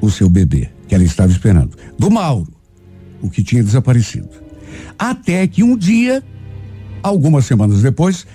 o 0.00 0.10
seu 0.10 0.28
bebê, 0.28 0.68
que 0.88 0.94
ela 0.94 1.04
estava 1.04 1.30
esperando, 1.30 1.76
do 1.98 2.10
Mauro, 2.10 2.52
o 3.20 3.28
que 3.28 3.42
tinha 3.42 3.62
desaparecido. 3.62 4.28
Até 4.98 5.46
que 5.46 5.62
um 5.62 5.76
dia, 5.76 6.22
algumas 7.02 7.44
semanas 7.46 7.82
depois, 7.82 8.26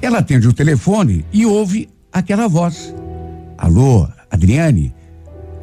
ela 0.00 0.18
atende 0.18 0.46
o 0.46 0.52
telefone 0.52 1.24
e 1.32 1.46
ouve 1.46 1.88
aquela 2.12 2.48
voz. 2.48 2.94
Alô, 3.58 4.08
Adriane? 4.30 4.94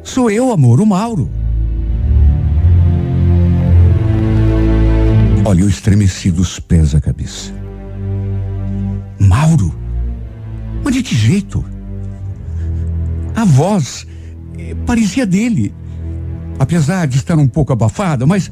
Sou 0.02 0.30
eu, 0.30 0.52
amor, 0.52 0.80
o 0.80 0.86
Mauro. 0.86 1.30
Olha, 5.46 5.60
eu 5.60 5.68
estremeci 5.68 6.30
dos 6.30 6.58
pés 6.58 6.94
à 6.94 7.00
cabeça. 7.00 7.52
Mauro? 9.18 9.74
Mas 10.82 10.94
de 10.94 11.02
que 11.02 11.14
jeito? 11.14 11.64
A 13.34 13.44
voz 13.44 14.06
eh, 14.58 14.74
parecia 14.86 15.26
dele. 15.26 15.74
Apesar 16.58 17.06
de 17.06 17.16
estar 17.16 17.38
um 17.38 17.48
pouco 17.48 17.72
abafada, 17.72 18.26
mas 18.26 18.50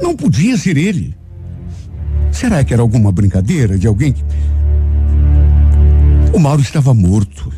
não 0.00 0.14
podia 0.14 0.56
ser 0.56 0.76
ele. 0.76 1.14
Será 2.30 2.62
que 2.62 2.72
era 2.72 2.82
alguma 2.82 3.10
brincadeira 3.10 3.78
de 3.78 3.86
alguém 3.86 4.12
que. 4.12 4.22
O 6.32 6.38
Mauro 6.38 6.60
estava 6.60 6.92
morto. 6.92 7.52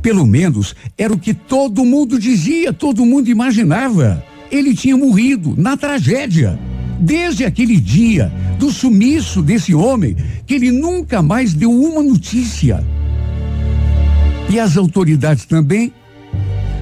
Pelo 0.00 0.26
menos 0.26 0.74
era 0.96 1.12
o 1.12 1.18
que 1.18 1.34
todo 1.34 1.84
mundo 1.84 2.18
dizia, 2.18 2.72
todo 2.72 3.04
mundo 3.04 3.28
imaginava. 3.28 4.24
Ele 4.50 4.74
tinha 4.74 4.96
morrido 4.96 5.54
na 5.56 5.76
tragédia. 5.76 6.58
Desde 6.98 7.44
aquele 7.44 7.78
dia 7.78 8.32
do 8.58 8.72
sumiço 8.72 9.40
desse 9.40 9.72
homem, 9.72 10.16
que 10.46 10.54
ele 10.54 10.72
nunca 10.72 11.22
mais 11.22 11.54
deu 11.54 11.70
uma 11.70 12.02
notícia. 12.02 12.84
E 14.50 14.58
as 14.58 14.76
autoridades 14.76 15.44
também 15.44 15.92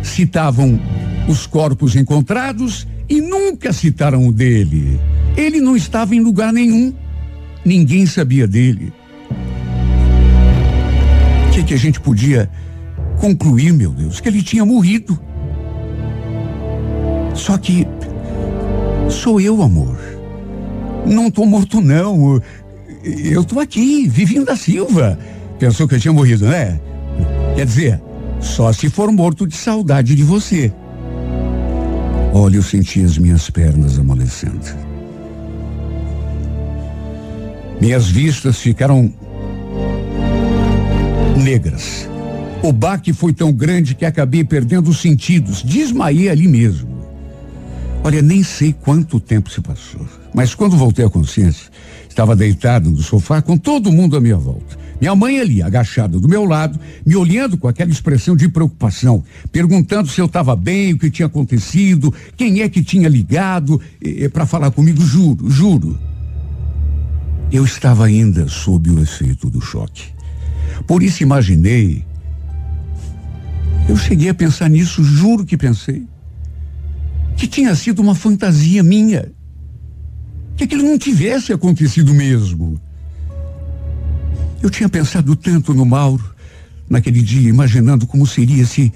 citavam 0.03 0.81
os 1.29 1.47
corpos 1.47 1.97
encontrados 1.97 2.87
e 3.09 3.21
nunca 3.21 3.73
citaram 3.73 4.27
o 4.27 4.33
dele. 4.33 5.01
Ele 5.37 5.61
não 5.61 5.77
estava 5.77 6.15
em 6.15 6.21
lugar 6.21 6.53
nenhum. 6.53 6.95
Ninguém 7.65 8.07
sabia 8.07 8.47
dele. 8.47 8.93
O 11.49 11.51
que, 11.51 11.63
que 11.63 11.75
a 11.75 11.79
gente 11.79 12.01
podia 12.01 12.51
concluir, 13.21 13.73
meu 13.73 13.91
Deus? 13.91 14.21
Que 14.21 14.29
ele 14.29 14.43
tinha 14.43 14.65
morrido. 14.65 15.19
Só 17.35 17.59
que 17.59 17.87
sou 19.11 19.41
eu, 19.41 19.63
amor. 19.63 19.99
Não 21.07 21.31
tô 21.31 21.45
morto, 21.45 21.81
não. 21.81 22.41
Eu 23.03 23.45
tô 23.45 23.61
aqui, 23.61 24.09
Vivinho 24.09 24.45
da 24.45 24.57
Silva. 24.57 25.19
Pensou 25.59 25.87
que 25.87 25.95
eu 25.95 26.01
tinha 26.01 26.13
morrido, 26.13 26.47
né? 26.47 26.81
Quer 27.55 27.67
dizer, 27.67 28.03
só 28.41 28.73
se 28.73 28.89
for 28.91 29.11
morto 29.13 29.47
de 29.47 29.57
saudade 29.57 30.15
de 30.15 30.23
você. 30.23 30.73
Olha, 32.39 32.57
eu 32.57 32.63
senti 32.63 33.03
as 33.03 33.17
minhas 33.17 33.49
pernas 33.49 33.99
amolecendo. 33.99 34.61
Minhas 37.81 38.09
vistas 38.09 38.59
ficaram 38.59 39.11
negras. 41.43 42.07
O 42.63 42.73
baque 42.73 43.15
foi 43.15 43.33
tão 43.33 43.51
grande 43.51 43.95
que 43.95 44.05
acabei 44.05 44.45
perdendo 44.45 44.91
os 44.91 45.01
sentidos. 45.01 45.63
Desmaiei 45.63 46.29
ali 46.29 46.47
mesmo. 46.47 46.91
Olha, 48.05 48.21
nem 48.21 48.43
sei 48.43 48.75
quanto 48.75 49.19
tempo 49.19 49.51
se 49.51 49.63
passou. 49.63 50.07
Mas 50.35 50.55
quando 50.55 50.77
voltei 50.77 51.07
à 51.07 51.09
consciência, 51.09 51.71
Estava 52.17 52.35
deitado 52.35 52.91
no 52.91 53.03
sofá 53.03 53.43
com 53.43 53.59
todo 53.59 53.93
mundo 53.93 54.17
à 54.17 54.21
minha 54.23 54.39
volta. 54.39 54.79
Minha 55.01 55.15
mãe 55.15 55.39
ali, 55.39 55.63
agachada 55.63 56.19
do 56.19 56.29
meu 56.29 56.45
lado, 56.45 56.81
me 57.05 57.15
olhando 57.15 57.59
com 57.59 57.69
aquela 57.69 57.91
expressão 57.91 58.35
de 58.35 58.49
preocupação, 58.49 59.23
perguntando 59.53 60.09
se 60.09 60.21
eu 60.21 60.27
estava 60.27 60.57
bem, 60.57 60.95
o 60.95 60.99
que 60.99 61.11
tinha 61.11 61.27
acontecido, 61.27 62.13
quem 62.37 62.63
é 62.63 62.69
que 62.69 62.83
tinha 62.83 63.09
ligado 63.09 63.81
para 64.33 64.47
falar 64.47 64.71
comigo. 64.71 65.03
Juro, 65.03 65.51
juro. 65.51 65.99
Eu 67.53 67.65
estava 67.65 68.07
ainda 68.07 68.49
sob 68.49 68.91
o 68.91 69.01
efeito 69.01 69.51
do 69.51 69.61
choque. 69.61 70.05
Por 70.87 71.03
isso 71.03 71.23
imaginei. 71.23 72.05
Eu 73.89 73.97
cheguei 73.97 74.31
a 74.31 74.35
pensar 74.35 74.69
nisso, 74.69 75.05
juro 75.05 75.45
que 75.45 75.57
pensei. 75.57 76.07
Que 77.37 77.47
tinha 77.47 77.75
sido 77.75 78.01
uma 78.01 78.15
fantasia 78.15 78.83
minha. 78.83 79.31
Que 80.57 80.65
aquilo 80.65 80.83
não 80.83 80.99
tivesse 80.99 81.53
acontecido 81.53 82.15
mesmo. 82.15 82.81
Eu 84.63 84.71
tinha 84.71 84.89
pensado 84.89 85.37
tanto 85.37 85.75
no 85.75 85.85
Mauro 85.85 86.25
naquele 86.89 87.23
dia, 87.23 87.49
imaginando 87.49 88.07
como 88.07 88.27
seria 88.27 88.65
se, 88.65 88.93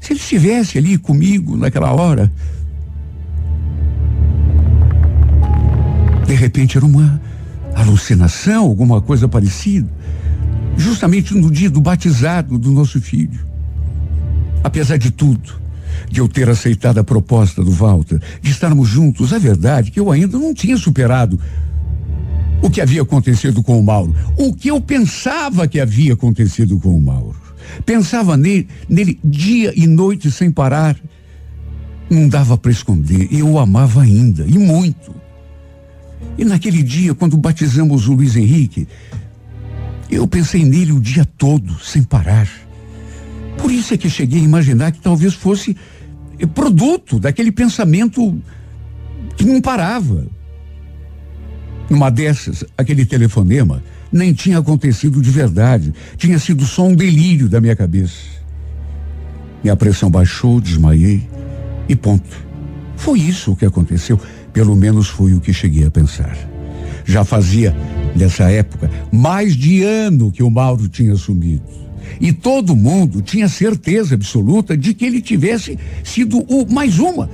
se 0.00 0.12
ele 0.12 0.20
estivesse 0.20 0.78
ali 0.78 0.98
comigo 0.98 1.56
naquela 1.56 1.92
hora. 1.92 2.32
De 6.26 6.34
repente 6.34 6.76
era 6.76 6.86
uma 6.86 7.20
alucinação, 7.74 8.64
alguma 8.64 9.00
coisa 9.00 9.28
parecida. 9.28 9.88
Justamente 10.76 11.34
no 11.34 11.50
dia 11.50 11.70
do 11.70 11.80
batizado 11.80 12.58
do 12.58 12.72
nosso 12.72 13.00
filho. 13.00 13.46
Apesar 14.62 14.96
de 14.96 15.10
tudo, 15.10 15.54
de 16.10 16.20
eu 16.20 16.28
ter 16.28 16.48
aceitado 16.48 16.98
a 16.98 17.04
proposta 17.04 17.62
do 17.62 17.70
Walter, 17.70 18.20
de 18.40 18.50
estarmos 18.50 18.88
juntos, 18.88 19.32
é 19.32 19.38
verdade 19.38 19.90
que 19.90 20.00
eu 20.00 20.10
ainda 20.10 20.38
não 20.38 20.54
tinha 20.54 20.76
superado 20.76 21.38
o 22.64 22.70
que 22.70 22.80
havia 22.80 23.02
acontecido 23.02 23.62
com 23.62 23.78
o 23.78 23.84
Mauro, 23.84 24.14
o 24.38 24.54
que 24.54 24.68
eu 24.68 24.80
pensava 24.80 25.68
que 25.68 25.78
havia 25.78 26.14
acontecido 26.14 26.80
com 26.80 26.96
o 26.96 27.00
Mauro. 27.00 27.36
Pensava 27.84 28.38
nele, 28.38 28.66
nele 28.88 29.20
dia 29.22 29.70
e 29.76 29.86
noite 29.86 30.30
sem 30.30 30.50
parar. 30.50 30.96
Não 32.08 32.26
dava 32.26 32.56
para 32.56 32.72
esconder, 32.72 33.28
eu 33.30 33.50
o 33.50 33.58
amava 33.58 34.00
ainda, 34.00 34.46
e 34.48 34.56
muito. 34.56 35.14
E 36.38 36.44
naquele 36.44 36.82
dia, 36.82 37.14
quando 37.14 37.36
batizamos 37.36 38.08
o 38.08 38.14
Luiz 38.14 38.34
Henrique, 38.34 38.88
eu 40.10 40.26
pensei 40.26 40.64
nele 40.64 40.92
o 40.92 41.00
dia 41.00 41.26
todo, 41.36 41.78
sem 41.80 42.02
parar. 42.02 42.48
Por 43.58 43.70
isso 43.70 43.92
é 43.92 43.98
que 43.98 44.08
cheguei 44.08 44.40
a 44.40 44.44
imaginar 44.44 44.90
que 44.90 45.02
talvez 45.02 45.34
fosse 45.34 45.76
produto 46.54 47.20
daquele 47.20 47.52
pensamento 47.52 48.40
que 49.36 49.44
não 49.44 49.60
parava. 49.60 50.26
Numa 51.88 52.10
dessas, 52.10 52.64
aquele 52.76 53.04
telefonema 53.04 53.82
nem 54.10 54.32
tinha 54.32 54.58
acontecido 54.58 55.20
de 55.20 55.30
verdade. 55.30 55.92
Tinha 56.16 56.38
sido 56.38 56.64
só 56.64 56.86
um 56.86 56.94
delírio 56.94 57.48
da 57.48 57.60
minha 57.60 57.76
cabeça. 57.76 58.34
Minha 59.62 59.76
pressão 59.76 60.10
baixou, 60.10 60.60
desmaiei 60.60 61.28
e 61.88 61.96
ponto. 61.96 62.44
Foi 62.96 63.18
isso 63.18 63.52
o 63.52 63.56
que 63.56 63.66
aconteceu. 63.66 64.18
Pelo 64.52 64.76
menos 64.76 65.08
foi 65.08 65.34
o 65.34 65.40
que 65.40 65.52
cheguei 65.52 65.86
a 65.86 65.90
pensar. 65.90 66.36
Já 67.04 67.24
fazia, 67.24 67.76
nessa 68.16 68.50
época, 68.50 68.90
mais 69.12 69.56
de 69.56 69.82
ano 69.82 70.30
que 70.30 70.42
o 70.42 70.50
Mauro 70.50 70.88
tinha 70.88 71.16
sumido. 71.16 71.64
E 72.20 72.32
todo 72.32 72.76
mundo 72.76 73.20
tinha 73.20 73.48
certeza 73.48 74.14
absoluta 74.14 74.76
de 74.76 74.94
que 74.94 75.04
ele 75.04 75.20
tivesse 75.20 75.78
sido 76.02 76.38
o 76.48 76.72
mais 76.72 76.98
uma 76.98 77.28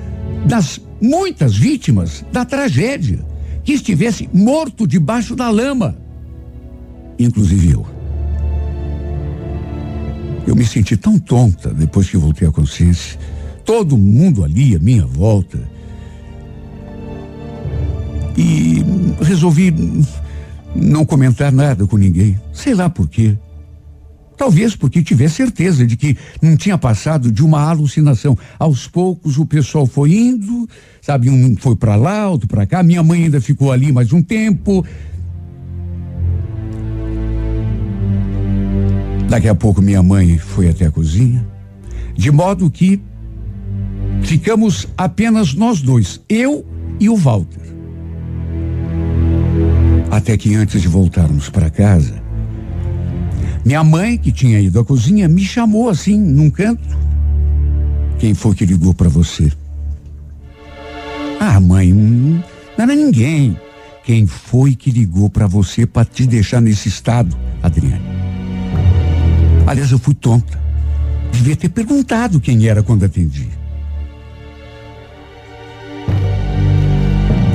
das 0.47 0.81
muitas 1.01 1.57
vítimas 1.57 2.25
da 2.33 2.45
tragédia 2.45 3.30
que 3.71 3.75
estivesse 3.75 4.29
morto 4.33 4.87
debaixo 4.87 5.37
da 5.37 5.49
lama. 5.49 5.97
Inclusive 7.19 7.71
eu. 7.71 7.87
Eu 10.47 10.57
me 10.57 10.67
senti 10.67 10.97
tão 10.97 11.19
tonta 11.19 11.73
depois 11.73 12.11
que 12.11 12.17
voltei 12.17 12.49
à 12.49 12.51
consciência. 12.51 13.19
Todo 13.65 13.97
mundo 13.97 14.43
ali 14.43 14.75
à 14.75 14.79
minha 14.81 15.07
volta. 15.07 15.59
E 18.37 18.83
resolvi 19.23 19.73
não 20.75 21.05
comentar 21.05 21.53
nada 21.53 21.87
com 21.87 21.97
ninguém. 21.97 22.41
Sei 22.53 22.75
lá 22.75 22.91
por 22.91 23.07
quê. 23.09 23.37
Talvez 24.41 24.75
porque 24.75 25.03
tivesse 25.03 25.35
certeza 25.35 25.87
de 25.87 25.99
que 25.99 26.17
não 26.41 26.57
tinha 26.57 26.79
passado 26.79 27.31
de 27.31 27.45
uma 27.45 27.61
alucinação. 27.69 28.39
Aos 28.59 28.89
poucos 28.89 29.37
o 29.37 29.45
pessoal 29.45 29.87
foi 29.87 30.15
indo, 30.15 30.67
sabe, 31.03 31.29
um 31.29 31.55
foi 31.59 31.77
para 31.77 31.95
lá, 31.95 32.27
outro 32.27 32.49
para 32.49 32.65
cá. 32.65 32.83
Minha 32.83 33.03
mãe 33.03 33.25
ainda 33.25 33.39
ficou 33.39 33.71
ali 33.71 33.93
mais 33.93 34.15
um 34.15 34.23
tempo. 34.23 34.83
Daqui 39.29 39.47
a 39.47 39.55
pouco 39.55 39.83
minha 39.83 40.03
mãe 40.03 40.39
foi 40.39 40.71
até 40.71 40.87
a 40.87 40.91
cozinha, 40.91 41.47
de 42.17 42.31
modo 42.31 42.71
que 42.71 42.99
ficamos 44.23 44.89
apenas 44.97 45.53
nós 45.53 45.83
dois, 45.83 46.19
eu 46.31 46.65
e 46.99 47.11
o 47.11 47.15
Walter. 47.15 47.61
Até 50.11 50.35
que 50.39 50.55
antes 50.55 50.81
de 50.81 50.89
voltarmos 50.89 51.51
para 51.51 51.69
casa, 51.69 52.30
minha 53.65 53.85
mãe, 53.85 54.17
que 54.17 54.33
tinha 54.33 54.61
ido 54.61 54.81
à 54.81 54.85
cozinha, 54.85 55.29
me 55.29 55.45
chamou 55.45 55.89
assim, 55.89 56.19
num 56.19 56.51
canto. 56.51 56.83
Quem 58.19 58.35
foi 58.35 58.55
que 58.55 58.67
ligou 58.67 58.95
para 58.95 59.09
você? 59.09 59.51
Ah, 61.39 61.59
mãe, 61.61 61.93
hum, 61.93 62.43
não 62.77 62.85
era 62.85 62.95
ninguém. 62.95 63.57
Quem 64.05 64.27
foi 64.27 64.75
que 64.75 64.91
ligou 64.91 65.29
para 65.31 65.47
você 65.47 65.87
para 65.87 66.05
te 66.05 66.27
deixar 66.27 66.61
nesse 66.61 66.89
estado, 66.89 67.37
Adriane? 67.63 68.03
Aliás, 69.67 69.91
eu 69.91 69.99
fui 69.99 70.15
tonta. 70.15 70.59
Devia 71.33 71.57
ter 71.57 71.69
perguntado 71.69 72.41
quem 72.41 72.67
era 72.67 72.83
quando 72.83 73.05
atendi. 73.05 73.49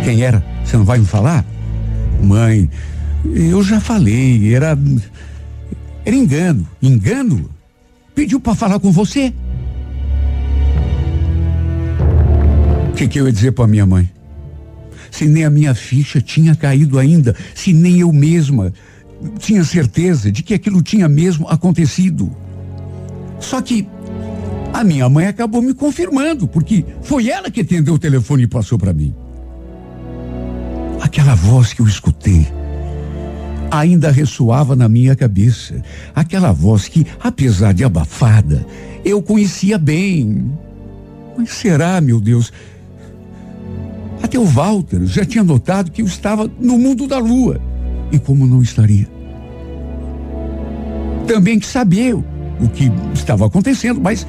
Quem 0.04 0.22
era? 0.22 0.44
Você 0.64 0.78
não 0.78 0.86
vai 0.86 0.98
me 0.98 1.06
falar? 1.06 1.44
Mãe, 2.24 2.70
eu 3.26 3.62
já 3.64 3.80
falei, 3.80 4.54
era 4.54 4.78
era 6.06 6.16
engano. 6.16 6.68
Engano? 6.82 7.50
Pediu 8.14 8.40
para 8.40 8.56
falar 8.56 8.80
com 8.80 8.92
você. 8.92 9.34
O 12.92 12.96
que, 12.96 13.08
que 13.08 13.20
eu 13.20 13.26
ia 13.26 13.34
dizer 13.34 13.52
para 13.52 13.68
minha 13.68 13.86
mãe? 13.86 14.10
Se 15.12 15.26
nem 15.26 15.44
a 15.44 15.50
minha 15.50 15.74
ficha 15.74 16.22
tinha 16.22 16.56
caído 16.56 17.00
ainda, 17.00 17.36
se 17.54 17.74
nem 17.74 18.00
eu 18.00 18.14
mesma 18.14 18.72
tinha 19.40 19.64
certeza 19.64 20.32
de 20.32 20.44
que 20.44 20.54
aquilo 20.54 20.82
tinha 20.82 21.10
mesmo 21.10 21.48
acontecido. 21.48 22.32
Só 23.40 23.62
que 23.62 23.88
a 24.74 24.84
minha 24.84 25.08
mãe 25.10 25.28
acabou 25.28 25.62
me 25.62 25.74
confirmando, 25.74 26.48
porque 26.48 26.86
foi 27.02 27.30
ela 27.30 27.50
que 27.50 27.62
atendeu 27.62 27.96
o 27.96 28.00
telefone 28.00 28.44
e 28.44 28.48
passou 28.48 28.78
para 28.78 28.94
mim. 28.94 29.16
Aquela 31.02 31.36
voz 31.36 31.74
que 31.74 31.82
eu 31.82 31.88
escutei 31.88 32.48
ainda 33.72 34.12
ressoava 34.12 34.76
na 34.76 34.88
minha 34.88 35.16
cabeça. 35.16 35.82
Aquela 36.14 36.52
voz 36.52 36.88
que, 36.88 37.06
apesar 37.20 37.74
de 37.74 37.84
abafada, 37.84 38.66
eu 39.04 39.22
conhecia 39.22 39.78
bem. 39.78 40.52
Mas 41.38 41.52
será, 41.52 42.00
meu 42.02 42.20
Deus? 42.20 42.52
Até 44.22 44.40
o 44.40 44.46
Walter 44.46 45.06
já 45.06 45.26
tinha 45.26 45.44
notado 45.44 45.92
que 45.92 46.02
eu 46.02 46.06
estava 46.06 46.50
no 46.60 46.78
mundo 46.78 47.08
da 47.08 47.18
lua. 47.18 47.60
E 48.12 48.20
como 48.20 48.48
não 48.48 48.62
estaria? 48.62 49.08
Também 51.28 51.60
que 51.60 51.68
sabia 51.68 52.16
o 52.16 52.70
que 52.74 52.92
estava 53.14 53.46
acontecendo, 53.46 54.00
mas 54.00 54.26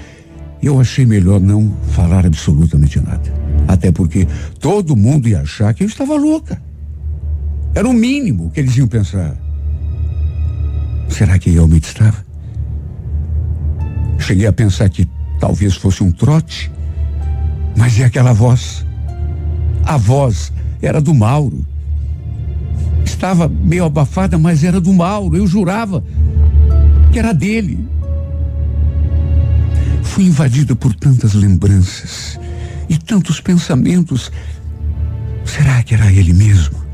eu 0.62 0.80
achei 0.80 1.06
melhor 1.06 1.40
não 1.40 1.72
falar 1.92 2.26
absolutamente 2.26 2.98
nada. 3.00 3.32
Até 3.68 3.92
porque 3.92 4.26
todo 4.58 4.96
mundo 4.96 5.28
ia 5.28 5.40
achar 5.40 5.72
que 5.74 5.82
eu 5.82 5.86
estava 5.86 6.16
louca. 6.16 6.60
Era 7.76 7.86
o 7.86 7.92
mínimo 7.92 8.50
que 8.50 8.60
eles 8.60 8.74
iam 8.78 8.88
pensar. 8.88 9.36
Será 11.10 11.38
que 11.38 11.50
realmente 11.50 11.84
estava? 11.84 12.24
Cheguei 14.18 14.46
a 14.46 14.52
pensar 14.52 14.88
que 14.88 15.06
talvez 15.38 15.76
fosse 15.76 16.02
um 16.02 16.10
trote, 16.10 16.72
mas 17.76 18.00
é 18.00 18.04
aquela 18.04 18.32
voz. 18.32 18.82
A 19.84 19.98
voz 19.98 20.54
era 20.80 21.02
do 21.02 21.12
Mauro. 21.14 21.66
Estava 23.04 23.46
meio 23.46 23.84
abafada, 23.84 24.38
mas 24.38 24.64
era 24.64 24.80
do 24.80 24.94
Mauro. 24.94 25.36
Eu 25.36 25.46
jurava 25.46 26.02
que 27.12 27.18
era 27.18 27.34
dele. 27.34 27.86
Fui 30.02 30.24
invadida 30.24 30.74
por 30.74 30.94
tantas 30.94 31.34
lembranças 31.34 32.40
e 32.88 32.96
tantos 32.96 33.38
pensamentos. 33.38 34.32
Será 35.44 35.82
que 35.82 35.92
era 35.92 36.10
ele 36.10 36.32
mesmo? 36.32 36.85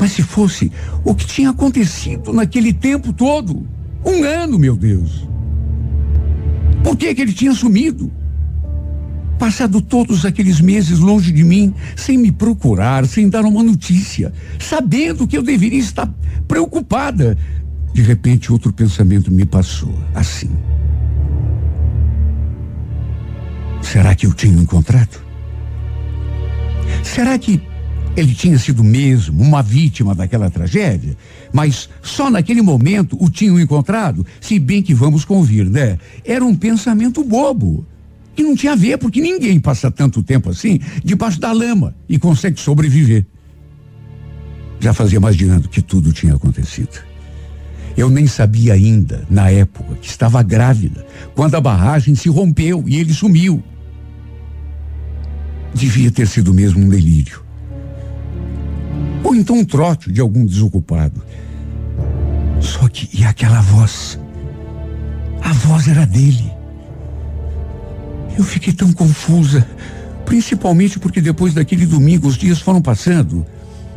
Mas 0.00 0.12
se 0.12 0.22
fosse 0.22 0.72
o 1.04 1.14
que 1.14 1.26
tinha 1.26 1.50
acontecido 1.50 2.32
naquele 2.32 2.72
tempo 2.72 3.12
todo, 3.12 3.68
um 4.02 4.24
ano, 4.24 4.58
meu 4.58 4.74
Deus. 4.74 5.28
Por 6.82 6.96
que 6.96 7.14
que 7.14 7.20
ele 7.20 7.34
tinha 7.34 7.52
sumido? 7.52 8.10
Passado 9.38 9.82
todos 9.82 10.24
aqueles 10.24 10.58
meses 10.58 10.98
longe 10.98 11.30
de 11.30 11.44
mim, 11.44 11.74
sem 11.96 12.16
me 12.16 12.32
procurar, 12.32 13.06
sem 13.06 13.28
dar 13.28 13.44
uma 13.44 13.62
notícia, 13.62 14.32
sabendo 14.58 15.26
que 15.26 15.36
eu 15.36 15.42
deveria 15.42 15.78
estar 15.78 16.10
preocupada. 16.48 17.36
De 17.92 18.00
repente, 18.00 18.50
outro 18.50 18.72
pensamento 18.72 19.30
me 19.30 19.44
passou, 19.44 19.94
assim. 20.14 20.50
Será 23.82 24.14
que 24.14 24.26
eu 24.26 24.32
tinha 24.32 24.58
encontrado? 24.58 25.20
Será 27.02 27.38
que 27.38 27.60
ele 28.16 28.34
tinha 28.34 28.58
sido 28.58 28.82
mesmo 28.82 29.42
uma 29.42 29.62
vítima 29.62 30.14
daquela 30.14 30.50
tragédia? 30.50 31.16
Mas 31.52 31.88
só 32.02 32.30
naquele 32.30 32.62
momento 32.62 33.16
o 33.22 33.30
tinham 33.30 33.58
encontrado? 33.58 34.26
Se 34.40 34.58
bem 34.58 34.82
que 34.82 34.94
vamos 34.94 35.24
convir, 35.24 35.68
né? 35.68 35.98
Era 36.24 36.44
um 36.44 36.54
pensamento 36.54 37.22
bobo. 37.22 37.86
E 38.36 38.42
não 38.42 38.56
tinha 38.56 38.72
a 38.72 38.76
ver, 38.76 38.98
porque 38.98 39.20
ninguém 39.20 39.60
passa 39.60 39.90
tanto 39.90 40.22
tempo 40.22 40.50
assim 40.50 40.80
debaixo 41.04 41.40
da 41.40 41.52
lama 41.52 41.94
e 42.08 42.18
consegue 42.18 42.58
sobreviver. 42.60 43.26
Já 44.78 44.94
fazia 44.94 45.20
mais 45.20 45.36
de 45.36 45.44
ano 45.46 45.68
que 45.68 45.82
tudo 45.82 46.12
tinha 46.12 46.34
acontecido. 46.34 47.10
Eu 47.96 48.08
nem 48.08 48.26
sabia 48.26 48.72
ainda, 48.72 49.26
na 49.28 49.50
época, 49.50 49.94
que 49.96 50.08
estava 50.08 50.42
grávida, 50.42 51.06
quando 51.34 51.54
a 51.56 51.60
barragem 51.60 52.14
se 52.14 52.28
rompeu 52.28 52.84
e 52.86 52.96
ele 52.96 53.12
sumiu. 53.12 53.62
Devia 55.74 56.10
ter 56.10 56.26
sido 56.26 56.54
mesmo 56.54 56.82
um 56.82 56.88
delírio. 56.88 57.49
Ou 59.22 59.34
então 59.34 59.56
um 59.56 59.64
trote 59.64 60.10
de 60.10 60.20
algum 60.20 60.44
desocupado. 60.44 61.22
Só 62.60 62.88
que, 62.88 63.08
e 63.18 63.24
aquela 63.24 63.60
voz? 63.60 64.18
A 65.42 65.52
voz 65.52 65.88
era 65.88 66.06
dele. 66.06 66.52
Eu 68.36 68.44
fiquei 68.44 68.72
tão 68.72 68.92
confusa, 68.92 69.66
principalmente 70.24 70.98
porque 70.98 71.20
depois 71.20 71.54
daquele 71.54 71.86
domingo 71.86 72.28
os 72.28 72.36
dias 72.36 72.60
foram 72.60 72.80
passando. 72.80 73.46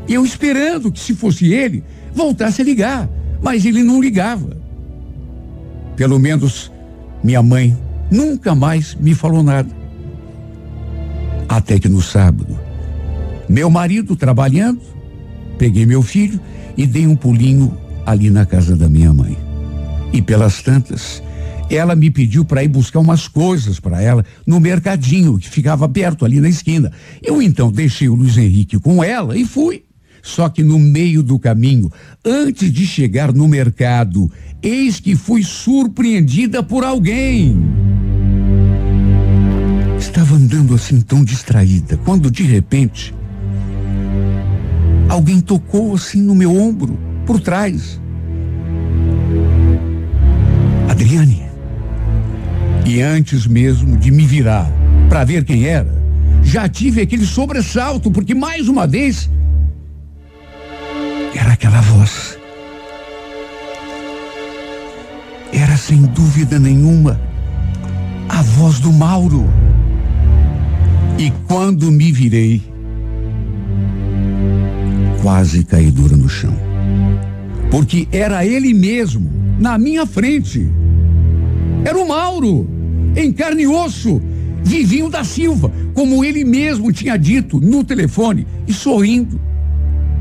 Eu 0.07 0.25
esperando 0.25 0.91
que, 0.91 0.99
se 0.99 1.13
fosse 1.13 1.53
ele, 1.53 1.83
voltasse 2.13 2.61
a 2.61 2.65
ligar. 2.65 3.09
Mas 3.41 3.65
ele 3.65 3.83
não 3.83 4.01
ligava. 4.01 4.57
Pelo 5.95 6.17
menos 6.19 6.71
minha 7.23 7.41
mãe 7.41 7.77
nunca 8.09 8.55
mais 8.55 8.95
me 8.95 9.13
falou 9.13 9.43
nada. 9.43 9.69
Até 11.47 11.79
que 11.79 11.87
no 11.87 12.01
sábado, 12.01 12.57
meu 13.47 13.69
marido 13.69 14.15
trabalhando, 14.15 14.81
peguei 15.57 15.85
meu 15.85 16.01
filho 16.01 16.39
e 16.77 16.85
dei 16.85 17.07
um 17.07 17.15
pulinho 17.15 17.77
ali 18.05 18.29
na 18.29 18.45
casa 18.45 18.75
da 18.75 18.89
minha 18.89 19.13
mãe. 19.13 19.37
E 20.11 20.21
pelas 20.21 20.61
tantas, 20.61 21.23
ela 21.69 21.95
me 21.95 22.11
pediu 22.11 22.45
para 22.45 22.63
ir 22.63 22.67
buscar 22.67 22.99
umas 22.99 23.27
coisas 23.27 23.79
para 23.79 24.01
ela 24.01 24.25
no 24.45 24.59
mercadinho 24.59 25.37
que 25.37 25.49
ficava 25.49 25.87
perto 25.89 26.25
ali 26.25 26.39
na 26.39 26.49
esquina. 26.49 26.91
Eu 27.21 27.41
então 27.41 27.71
deixei 27.71 28.09
o 28.09 28.15
Luiz 28.15 28.37
Henrique 28.37 28.79
com 28.79 29.03
ela 29.03 29.37
e 29.37 29.45
fui. 29.45 29.83
Só 30.21 30.47
que 30.47 30.63
no 30.63 30.79
meio 30.79 31.21
do 31.21 31.37
caminho, 31.37 31.91
antes 32.23 32.71
de 32.71 32.85
chegar 32.85 33.33
no 33.33 33.45
mercado, 33.45 34.31
eis 34.61 34.99
que 34.99 35.17
fui 35.17 35.43
surpreendida 35.43 36.63
por 36.63 36.83
alguém. 36.83 37.57
Estava 39.99 40.35
andando 40.35 40.75
assim 40.75 41.01
tão 41.01 41.25
distraída, 41.25 41.97
quando 42.05 42.31
de 42.31 42.43
repente 42.43 43.13
alguém 45.13 45.39
tocou 45.39 45.93
assim 45.93 46.21
no 46.21 46.33
meu 46.33 46.55
ombro, 46.55 46.97
por 47.25 47.39
trás. 47.39 48.01
Adriane. 50.89 51.43
E 52.85 53.01
antes 53.01 53.45
mesmo 53.45 53.95
de 53.95 54.11
me 54.11 54.25
virar 54.25 54.69
para 55.07 55.23
ver 55.23 55.45
quem 55.45 55.65
era, 55.65 55.93
já 56.41 56.67
tive 56.67 57.01
aquele 57.01 57.25
sobressalto, 57.25 58.11
porque 58.11 58.33
mais 58.33 58.67
uma 58.67 58.87
vez 58.87 59.29
era 61.35 61.53
aquela 61.53 61.79
voz. 61.81 62.37
Era 65.53 65.77
sem 65.77 66.01
dúvida 66.01 66.57
nenhuma 66.57 67.21
a 68.27 68.41
voz 68.41 68.79
do 68.79 68.91
Mauro. 68.91 69.47
E 71.19 71.31
quando 71.47 71.91
me 71.91 72.11
virei, 72.11 72.72
quase 75.23 75.63
caí 75.63 75.89
dura 75.89 76.17
no 76.17 76.27
chão. 76.27 76.53
Porque 77.71 78.09
era 78.11 78.45
ele 78.45 78.73
mesmo, 78.73 79.31
na 79.57 79.77
minha 79.77 80.05
frente. 80.05 80.69
Era 81.85 81.97
o 81.97 82.05
Mauro, 82.05 82.69
em 83.15 83.31
carne 83.31 83.63
e 83.63 83.67
osso, 83.67 84.21
vivinho 84.61 85.09
da 85.09 85.23
Silva, 85.23 85.71
como 85.93 86.25
ele 86.25 86.43
mesmo 86.43 86.91
tinha 86.91 87.15
dito 87.15 87.57
no 87.61 87.85
telefone 87.85 88.45
e 88.67 88.73
sorrindo. 88.73 89.39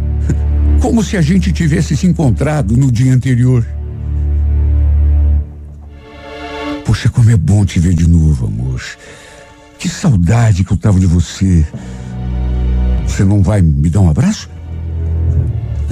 Como 0.80 1.03
se 1.03 1.16
a 1.16 1.20
gente 1.20 1.53
tivesse 1.53 1.96
se 1.96 2.09
encontrado 2.09 2.76
no 2.76 2.90
dia 2.90 3.14
anterior. 3.14 3.64
Poxa, 6.84 7.09
como 7.09 7.30
é 7.30 7.36
bom 7.36 7.64
te 7.64 7.78
ver 7.78 7.94
de 7.94 8.09
novo, 8.09 8.46
amor. 8.46 8.82
Que 9.78 9.88
saudade 9.88 10.64
que 10.64 10.72
eu 10.72 10.76
tava 10.76 10.98
de 10.98 11.07
você. 11.07 11.64
Você 13.07 13.24
não 13.24 13.42
vai 13.42 13.62
me 13.62 13.88
dar 13.88 14.00
um 14.00 14.11
abraço? 14.11 14.50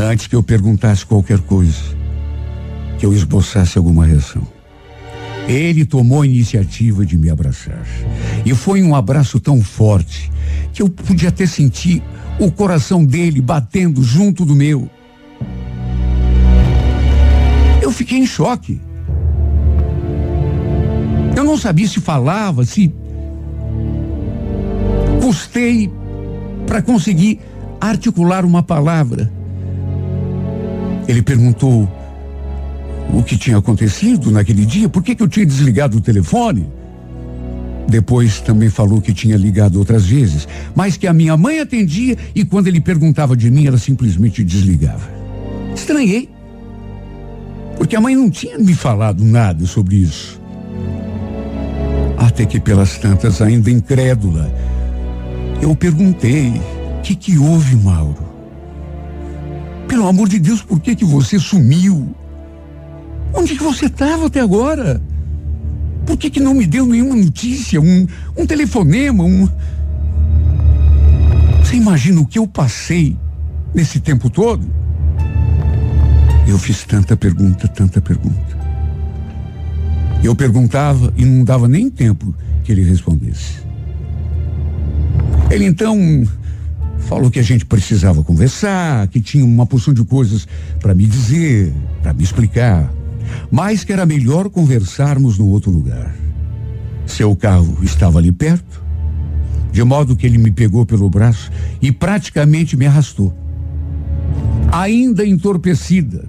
Antes 0.03 0.27
que 0.27 0.35
eu 0.35 0.43
perguntasse 0.43 1.05
qualquer 1.05 1.41
coisa, 1.41 1.77
que 2.99 3.05
eu 3.05 3.13
esboçasse 3.13 3.77
alguma 3.77 4.07
reação. 4.07 4.43
Ele 5.47 5.85
tomou 5.85 6.23
a 6.23 6.27
iniciativa 6.27 7.05
de 7.05 7.19
me 7.19 7.29
abraçar. 7.29 7.85
E 8.47 8.55
foi 8.55 8.83
um 8.83 8.95
abraço 8.95 9.39
tão 9.39 9.61
forte 9.63 10.33
que 10.73 10.81
eu 10.81 10.89
podia 10.89 11.29
até 11.29 11.45
sentir 11.45 12.03
o 12.39 12.51
coração 12.51 13.05
dele 13.05 13.43
batendo 13.43 14.03
junto 14.03 14.47
do 14.47 14.57
meu. 14.57 14.89
Eu 17.83 17.93
fiquei 17.93 18.19
em 18.19 18.27
choque. 18.27 18.81
Eu 21.37 21.45
não 21.45 21.59
sabia 21.59 21.87
se 21.87 22.01
falava, 22.01 22.65
se. 22.65 22.91
Custei 25.21 25.93
para 26.67 26.81
conseguir 26.81 27.39
articular 27.79 28.47
uma 28.47 28.63
palavra. 28.63 29.40
Ele 31.11 31.23
perguntou 31.23 31.91
o 33.13 33.21
que 33.21 33.37
tinha 33.37 33.59
acontecido 33.59 34.31
naquele 34.31 34.65
dia, 34.65 34.89
por 34.89 35.03
que, 35.03 35.17
que 35.17 35.23
eu 35.25 35.27
tinha 35.27 35.45
desligado 35.45 35.99
o 35.99 36.01
telefone. 36.01 36.71
Depois 37.89 38.41
também 38.41 38.71
falou 38.71 39.01
que 39.01 39.13
tinha 39.13 39.37
ligado 39.37 39.81
outras 39.81 40.07
vezes, 40.07 40.47
mas 40.73 40.97
que 40.97 41.09
a 41.09 41.13
minha 41.13 41.37
mãe 41.37 41.59
atendia 41.59 42.17
e 42.33 42.45
quando 42.45 42.69
ele 42.69 42.81
perguntava 42.81 43.37
de 43.37 43.51
mim, 43.51 43.67
ela 43.67 43.77
simplesmente 43.77 44.45
desligava. 44.45 45.11
Estranhei. 45.75 46.29
Porque 47.77 47.97
a 47.97 48.01
mãe 48.01 48.15
não 48.15 48.31
tinha 48.31 48.57
me 48.57 48.75
falado 48.75 49.25
nada 49.25 49.67
sobre 49.67 49.97
isso. 49.97 50.41
Até 52.17 52.47
que 52.47 52.61
pelas 52.61 52.99
tantas, 52.99 53.43
ainda 53.43 53.69
incrédula, 53.69 54.55
eu 55.61 55.75
perguntei: 55.75 56.51
o 56.99 57.03
que, 57.03 57.17
que 57.17 57.37
houve, 57.37 57.75
Mauro? 57.75 58.30
Pelo 59.91 60.07
amor 60.07 60.29
de 60.29 60.39
Deus, 60.39 60.63
por 60.63 60.79
que, 60.79 60.95
que 60.95 61.05
você 61.05 61.37
sumiu? 61.37 62.15
Onde 63.35 63.57
que 63.57 63.63
você 63.65 63.87
estava 63.87 64.29
até 64.29 64.39
agora? 64.39 65.03
Por 66.07 66.17
que, 66.17 66.31
que 66.31 66.39
não 66.39 66.55
me 66.55 66.65
deu 66.65 66.87
nenhuma 66.87 67.17
notícia, 67.17 67.81
um, 67.81 68.07
um 68.37 68.47
telefonema, 68.47 69.25
um. 69.25 69.49
Você 71.59 71.75
imagina 71.75 72.21
o 72.21 72.27
que 72.27 72.39
eu 72.39 72.47
passei 72.47 73.19
nesse 73.75 73.99
tempo 73.99 74.31
todo? 74.31 74.65
Eu 76.47 76.57
fiz 76.57 76.85
tanta 76.85 77.17
pergunta, 77.17 77.67
tanta 77.67 78.01
pergunta. 78.01 78.57
Eu 80.23 80.37
perguntava 80.37 81.13
e 81.17 81.25
não 81.25 81.43
dava 81.43 81.67
nem 81.67 81.91
tempo 81.91 82.33
que 82.63 82.71
ele 82.71 82.85
respondesse. 82.85 83.55
Ele 85.51 85.65
então 85.65 85.99
falou 87.09 87.31
que 87.31 87.39
a 87.39 87.43
gente 87.43 87.67
precisava 87.67 88.23
conversar, 88.23 89.09
que 89.09 89.21
tinha 89.21 89.45
uma 89.45 89.67
porção 89.67 89.93
de 89.93 90.05
coisas 90.05 90.47
para 90.79 90.95
me 90.95 91.07
dizer, 91.07 91.73
para 92.03 92.13
me 92.13 92.23
explicar 92.23 92.93
mas 93.51 93.85
que 93.85 93.93
era 93.93 94.07
melhor 94.07 94.49
conversarmos 94.49 95.39
no 95.39 95.49
outro 95.49 95.71
lugar. 95.71 96.15
Seu 97.07 97.35
carro 97.35 97.79
estava 97.83 98.19
ali 98.19 98.33
perto, 98.33 98.83
de 99.73 99.83
modo 99.83 100.17
que 100.17 100.27
ele 100.27 100.39
me 100.39 100.51
pegou 100.51 100.85
pelo 100.85 101.09
braço 101.09 101.51
e 101.81 101.91
praticamente 101.91 102.77
me 102.77 102.87
arrastou. 102.87 103.35
Ainda 104.71 105.27
entorpecida, 105.27 106.25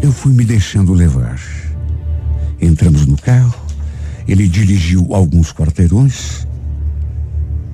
eu 0.00 0.12
fui 0.12 0.32
me 0.32 0.44
deixando 0.44 0.92
levar. 0.92 1.40
Entramos 2.60 3.06
no 3.06 3.16
carro, 3.16 3.54
ele 4.28 4.48
dirigiu 4.48 5.14
alguns 5.14 5.52
quarteirões, 5.52 6.46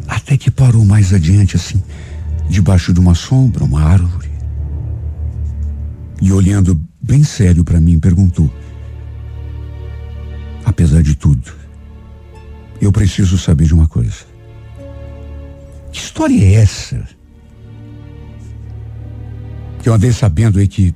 até 0.08 0.36
que 0.36 0.50
parou 0.50 0.84
mais 0.84 1.12
adiante, 1.12 1.56
assim, 1.56 1.82
debaixo 2.48 2.92
de 2.92 3.00
uma 3.00 3.14
sombra, 3.14 3.64
uma 3.64 3.82
árvore. 3.82 4.30
E 6.20 6.32
olhando 6.32 6.80
bem 7.00 7.22
sério 7.24 7.62
para 7.64 7.80
mim, 7.80 7.98
perguntou: 7.98 8.50
Apesar 10.64 11.02
de 11.02 11.14
tudo, 11.14 11.52
Eu 12.80 12.92
preciso 12.92 13.38
saber 13.38 13.66
de 13.66 13.74
uma 13.74 13.88
coisa. 13.88 14.26
Que 15.90 15.98
história 15.98 16.44
é 16.44 16.54
essa? 16.54 17.02
Que 19.82 19.88
eu 19.88 19.94
andei 19.94 20.12
sabendo 20.12 20.58
aí 20.58 20.68
que 20.68 20.94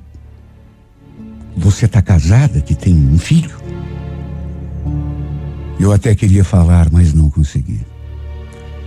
você 1.57 1.85
está 1.85 2.01
casada, 2.01 2.61
que 2.61 2.75
tem 2.75 2.93
um 2.93 3.17
filho. 3.17 3.57
Eu 5.79 5.91
até 5.91 6.13
queria 6.13 6.43
falar, 6.43 6.91
mas 6.91 7.13
não 7.13 7.29
consegui. 7.31 7.79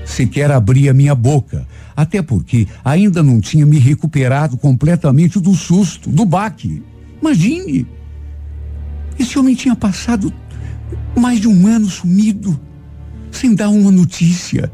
Sequer 0.04 0.50
abri 0.50 0.88
a 0.88 0.94
minha 0.94 1.14
boca, 1.14 1.66
até 1.96 2.20
porque 2.22 2.66
ainda 2.84 3.22
não 3.22 3.40
tinha 3.40 3.64
me 3.64 3.78
recuperado 3.78 4.56
completamente 4.56 5.40
do 5.40 5.54
susto, 5.54 6.10
do 6.10 6.24
baque. 6.24 6.82
Imagine! 7.20 7.86
Esse 9.18 9.38
homem 9.38 9.54
tinha 9.54 9.74
passado 9.74 10.32
mais 11.16 11.40
de 11.40 11.48
um 11.48 11.66
ano 11.66 11.88
sumido, 11.88 12.58
sem 13.30 13.54
dar 13.54 13.68
uma 13.70 13.90
notícia, 13.90 14.70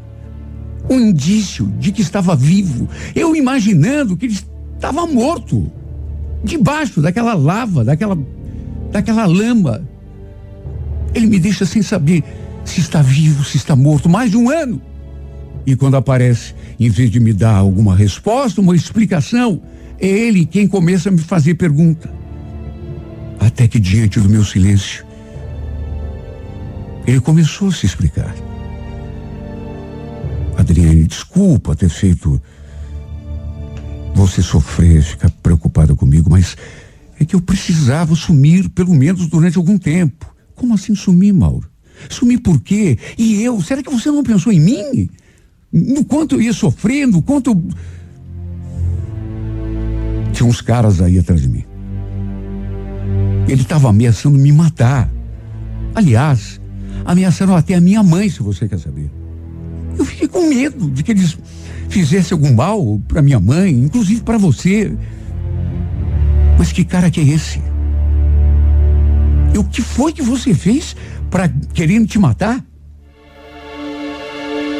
um 0.89 0.99
indício 0.99 1.67
de 1.79 1.91
que 1.91 2.01
estava 2.01 2.35
vivo. 2.35 2.89
Eu 3.15 3.35
imaginando 3.35 4.17
que 4.17 4.25
ele 4.25 4.37
estava 4.75 5.05
morto, 5.05 5.71
debaixo 6.43 7.01
daquela 7.01 7.33
lava, 7.33 7.83
daquela, 7.83 8.17
daquela 8.91 9.25
lama. 9.25 9.87
Ele 11.13 11.27
me 11.27 11.39
deixa 11.39 11.65
sem 11.65 11.81
saber 11.81 12.23
se 12.65 12.79
está 12.79 13.01
vivo, 13.01 13.43
se 13.43 13.57
está 13.57 13.75
morto, 13.75 14.09
mais 14.09 14.31
de 14.31 14.37
um 14.37 14.49
ano. 14.49 14.81
E 15.65 15.75
quando 15.75 15.95
aparece, 15.95 16.53
em 16.79 16.89
vez 16.89 17.09
de 17.11 17.19
me 17.19 17.33
dar 17.33 17.55
alguma 17.55 17.95
resposta, 17.95 18.61
uma 18.61 18.75
explicação, 18.75 19.61
é 19.99 20.07
ele 20.07 20.45
quem 20.45 20.67
começa 20.67 21.09
a 21.09 21.11
me 21.11 21.19
fazer 21.19 21.55
pergunta. 21.55 22.11
Até 23.39 23.67
que 23.67 23.79
diante 23.79 24.19
do 24.19 24.29
meu 24.29 24.43
silêncio, 24.43 25.05
ele 27.05 27.19
começou 27.19 27.69
a 27.69 27.71
se 27.71 27.85
explicar. 27.85 28.33
Adriane, 30.57 31.03
desculpa 31.05 31.75
ter 31.75 31.89
feito 31.89 32.41
você 34.13 34.41
sofrer, 34.41 35.01
ficar 35.01 35.29
preocupada 35.29 35.95
comigo, 35.95 36.29
mas 36.29 36.55
é 37.19 37.25
que 37.25 37.35
eu 37.35 37.41
precisava 37.41 38.15
sumir 38.15 38.69
pelo 38.69 38.93
menos 38.93 39.27
durante 39.27 39.57
algum 39.57 39.77
tempo. 39.77 40.33
Como 40.55 40.73
assim 40.73 40.95
sumir, 40.95 41.33
Mauro? 41.33 41.69
Sumir 42.09 42.39
por 42.39 42.59
quê? 42.61 42.97
E 43.17 43.43
eu? 43.43 43.61
Será 43.61 43.81
que 43.81 43.91
você 43.91 44.09
não 44.09 44.23
pensou 44.23 44.51
em 44.51 44.59
mim? 44.59 45.09
No 45.71 46.03
quanto 46.03 46.41
ia 46.41 46.53
sofrendo, 46.53 47.13
no 47.13 47.21
quanto. 47.21 47.55
Tinha 50.33 50.47
uns 50.47 50.61
caras 50.61 51.01
aí 51.01 51.17
atrás 51.17 51.41
de 51.41 51.49
mim. 51.49 51.63
Ele 53.47 53.61
estava 53.61 53.89
ameaçando 53.89 54.37
me 54.37 54.51
matar. 54.51 55.09
Aliás, 55.95 56.59
ameaçaram 57.05 57.55
até 57.55 57.75
a 57.75 57.81
minha 57.81 58.03
mãe, 58.03 58.29
se 58.29 58.41
você 58.41 58.67
quer 58.67 58.79
saber. 58.79 59.11
Eu 59.97 60.05
fiquei 60.05 60.27
com 60.27 60.47
medo 60.47 60.89
de 60.89 61.03
que 61.03 61.11
eles 61.11 61.37
fizessem 61.89 62.35
algum 62.35 62.53
mal 62.53 62.99
para 63.07 63.21
minha 63.21 63.39
mãe, 63.39 63.71
inclusive 63.71 64.21
para 64.21 64.37
você. 64.37 64.95
Mas 66.57 66.71
que 66.71 66.85
cara 66.85 67.11
que 67.11 67.19
é 67.19 67.23
esse? 67.23 67.61
E 69.53 69.57
o 69.57 69.63
que 69.63 69.81
foi 69.81 70.13
que 70.13 70.21
você 70.21 70.53
fez 70.53 70.95
para 71.29 71.49
querendo 71.73 72.07
te 72.07 72.17
matar? 72.17 72.63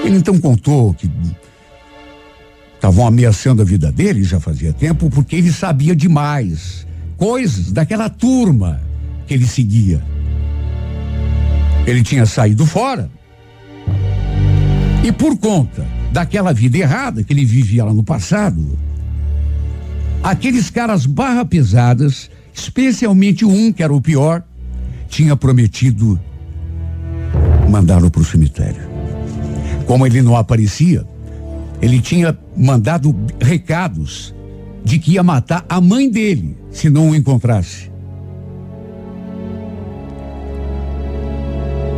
Ele 0.03 0.17
então 0.17 0.39
contou 0.39 0.93
que 0.93 1.09
estavam 2.75 3.05
ameaçando 3.05 3.61
a 3.61 3.65
vida 3.65 3.91
dele 3.91 4.23
já 4.23 4.39
fazia 4.39 4.73
tempo 4.73 5.09
porque 5.09 5.35
ele 5.35 5.51
sabia 5.51 5.95
demais 5.95 6.87
coisas 7.15 7.71
daquela 7.71 8.09
turma 8.09 8.81
que 9.27 9.33
ele 9.35 9.45
seguia. 9.45 10.01
Ele 11.85 12.01
tinha 12.01 12.25
saído 12.25 12.65
fora. 12.65 13.09
E 15.03 15.11
por 15.11 15.37
conta 15.37 15.85
daquela 16.11 16.53
vida 16.53 16.77
errada 16.77 17.23
que 17.23 17.31
ele 17.31 17.45
vivia 17.45 17.85
lá 17.85 17.93
no 17.93 18.03
passado, 18.03 18.77
aqueles 20.23 20.69
caras 20.69 21.05
barra 21.05 21.45
pesadas, 21.45 22.29
especialmente 22.53 23.45
um 23.45 23.71
que 23.71 23.83
era 23.83 23.93
o 23.93 24.01
pior, 24.01 24.43
tinha 25.07 25.35
prometido 25.35 26.19
mandá-lo 27.69 28.11
para 28.11 28.21
o 28.21 28.25
cemitério. 28.25 28.90
Como 29.91 30.07
ele 30.07 30.21
não 30.21 30.37
aparecia, 30.37 31.05
ele 31.81 31.99
tinha 31.99 32.37
mandado 32.55 33.13
recados 33.41 34.33
de 34.85 34.97
que 34.97 35.11
ia 35.11 35.21
matar 35.21 35.65
a 35.67 35.81
mãe 35.81 36.09
dele 36.09 36.55
se 36.71 36.89
não 36.89 37.09
o 37.09 37.15
encontrasse. 37.15 37.91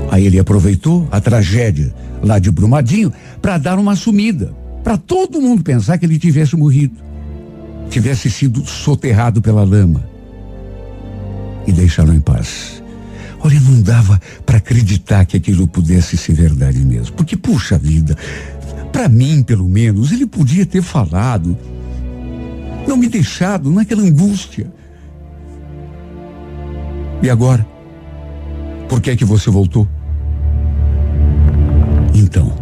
Aí 0.09 0.25
ele 0.25 0.39
aproveitou 0.39 1.07
a 1.11 1.21
tragédia 1.21 1.93
lá 2.23 2.39
de 2.39 2.49
Brumadinho 2.49 3.13
para 3.39 3.59
dar 3.59 3.77
uma 3.77 3.95
sumida, 3.95 4.51
para 4.83 4.97
todo 4.97 5.39
mundo 5.39 5.61
pensar 5.61 5.99
que 5.99 6.05
ele 6.07 6.17
tivesse 6.17 6.55
morrido, 6.55 6.95
tivesse 7.91 8.27
sido 8.31 8.65
soterrado 8.65 9.39
pela 9.39 9.63
lama 9.63 10.03
e 11.67 11.71
deixaram 11.71 12.15
em 12.15 12.21
paz. 12.21 12.82
Olha, 13.43 13.59
não 13.59 13.81
dava 13.81 14.21
para 14.45 14.57
acreditar 14.57 15.25
que 15.25 15.35
aquilo 15.35 15.67
pudesse 15.67 16.15
ser 16.15 16.33
verdade 16.33 16.79
mesmo, 16.79 17.13
porque 17.15 17.35
puxa 17.35 17.77
vida, 17.77 18.17
para 18.91 19.09
mim 19.09 19.43
pelo 19.43 19.67
menos 19.67 20.13
ele 20.13 20.25
podia 20.25 20.65
ter 20.65 20.81
falado 20.81 21.57
não 22.87 22.95
me 22.95 23.07
deixado 23.07 23.71
naquela 23.71 24.01
angústia. 24.01 24.71
E 27.21 27.29
agora? 27.29 27.65
Por 28.87 29.01
que 29.01 29.11
é 29.11 29.15
que 29.15 29.25
você 29.25 29.49
voltou? 29.49 29.87
Então, 32.13 32.53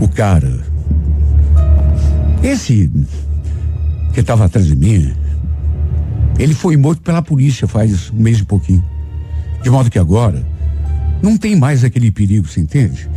o 0.00 0.08
cara, 0.08 0.60
esse 2.42 2.90
que 4.12 4.20
estava 4.20 4.46
atrás 4.46 4.66
de 4.66 4.74
mim, 4.74 5.14
ele 6.38 6.54
foi 6.54 6.76
morto 6.76 7.02
pela 7.02 7.22
polícia 7.22 7.68
faz 7.68 8.10
um 8.10 8.20
mês 8.20 8.38
e 8.38 8.44
pouquinho. 8.44 8.84
De 9.62 9.70
modo 9.70 9.90
que 9.90 9.98
agora 9.98 10.44
não 11.22 11.36
tem 11.36 11.54
mais 11.56 11.84
aquele 11.84 12.10
perigo, 12.10 12.48
você 12.48 12.60
entende? 12.60 13.08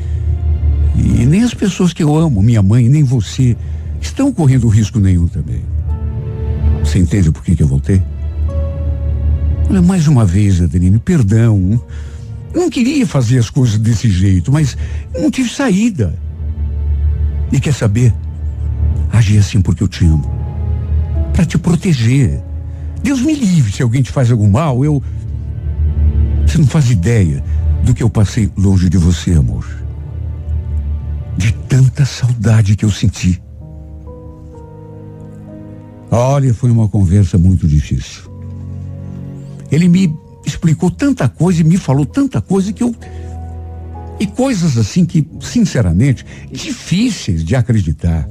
E 0.96 1.26
nem 1.26 1.44
as 1.44 1.54
pessoas 1.54 1.94
que 1.94 2.04
eu 2.04 2.16
amo, 2.16 2.42
minha 2.42 2.62
mãe, 2.62 2.88
nem 2.88 3.04
você, 3.04 3.56
estão 4.02 4.32
correndo 4.32 4.68
risco 4.68 5.00
nenhum 5.00 5.28
também. 5.28 5.62
Você 6.84 7.00
entende 7.00 7.32
por 7.32 7.44
que, 7.44 7.56
que 7.56 7.64
eu 7.64 7.68
voltei? 7.68 8.02
Olha, 9.70 9.82
mais 9.82 10.08
uma 10.08 10.26
vez, 10.26 10.62
Adeline, 10.62 11.00
perdão. 11.00 11.82
Não 12.54 12.70
queria 12.70 13.08
fazer 13.08 13.40
as 13.40 13.50
coisas 13.50 13.80
desse 13.80 14.10
jeito, 14.10 14.52
mas 14.52 14.78
não 15.18 15.32
tive 15.32 15.50
saída. 15.50 16.14
E 17.52 17.60
quer 17.60 17.74
saber? 17.74 18.14
Agi 19.12 19.38
assim 19.38 19.62
porque 19.62 19.82
eu 19.82 19.88
te 19.88 20.06
amo. 20.06 20.30
Para 21.34 21.46
te 21.46 21.58
proteger. 21.58 22.42
Deus 23.02 23.22
me 23.22 23.34
livre 23.34 23.72
se 23.72 23.82
alguém 23.82 24.02
te 24.02 24.12
faz 24.12 24.30
algum 24.30 24.50
mal, 24.50 24.84
eu. 24.86 25.02
Você 26.54 26.60
não 26.60 26.68
faz 26.68 26.92
ideia 26.92 27.44
do 27.84 27.96
que 27.96 28.04
eu 28.04 28.10
passei 28.12 28.48
longe 28.56 28.88
de 28.88 28.96
você, 28.96 29.32
amor. 29.32 29.66
De 31.36 31.52
tanta 31.52 32.06
saudade 32.06 32.76
que 32.76 32.86
eu 32.86 32.92
senti. 32.92 33.42
Olha, 36.12 36.54
foi 36.54 36.70
uma 36.70 36.88
conversa 36.88 37.40
muito 37.40 37.68
difícil. 37.68 38.32
Ele 39.72 39.90
me 39.90 40.16
explicou 40.46 40.92
tanta 40.92 41.28
coisa 41.28 41.62
e 41.62 41.64
me 41.64 41.76
falou 41.76 42.06
tanta 42.06 42.40
coisa 42.40 42.72
que 42.72 42.84
eu. 42.84 42.94
E 44.20 44.28
coisas 44.28 44.78
assim 44.78 45.06
que, 45.06 45.28
sinceramente, 45.42 46.24
difíceis 46.52 47.44
de 47.44 47.56
acreditar. 47.56 48.30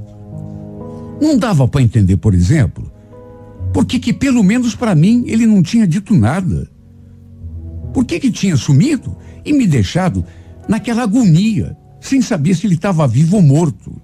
Não 1.20 1.37
dava 1.37 1.66
para 1.66 1.83
entender, 1.83 2.18
por 2.18 2.35
exemplo, 2.35 2.89
porque 3.75 3.99
que 3.99 4.12
pelo 4.12 4.45
menos 4.45 4.77
para 4.77 4.95
mim 4.95 5.25
ele 5.27 5.45
não 5.45 5.61
tinha 5.61 5.89
dito 5.89 6.14
nada. 6.14 6.70
Por 7.93 8.05
que 8.05 8.18
que 8.18 8.30
tinha 8.30 8.57
sumido 8.57 9.16
e 9.45 9.53
me 9.53 9.66
deixado 9.66 10.24
naquela 10.68 11.03
agonia, 11.03 11.76
sem 12.01 12.22
saber 12.22 12.55
se 12.55 12.66
ele 12.66 12.74
estava 12.74 13.07
vivo 13.07 13.36
ou 13.36 13.43
morto? 13.43 14.01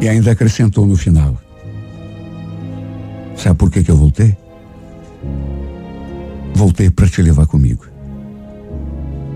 E 0.00 0.08
ainda 0.08 0.32
acrescentou 0.32 0.86
no 0.86 0.96
final. 0.96 1.36
Sabe 3.36 3.58
por 3.58 3.70
que, 3.70 3.82
que 3.82 3.90
eu 3.90 3.96
voltei? 3.96 4.36
Voltei 6.54 6.90
para 6.90 7.08
te 7.08 7.20
levar 7.22 7.46
comigo. 7.46 7.86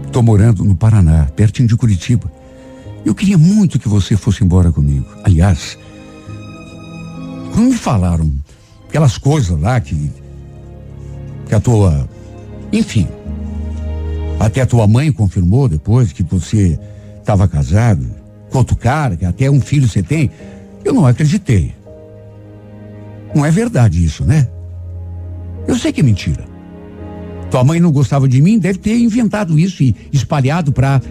Estou 0.07 0.22
morando 0.22 0.64
no 0.64 0.74
Paraná, 0.74 1.26
pertinho 1.36 1.68
de 1.68 1.76
Curitiba. 1.76 2.30
Eu 3.05 3.14
queria 3.14 3.38
muito 3.38 3.78
que 3.78 3.88
você 3.88 4.16
fosse 4.16 4.43
embora 4.45 4.72
comigo. 4.72 5.07
Aliás, 5.24 5.78
quando 7.53 7.68
me 7.68 7.76
falaram 7.76 8.32
aquelas 8.88 9.18
coisas 9.18 9.59
lá 9.61 9.80
que, 9.80 10.11
que 11.51 11.55
a 11.57 11.61
tua. 11.61 12.09
Enfim. 12.72 13.09
Até 14.38 14.62
a 14.62 14.66
tua 14.66 14.86
mãe 14.86 15.11
confirmou 15.11 15.68
depois 15.68 16.12
que 16.12 16.22
você 16.22 16.78
estava 17.18 17.46
casado 17.48 18.07
com 18.51 18.59
outro 18.59 18.76
cara, 18.76 19.16
que 19.16 19.24
até 19.24 19.51
um 19.51 19.61
filho 19.61 19.88
você 19.88 20.03
tem. 20.03 20.30
Eu 20.84 20.94
não 20.94 21.05
acreditei. 21.05 21.74
Não 23.34 23.44
é 23.44 23.51
verdade 23.51 24.03
isso, 24.03 24.24
né? 24.24 24.48
Eu 25.66 25.76
sei 25.76 25.92
que 25.92 26.01
é 26.01 26.05
mentira. 26.05 26.44
Tua 27.51 27.64
mãe 27.64 27.80
não 27.80 27.90
gostava 27.90 28.28
de 28.28 28.40
mim, 28.40 28.59
deve 28.59 28.78
ter 28.78 28.96
inventado 28.96 29.59
isso 29.59 29.82
e 29.82 29.94
espalhado 30.12 30.72
pra. 30.72 31.03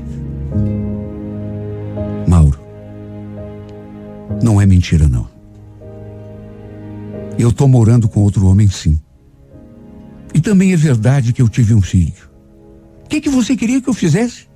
Mauro. 2.26 2.60
Não 4.42 4.60
é 4.60 4.66
mentira, 4.66 5.08
não. 5.08 5.28
Eu 7.38 7.52
tô 7.52 7.68
morando 7.68 8.08
com 8.08 8.22
outro 8.22 8.48
homem, 8.48 8.70
sim. 8.70 8.98
E 10.34 10.42
também 10.42 10.74
é 10.74 10.78
verdade 10.78 11.34
que 11.34 11.42
eu 11.42 11.50
tive 11.50 11.74
um 11.74 11.82
filho. 11.82 12.30
O 13.06 13.10
que, 13.10 13.22
que 13.22 13.30
você 13.30 13.56
queria 13.56 13.82
que 13.82 13.90
eu 13.90 13.94
fizesse? 13.94 14.48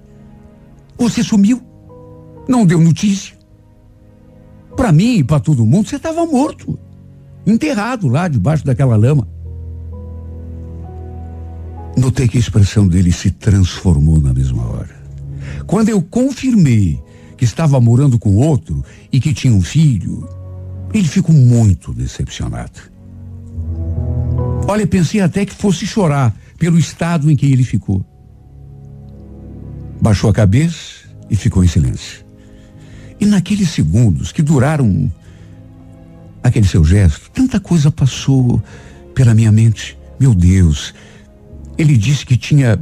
Você 0.97 1.23
sumiu. 1.23 1.61
Não 2.47 2.65
deu 2.65 2.79
notícia. 2.79 3.35
Para 4.75 4.91
mim 4.91 5.17
e 5.17 5.23
para 5.23 5.39
todo 5.39 5.65
mundo, 5.65 5.87
você 5.87 5.95
estava 5.95 6.25
morto. 6.25 6.77
Enterrado 7.45 8.07
lá 8.07 8.27
debaixo 8.27 8.65
daquela 8.65 8.95
lama. 8.95 9.27
Notei 11.97 12.27
que 12.27 12.37
a 12.37 12.39
expressão 12.39 12.87
dele 12.87 13.11
se 13.11 13.31
transformou 13.31 14.19
na 14.19 14.33
mesma 14.33 14.65
hora. 14.65 15.03
Quando 15.67 15.89
eu 15.89 16.01
confirmei 16.01 17.01
que 17.37 17.45
estava 17.45 17.79
morando 17.79 18.17
com 18.17 18.35
outro 18.35 18.83
e 19.11 19.19
que 19.19 19.33
tinha 19.33 19.53
um 19.53 19.61
filho, 19.61 20.27
ele 20.93 21.07
ficou 21.07 21.35
muito 21.35 21.93
decepcionado. 21.93 22.92
Olha, 24.67 24.87
pensei 24.87 25.19
até 25.19 25.45
que 25.45 25.53
fosse 25.53 25.85
chorar 25.85 26.33
pelo 26.57 26.79
estado 26.79 27.29
em 27.29 27.35
que 27.35 27.45
ele 27.45 27.63
ficou. 27.63 28.05
Baixou 30.01 30.29
a 30.29 30.33
cabeça 30.33 31.03
e 31.29 31.35
ficou 31.35 31.63
em 31.63 31.67
silêncio. 31.67 32.25
E 33.19 33.25
naqueles 33.25 33.69
segundos 33.69 34.31
que 34.31 34.41
duraram 34.41 35.11
aquele 36.41 36.67
seu 36.67 36.83
gesto, 36.83 37.29
tanta 37.31 37.59
coisa 37.59 37.91
passou 37.91 38.61
pela 39.13 39.33
minha 39.33 39.51
mente. 39.51 39.97
Meu 40.19 40.33
Deus, 40.33 40.93
ele 41.77 41.97
disse 41.97 42.25
que 42.25 42.37
tinha 42.37 42.79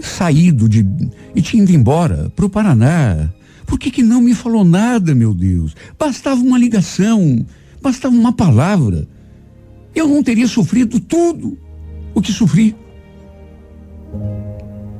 saído 0.00 0.68
de 0.68 0.86
e 1.34 1.42
tinha 1.42 1.62
ido 1.62 1.72
embora 1.72 2.30
para 2.34 2.46
o 2.46 2.50
Paraná. 2.50 3.28
Por 3.66 3.78
que, 3.78 3.90
que 3.90 4.02
não 4.02 4.20
me 4.20 4.34
falou 4.34 4.64
nada, 4.64 5.14
meu 5.14 5.32
Deus? 5.32 5.76
Bastava 5.98 6.40
uma 6.40 6.58
ligação, 6.58 7.44
bastava 7.80 8.14
uma 8.14 8.32
palavra. 8.32 9.06
Eu 9.94 10.08
não 10.08 10.22
teria 10.22 10.46
sofrido 10.46 11.00
tudo 11.00 11.58
o 12.14 12.20
que 12.20 12.32
sofri. 12.32 12.76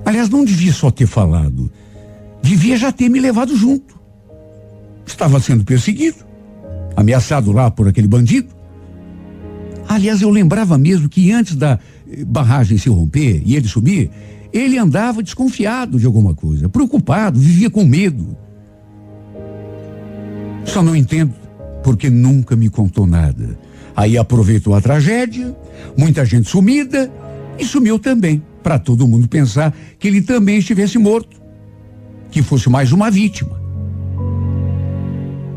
Aliás, 0.05 0.29
não 0.29 0.45
devia 0.45 0.73
só 0.73 0.91
ter 0.91 1.07
falado. 1.07 1.71
Devia 2.43 2.77
já 2.77 2.91
ter 2.91 3.09
me 3.09 3.21
levado 3.21 3.57
junto. 3.57 3.99
Estava 5.07 5.41
sendo 5.41 5.65
perseguido, 5.65 6.19
ameaçado 6.97 7.53
lá 7.53 7.71
por 7.71 7.89
aquele 7.89 8.09
bandido. 8.09 8.49
Aliás, 9.89 10.23
eu 10.23 10.31
lembrava 10.31 10.79
mesmo 10.79 11.09
que 11.09 11.33
antes 11.33 11.57
da 11.57 11.79
eh, 12.09 12.25
barragem 12.25 12.79
se 12.79 12.89
romper 12.89 13.43
e 13.45 13.57
ele 13.57 13.67
sumir, 13.67 14.11
ele 14.53 14.79
andava 14.79 15.23
desconfiado 15.23 15.99
de 15.99 16.07
alguma 16.07 16.35
coisa, 16.35 16.69
preocupado, 16.69 17.39
vivia 17.39 17.69
com 17.71 17.85
medo. 17.85 18.37
Só 20.65 20.83
não 20.83 20.95
entendo 20.95 21.35
porque 21.83 22.09
nunca 22.09 22.55
me 22.55 22.69
contou 22.69 23.07
nada. 23.07 23.59
Aí 23.97 24.17
aproveitou 24.17 24.75
a 24.75 24.81
tragédia, 24.81 25.57
muita 25.97 26.25
gente 26.25 26.49
sumida 26.49 27.11
e 27.59 27.65
sumiu 27.65 27.99
também, 27.99 28.43
para 28.63 28.79
todo 28.79 29.07
mundo 29.07 29.29
pensar 29.29 29.75
que 29.99 30.09
ele 30.09 30.23
também 30.23 30.59
estivesse 30.59 30.99
morto, 30.99 31.41
que 32.31 32.43
fosse 32.43 32.69
mais 32.69 32.93
uma 32.93 33.11
vítima. 33.11 33.61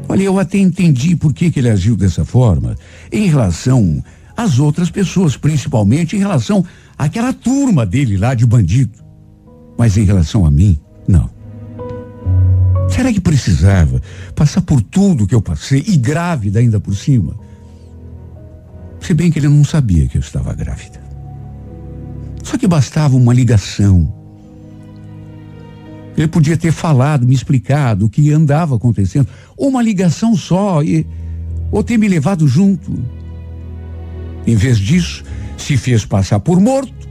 Olha, 0.07 0.23
eu 0.23 0.37
até 0.37 0.57
entendi 0.57 1.15
por 1.15 1.33
que, 1.33 1.49
que 1.49 1.59
ele 1.59 1.69
agiu 1.69 1.95
dessa 1.95 2.23
forma 2.23 2.75
em 3.11 3.27
relação 3.27 4.03
às 4.35 4.59
outras 4.59 4.89
pessoas, 4.89 5.37
principalmente 5.37 6.15
em 6.15 6.19
relação 6.19 6.63
àquela 6.97 7.33
turma 7.33 7.85
dele 7.85 8.17
lá 8.17 8.33
de 8.33 8.45
bandido. 8.45 9.03
Mas 9.77 9.97
em 9.97 10.03
relação 10.03 10.45
a 10.45 10.51
mim, 10.51 10.79
não. 11.07 11.29
Será 12.89 13.11
que 13.11 13.19
precisava 13.19 14.01
passar 14.35 14.61
por 14.61 14.81
tudo 14.81 15.25
que 15.25 15.33
eu 15.33 15.41
passei 15.41 15.83
e 15.87 15.97
grávida 15.97 16.59
ainda 16.59 16.79
por 16.79 16.95
cima? 16.95 17.35
Se 19.03 19.13
bem 19.13 19.29
que 19.29 19.37
ele 19.37 19.49
não 19.49 19.65
sabia 19.65 20.07
que 20.07 20.17
eu 20.17 20.21
estava 20.21 20.53
grávida. 20.53 21.03
Só 22.41 22.57
que 22.57 22.65
bastava 22.67 23.17
uma 23.17 23.33
ligação. 23.33 24.11
Ele 26.15 26.27
podia 26.27 26.55
ter 26.55 26.71
falado, 26.71 27.27
me 27.27 27.35
explicado 27.35 28.05
o 28.05 28.09
que 28.09 28.31
andava 28.31 28.75
acontecendo. 28.75 29.27
Uma 29.57 29.81
ligação 29.81 30.35
só 30.37 30.81
e 30.81 31.05
ou 31.69 31.83
ter 31.83 31.97
me 31.97 32.07
levado 32.07 32.47
junto. 32.47 32.93
Em 34.47 34.55
vez 34.55 34.77
disso, 34.77 35.23
se 35.57 35.75
fez 35.75 36.05
passar 36.05 36.39
por 36.39 36.61
morto, 36.61 37.09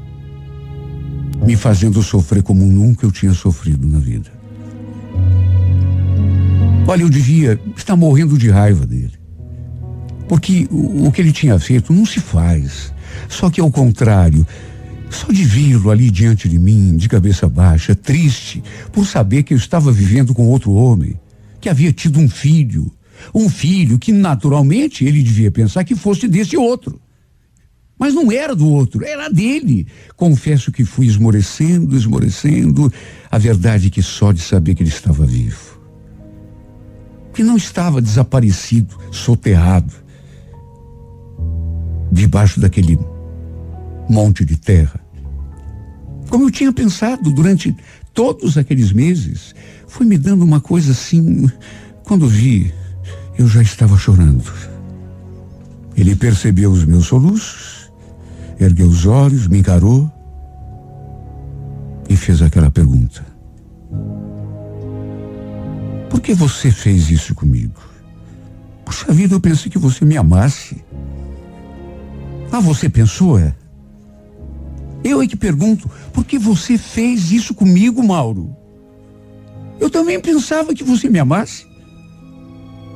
me 1.44 1.56
fazendo 1.56 2.02
sofrer 2.02 2.42
como 2.42 2.64
nunca 2.64 3.04
eu 3.04 3.12
tinha 3.12 3.34
sofrido 3.34 3.86
na 3.86 3.98
vida. 3.98 4.32
Olha, 6.86 7.02
eu 7.02 7.10
devia 7.10 7.60
estar 7.76 7.96
morrendo 7.96 8.38
de 8.38 8.48
raiva 8.50 8.86
dele. 8.86 9.21
Porque 10.32 10.66
o, 10.70 11.08
o 11.08 11.12
que 11.12 11.20
ele 11.20 11.30
tinha 11.30 11.58
feito 11.58 11.92
não 11.92 12.06
se 12.06 12.18
faz. 12.18 12.90
Só 13.28 13.50
que 13.50 13.60
ao 13.60 13.70
contrário, 13.70 14.46
só 15.10 15.30
de 15.30 15.44
vê-lo 15.44 15.90
ali 15.90 16.10
diante 16.10 16.48
de 16.48 16.58
mim, 16.58 16.96
de 16.96 17.06
cabeça 17.06 17.46
baixa, 17.50 17.94
triste, 17.94 18.64
por 18.90 19.06
saber 19.06 19.42
que 19.42 19.52
eu 19.52 19.58
estava 19.58 19.92
vivendo 19.92 20.32
com 20.32 20.48
outro 20.48 20.72
homem, 20.72 21.20
que 21.60 21.68
havia 21.68 21.92
tido 21.92 22.18
um 22.18 22.30
filho, 22.30 22.90
um 23.34 23.46
filho 23.50 23.98
que 23.98 24.10
naturalmente 24.10 25.04
ele 25.04 25.22
devia 25.22 25.50
pensar 25.50 25.84
que 25.84 25.94
fosse 25.94 26.26
desse 26.26 26.56
outro. 26.56 26.98
Mas 27.98 28.14
não 28.14 28.32
era 28.32 28.56
do 28.56 28.66
outro, 28.66 29.04
era 29.04 29.28
dele. 29.28 29.86
Confesso 30.16 30.72
que 30.72 30.82
fui 30.82 31.08
esmorecendo, 31.08 31.94
esmorecendo. 31.94 32.90
A 33.30 33.36
verdade 33.36 33.88
é 33.88 33.90
que 33.90 34.02
só 34.02 34.32
de 34.32 34.40
saber 34.40 34.74
que 34.74 34.82
ele 34.82 34.88
estava 34.88 35.26
vivo. 35.26 35.78
Que 37.34 37.42
não 37.42 37.58
estava 37.58 38.00
desaparecido, 38.00 38.96
soterrado, 39.10 40.00
debaixo 42.12 42.60
daquele 42.60 42.98
monte 44.08 44.44
de 44.44 44.56
terra. 44.56 45.00
Como 46.28 46.44
eu 46.44 46.50
tinha 46.50 46.72
pensado 46.72 47.32
durante 47.32 47.74
todos 48.12 48.58
aqueles 48.58 48.92
meses, 48.92 49.54
foi 49.86 50.06
me 50.06 50.18
dando 50.18 50.44
uma 50.44 50.60
coisa 50.60 50.92
assim. 50.92 51.50
Quando 52.04 52.28
vi, 52.28 52.72
eu 53.38 53.48
já 53.48 53.62
estava 53.62 53.96
chorando. 53.96 54.44
Ele 55.96 56.14
percebeu 56.14 56.70
os 56.70 56.84
meus 56.84 57.06
soluços, 57.06 57.90
ergueu 58.60 58.86
os 58.86 59.06
olhos, 59.06 59.48
me 59.48 59.58
encarou 59.58 60.10
e 62.08 62.16
fez 62.16 62.42
aquela 62.42 62.70
pergunta: 62.70 63.24
Por 66.10 66.20
que 66.20 66.34
você 66.34 66.70
fez 66.70 67.10
isso 67.10 67.34
comigo? 67.34 67.80
Puxa 68.84 69.12
vida, 69.12 69.34
eu 69.34 69.40
pensei 69.40 69.70
que 69.70 69.78
você 69.78 70.04
me 70.04 70.16
amasse. 70.16 70.82
Ah, 72.52 72.60
você 72.60 72.86
pensou, 72.86 73.38
é? 73.38 73.54
Eu 75.02 75.22
é 75.22 75.26
que 75.26 75.36
pergunto, 75.36 75.90
por 76.12 76.22
que 76.22 76.38
você 76.38 76.76
fez 76.76 77.32
isso 77.32 77.54
comigo, 77.54 78.06
Mauro? 78.06 78.54
Eu 79.80 79.88
também 79.88 80.20
pensava 80.20 80.74
que 80.74 80.84
você 80.84 81.08
me 81.08 81.18
amasse. 81.18 81.66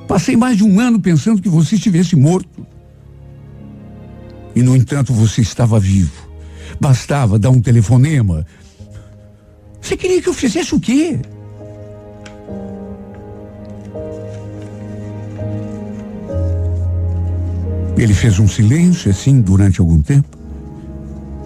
Passei 0.07 0.37
mais 0.37 0.59
de 0.59 0.63
um 0.63 0.79
ano 0.79 1.01
pensando 1.01 1.41
que 1.41 1.49
você 1.49 1.77
estivesse 1.77 2.15
morto. 2.15 2.67
E, 4.55 4.63
no 4.63 4.77
entanto, 4.77 5.13
você 5.15 5.41
estava 5.41 5.81
vivo. 5.81 6.29
Bastava 6.79 7.39
dar 7.39 7.51
um 7.51 7.61
telefonema. 7.61 8.47
Você 9.81 9.97
queria 9.97 10.21
que 10.21 10.29
eu 10.29 10.35
fizesse 10.35 10.75
o 10.75 10.81
quê? 10.81 11.19
Ele 17.97 18.13
fez 18.13 18.39
um 18.39 18.47
silêncio 18.47 19.11
assim 19.11 19.41
durante 19.41 19.81
algum 19.81 20.03
tempo. 20.03 20.37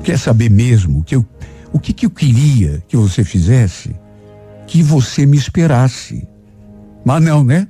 Quer 0.03 0.18
saber 0.18 0.51
mesmo 0.51 1.05
que 1.05 1.14
eu, 1.14 1.24
o 1.72 1.78
que, 1.78 1.92
que 1.92 2.07
eu 2.07 2.11
queria 2.11 2.82
que 2.88 2.96
você 2.96 3.22
fizesse? 3.22 3.94
Que 4.66 4.82
você 4.82 5.24
me 5.26 5.36
esperasse. 5.36 6.26
Mas 7.05 7.22
não, 7.22 7.44
né? 7.44 7.68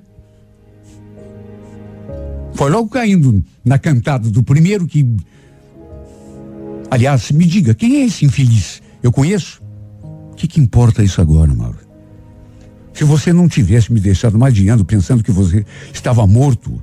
Foi 2.55 2.71
logo 2.71 2.89
caindo 2.89 3.43
na 3.65 3.79
cantada 3.79 4.31
do 4.31 4.43
primeiro 4.43 4.87
que. 4.87 5.17
Aliás, 6.91 7.31
me 7.31 7.47
diga, 7.47 7.75
quem 7.75 8.03
é 8.03 8.07
esse 8.07 8.25
infeliz? 8.25 8.83
Eu 9.03 9.13
conheço? 9.13 9.63
O 10.33 10.35
que, 10.35 10.47
que 10.47 10.61
importa 10.61 11.03
isso 11.03 11.21
agora, 11.21 11.55
Mauro? 11.55 11.79
Se 12.93 13.05
você 13.05 13.33
não 13.33 13.49
tivesse 13.49 13.93
me 13.93 14.01
deixado 14.01 14.43
adiando 14.45 14.85
pensando 14.85 15.23
que 15.23 15.31
você 15.31 15.65
estava 15.93 16.27
morto, 16.27 16.83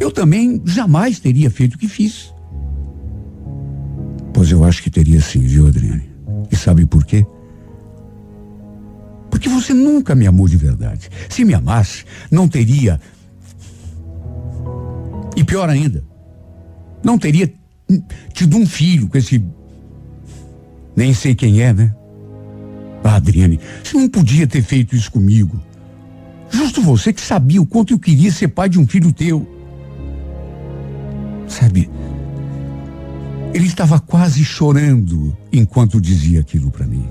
eu 0.00 0.10
também 0.10 0.60
jamais 0.64 1.18
teria 1.18 1.50
feito 1.50 1.74
o 1.74 1.78
que 1.78 1.88
fiz. 1.88 2.32
Pois 4.32 4.50
eu 4.50 4.64
acho 4.64 4.82
que 4.82 4.90
teria 4.90 5.20
sim, 5.20 5.40
viu, 5.40 5.66
Adriane? 5.66 6.08
E 6.50 6.56
sabe 6.56 6.86
por 6.86 7.04
quê? 7.04 7.26
Porque 9.30 9.48
você 9.48 9.74
nunca 9.74 10.14
me 10.14 10.26
amou 10.26 10.48
de 10.48 10.56
verdade. 10.56 11.10
Se 11.28 11.44
me 11.44 11.54
amasse, 11.54 12.04
não 12.30 12.48
teria. 12.48 13.00
E 15.36 15.44
pior 15.44 15.68
ainda, 15.68 16.04
não 17.02 17.18
teria 17.18 17.52
tido 18.32 18.56
um 18.56 18.66
filho 18.66 19.08
com 19.08 19.18
esse. 19.18 19.42
Nem 20.96 21.14
sei 21.14 21.34
quem 21.34 21.60
é, 21.60 21.72
né? 21.72 21.94
Ah, 23.04 23.16
Adriane, 23.16 23.60
você 23.82 23.96
não 23.96 24.08
podia 24.08 24.46
ter 24.46 24.62
feito 24.62 24.94
isso 24.94 25.10
comigo. 25.10 25.60
Justo 26.50 26.82
você 26.82 27.12
que 27.12 27.20
sabia 27.20 27.60
o 27.60 27.66
quanto 27.66 27.92
eu 27.92 27.98
queria 27.98 28.30
ser 28.30 28.48
pai 28.48 28.68
de 28.68 28.78
um 28.78 28.86
filho 28.86 29.12
teu. 29.12 29.57
Sabe, 31.48 31.90
ele 33.54 33.66
estava 33.66 33.98
quase 33.98 34.44
chorando 34.44 35.36
enquanto 35.52 36.00
dizia 36.00 36.40
aquilo 36.40 36.70
para 36.70 36.86
mim. 36.86 37.04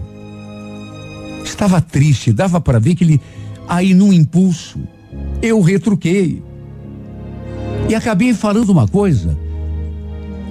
Estava 1.44 1.82
triste, 1.82 2.32
dava 2.32 2.62
para 2.62 2.80
ver 2.80 2.96
que 2.96 3.04
ele, 3.04 3.22
aí 3.68 3.94
num 3.94 4.14
impulso, 4.14 4.80
eu 5.42 5.60
retruquei. 5.62 6.44
E 7.90 7.96
acabei 7.96 8.34
falando 8.34 8.70
uma 8.70 8.88
coisa, 8.88 9.38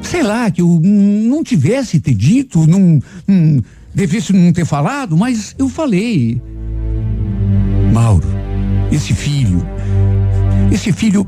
sei 0.02 0.22
lá, 0.22 0.50
que 0.50 0.62
eu 0.62 0.80
não 0.82 1.44
tivesse 1.44 2.00
ter 2.00 2.14
dito, 2.14 2.66
não, 2.66 3.00
não 3.26 3.62
devesse 3.94 4.32
não 4.32 4.52
ter 4.52 4.64
falado, 4.64 5.16
mas 5.16 5.54
eu 5.58 5.68
falei. 5.68 6.40
Mauro, 7.92 8.26
esse 8.90 9.14
filho, 9.14 9.66
esse 10.72 10.92
filho. 10.92 11.26